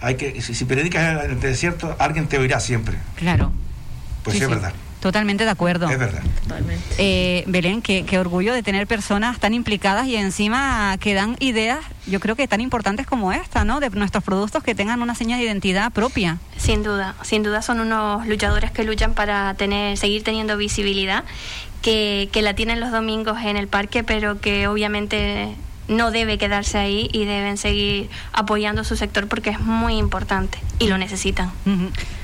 hay 0.00 0.16
que 0.16 0.40
si, 0.42 0.54
si 0.54 0.64
predicas 0.64 1.24
en 1.24 1.30
el 1.30 1.40
desierto, 1.40 1.96
alguien 1.98 2.26
te 2.26 2.38
oirá 2.38 2.60
siempre. 2.60 2.98
Claro. 3.16 3.52
Pues 4.24 4.36
sí, 4.36 4.42
es 4.42 4.48
verdad. 4.48 4.72
Totalmente 5.02 5.44
de 5.44 5.50
acuerdo. 5.50 5.90
Es 5.90 5.98
verdad. 5.98 6.22
Eh, 6.96 7.42
Belén, 7.48 7.82
qué, 7.82 8.18
orgullo 8.20 8.54
de 8.54 8.62
tener 8.62 8.86
personas 8.86 9.40
tan 9.40 9.52
implicadas 9.52 10.06
y 10.06 10.14
encima 10.14 10.96
que 11.00 11.12
dan 11.12 11.36
ideas, 11.40 11.80
yo 12.06 12.20
creo 12.20 12.36
que 12.36 12.46
tan 12.46 12.60
importantes 12.60 13.04
como 13.04 13.32
esta, 13.32 13.64
¿no? 13.64 13.80
De 13.80 13.90
nuestros 13.90 14.22
productos 14.22 14.62
que 14.62 14.76
tengan 14.76 15.02
una 15.02 15.16
seña 15.16 15.38
de 15.38 15.42
identidad 15.42 15.90
propia. 15.90 16.38
Sin 16.56 16.84
duda, 16.84 17.16
sin 17.22 17.42
duda 17.42 17.62
son 17.62 17.80
unos 17.80 18.28
luchadores 18.28 18.70
que 18.70 18.84
luchan 18.84 19.14
para 19.14 19.54
tener, 19.54 19.98
seguir 19.98 20.22
teniendo 20.22 20.56
visibilidad, 20.56 21.24
que, 21.82 22.28
que 22.30 22.40
la 22.40 22.54
tienen 22.54 22.78
los 22.78 22.92
domingos 22.92 23.38
en 23.42 23.56
el 23.56 23.66
parque, 23.66 24.04
pero 24.04 24.40
que 24.40 24.68
obviamente 24.68 25.56
no 25.88 26.12
debe 26.12 26.38
quedarse 26.38 26.78
ahí 26.78 27.08
y 27.12 27.24
deben 27.24 27.56
seguir 27.56 28.08
apoyando 28.32 28.84
su 28.84 28.96
sector 28.96 29.26
porque 29.26 29.50
es 29.50 29.58
muy 29.58 29.96
importante 29.96 30.58
y 30.78 30.86
lo 30.86 30.96
necesitan. 30.96 31.50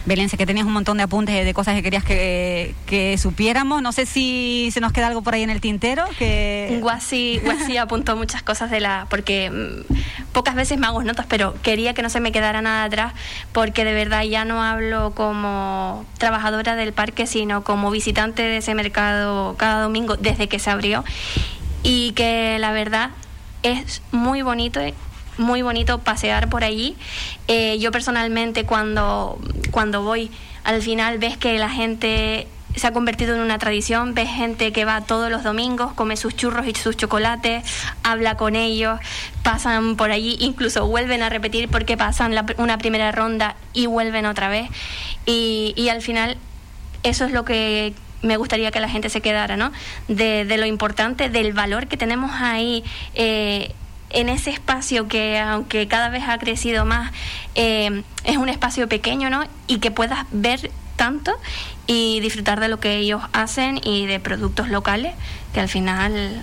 Belén, 0.09 0.31
sé 0.31 0.39
que 0.39 0.47
tenías 0.47 0.67
un 0.67 0.73
montón 0.73 0.97
de 0.97 1.03
apuntes 1.03 1.45
de 1.45 1.55
cosas 1.55 1.75
que 1.75 1.83
querías 1.83 2.03
que, 2.03 2.75
que, 2.87 3.19
supiéramos. 3.19 3.83
No 3.83 3.93
sé 3.93 4.07
si 4.07 4.71
se 4.73 4.81
nos 4.81 4.91
queda 4.93 5.09
algo 5.09 5.21
por 5.21 5.35
ahí 5.35 5.43
en 5.43 5.51
el 5.51 5.61
tintero. 5.61 6.05
Que... 6.19 6.79
Guasi, 6.81 7.41
Guasi 7.45 7.77
apuntó 7.77 8.17
muchas 8.17 8.43
cosas 8.43 8.71
de 8.71 8.81
la... 8.81 9.07
porque 9.11 9.51
mm, 9.51 10.33
pocas 10.33 10.55
veces 10.55 10.79
me 10.79 10.87
hago 10.87 11.03
notas, 11.03 11.27
pero 11.29 11.55
quería 11.61 11.93
que 11.93 12.01
no 12.01 12.09
se 12.09 12.21
me 12.21 12.33
quedara 12.33 12.63
nada 12.63 12.85
atrás 12.85 13.13
porque 13.53 13.85
de 13.85 13.93
verdad 13.93 14.23
ya 14.23 14.47
no 14.47 14.63
hablo 14.63 15.13
como 15.15 16.07
trabajadora 16.17 16.75
del 16.75 16.95
parque, 16.95 17.27
sino 17.27 17.63
como 17.63 17.91
visitante 17.91 18.43
de 18.43 18.57
ese 18.57 18.75
mercado 18.75 19.57
cada 19.59 19.83
domingo 19.83 20.17
desde 20.17 20.49
que 20.49 20.59
se 20.59 20.71
abrió 20.71 21.05
y 21.83 22.13
que 22.13 22.57
la 22.59 22.73
verdad 22.73 23.11
es 23.63 24.01
muy 24.11 24.41
bonito 24.41 24.81
muy 25.39 25.63
bonito 25.63 25.99
pasear 25.99 26.49
por 26.49 26.65
allí. 26.65 26.97
Eh, 27.47 27.79
yo 27.79 27.93
personalmente 27.93 28.65
cuando, 28.65 29.39
cuando 29.71 30.03
voy, 30.03 30.31
al 30.65 30.83
final 30.83 31.19
ves 31.19 31.37
que 31.37 31.59
la 31.59 31.71
gente 31.71 32.47
se 32.75 32.87
ha 32.87 32.93
convertido 32.93 33.35
en 33.35 33.41
una 33.41 33.59
tradición, 33.59 34.15
ves 34.15 34.29
gente 34.29 34.73
que 34.73 34.85
va 34.85 35.01
todos 35.01 35.31
los 35.31 35.43
domingos, 35.43 35.93
come 35.95 36.17
sus 36.17 36.37
churros 36.37 36.67
y 36.67 36.75
sus 36.75 36.97
chocolates, 36.97 37.65
habla 38.03 38.37
con 38.37 38.55
ellos, 38.55 39.01
pasan 39.43 39.97
por 39.97 40.11
allí, 40.11 40.37
incluso 40.41 40.87
vuelven 40.87 41.23
a 41.23 41.29
repetir 41.29 41.69
porque 41.69 41.97
pasan 41.97 42.35
una 42.59 42.79
primera 42.79 43.11
ronda 43.11 43.57
y 43.73 43.87
vuelven 43.87 44.27
otra 44.27 44.49
vez. 44.49 44.69
Y, 45.27 45.73
y 45.77 45.89
al 45.89 46.03
final 46.03 46.37
eso 47.03 47.25
es 47.25 47.33
lo 47.33 47.45
que 47.45 47.95
me 48.23 48.37
gustaría 48.37 48.71
que 48.71 48.81
la 48.81 48.89
gente 48.89 49.09
se 49.09 49.21
quedara, 49.21 49.57
¿no? 49.57 49.73
De, 50.09 50.45
lo 50.57 50.67
importante, 50.67 51.29
del 51.29 51.53
valor 51.53 51.87
que 51.87 51.97
tenemos 51.97 52.33
ahí. 52.35 52.85
Eh, 53.15 53.73
en 54.11 54.29
ese 54.29 54.51
espacio 54.51 55.09
que 55.09 55.39
aunque 55.39 55.87
cada 55.89 56.09
vez 56.09 56.25
ha 56.29 56.39
crecido 56.39 56.85
más 56.85 57.13
eh, 57.55 58.03
es 58.25 58.37
un 58.37 58.49
espacio 58.49 58.89
pequeño 58.89 59.31
no 59.31 59.45
y 59.67 59.79
que 59.79 59.91
puedas 59.91 60.27
ver 60.31 60.71
tanto 60.97 61.33
y 61.87 62.21
disfrutar 62.21 62.61
de 62.61 62.69
lo 62.69 62.81
que 62.81 62.97
ellos 62.97 63.23
hacen 63.33 63.81
y 63.83 64.07
de 64.07 64.21
productos 64.21 64.69
locales 64.69 65.15
que 65.53 65.61
al 65.61 65.69
final 65.69 66.41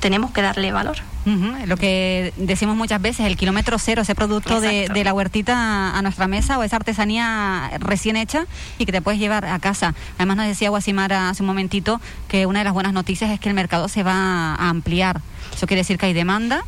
tenemos 0.00 0.30
que 0.32 0.42
darle 0.42 0.72
valor 0.72 0.96
lo 1.24 1.76
que 1.76 2.32
decimos 2.36 2.76
muchas 2.76 3.00
veces, 3.00 3.26
el 3.26 3.36
kilómetro 3.36 3.78
cero, 3.78 4.02
ese 4.02 4.14
producto 4.14 4.60
de, 4.60 4.88
la 5.04 5.12
huertita 5.12 5.96
a 5.96 6.02
nuestra 6.02 6.28
mesa 6.28 6.58
o 6.58 6.62
esa 6.62 6.76
artesanía 6.76 7.70
recién 7.78 8.16
hecha 8.16 8.46
y 8.78 8.86
que 8.86 8.92
te 8.92 9.02
puedes 9.02 9.20
llevar 9.20 9.44
a 9.44 9.58
casa. 9.58 9.94
Además 10.16 10.38
nos 10.38 10.46
decía 10.46 10.70
Guasimara 10.70 11.28
hace 11.28 11.42
un 11.42 11.48
momentito 11.48 12.00
que 12.28 12.46
una 12.46 12.60
de 12.60 12.64
las 12.64 12.74
buenas 12.74 12.92
noticias 12.92 13.30
es 13.30 13.40
que 13.40 13.48
el 13.48 13.54
mercado 13.54 13.88
se 13.88 14.02
va 14.02 14.54
a 14.54 14.68
ampliar. 14.68 15.20
Eso 15.54 15.66
quiere 15.66 15.80
decir 15.80 15.98
que 15.98 16.06
hay 16.06 16.12
demanda 16.12 16.64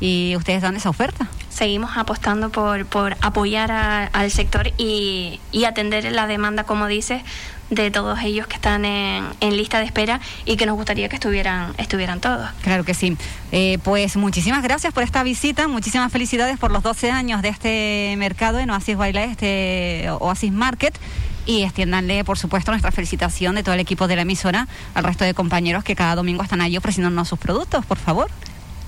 y 0.00 0.34
ustedes 0.36 0.62
dan 0.62 0.76
esa 0.76 0.90
oferta. 0.90 1.28
Seguimos 1.48 1.96
apostando 1.96 2.50
por, 2.50 2.86
por 2.86 3.16
apoyar 3.20 3.72
al 4.12 4.30
sector 4.30 4.72
y, 4.76 5.40
y 5.50 5.64
atender 5.64 6.12
la 6.12 6.26
demanda, 6.26 6.64
como 6.64 6.86
dices, 6.86 7.22
de 7.70 7.90
todos 7.90 8.18
ellos 8.22 8.46
que 8.46 8.54
están 8.54 8.84
en, 8.84 9.28
lista 9.40 9.78
de 9.78 9.84
espera 9.84 10.20
y 10.44 10.56
que 10.56 10.66
nos 10.66 10.76
gustaría 10.76 11.08
que 11.08 11.16
estuvieran, 11.16 11.74
estuvieran 11.78 12.20
todos. 12.20 12.48
Claro 12.62 12.84
que 12.84 12.94
sí. 12.94 13.16
Eh, 13.52 13.78
pues 13.82 14.16
muchísimas 14.16 14.62
gracias 14.62 14.92
por 14.92 15.02
esta 15.02 15.22
visita, 15.22 15.68
muchísimas 15.68 16.12
felicidades 16.12 16.58
por 16.58 16.70
los 16.70 16.82
12 16.82 17.10
años 17.10 17.42
de 17.42 17.48
este 17.48 18.14
mercado 18.18 18.58
en 18.58 18.70
Oasis 18.70 18.96
Baila, 18.96 19.24
este 19.24 20.06
Oasis 20.20 20.52
Market 20.52 20.98
y 21.46 21.62
extiéndanle, 21.62 22.24
por 22.24 22.38
supuesto, 22.38 22.70
nuestra 22.72 22.92
felicitación 22.92 23.54
de 23.54 23.62
todo 23.62 23.74
el 23.74 23.80
equipo 23.80 24.06
de 24.06 24.16
la 24.16 24.22
emisora 24.22 24.68
al 24.94 25.04
resto 25.04 25.24
de 25.24 25.34
compañeros 25.34 25.82
que 25.82 25.96
cada 25.96 26.14
domingo 26.14 26.42
están 26.42 26.60
allí 26.60 26.76
ofreciéndonos 26.76 27.28
sus 27.28 27.38
productos, 27.38 27.86
por 27.86 27.98
favor. 27.98 28.30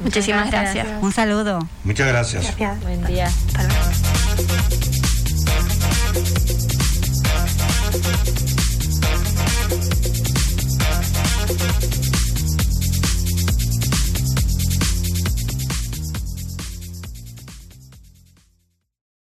Muchísimas 0.01 0.51
gracias. 0.51 0.87
Un 1.01 1.13
saludo. 1.13 1.67
Muchas 1.85 2.09
gracias. 2.09 2.55
Buen 2.83 3.05
día. 3.07 3.27
Hasta 3.27 3.63
luego. 3.65 5.00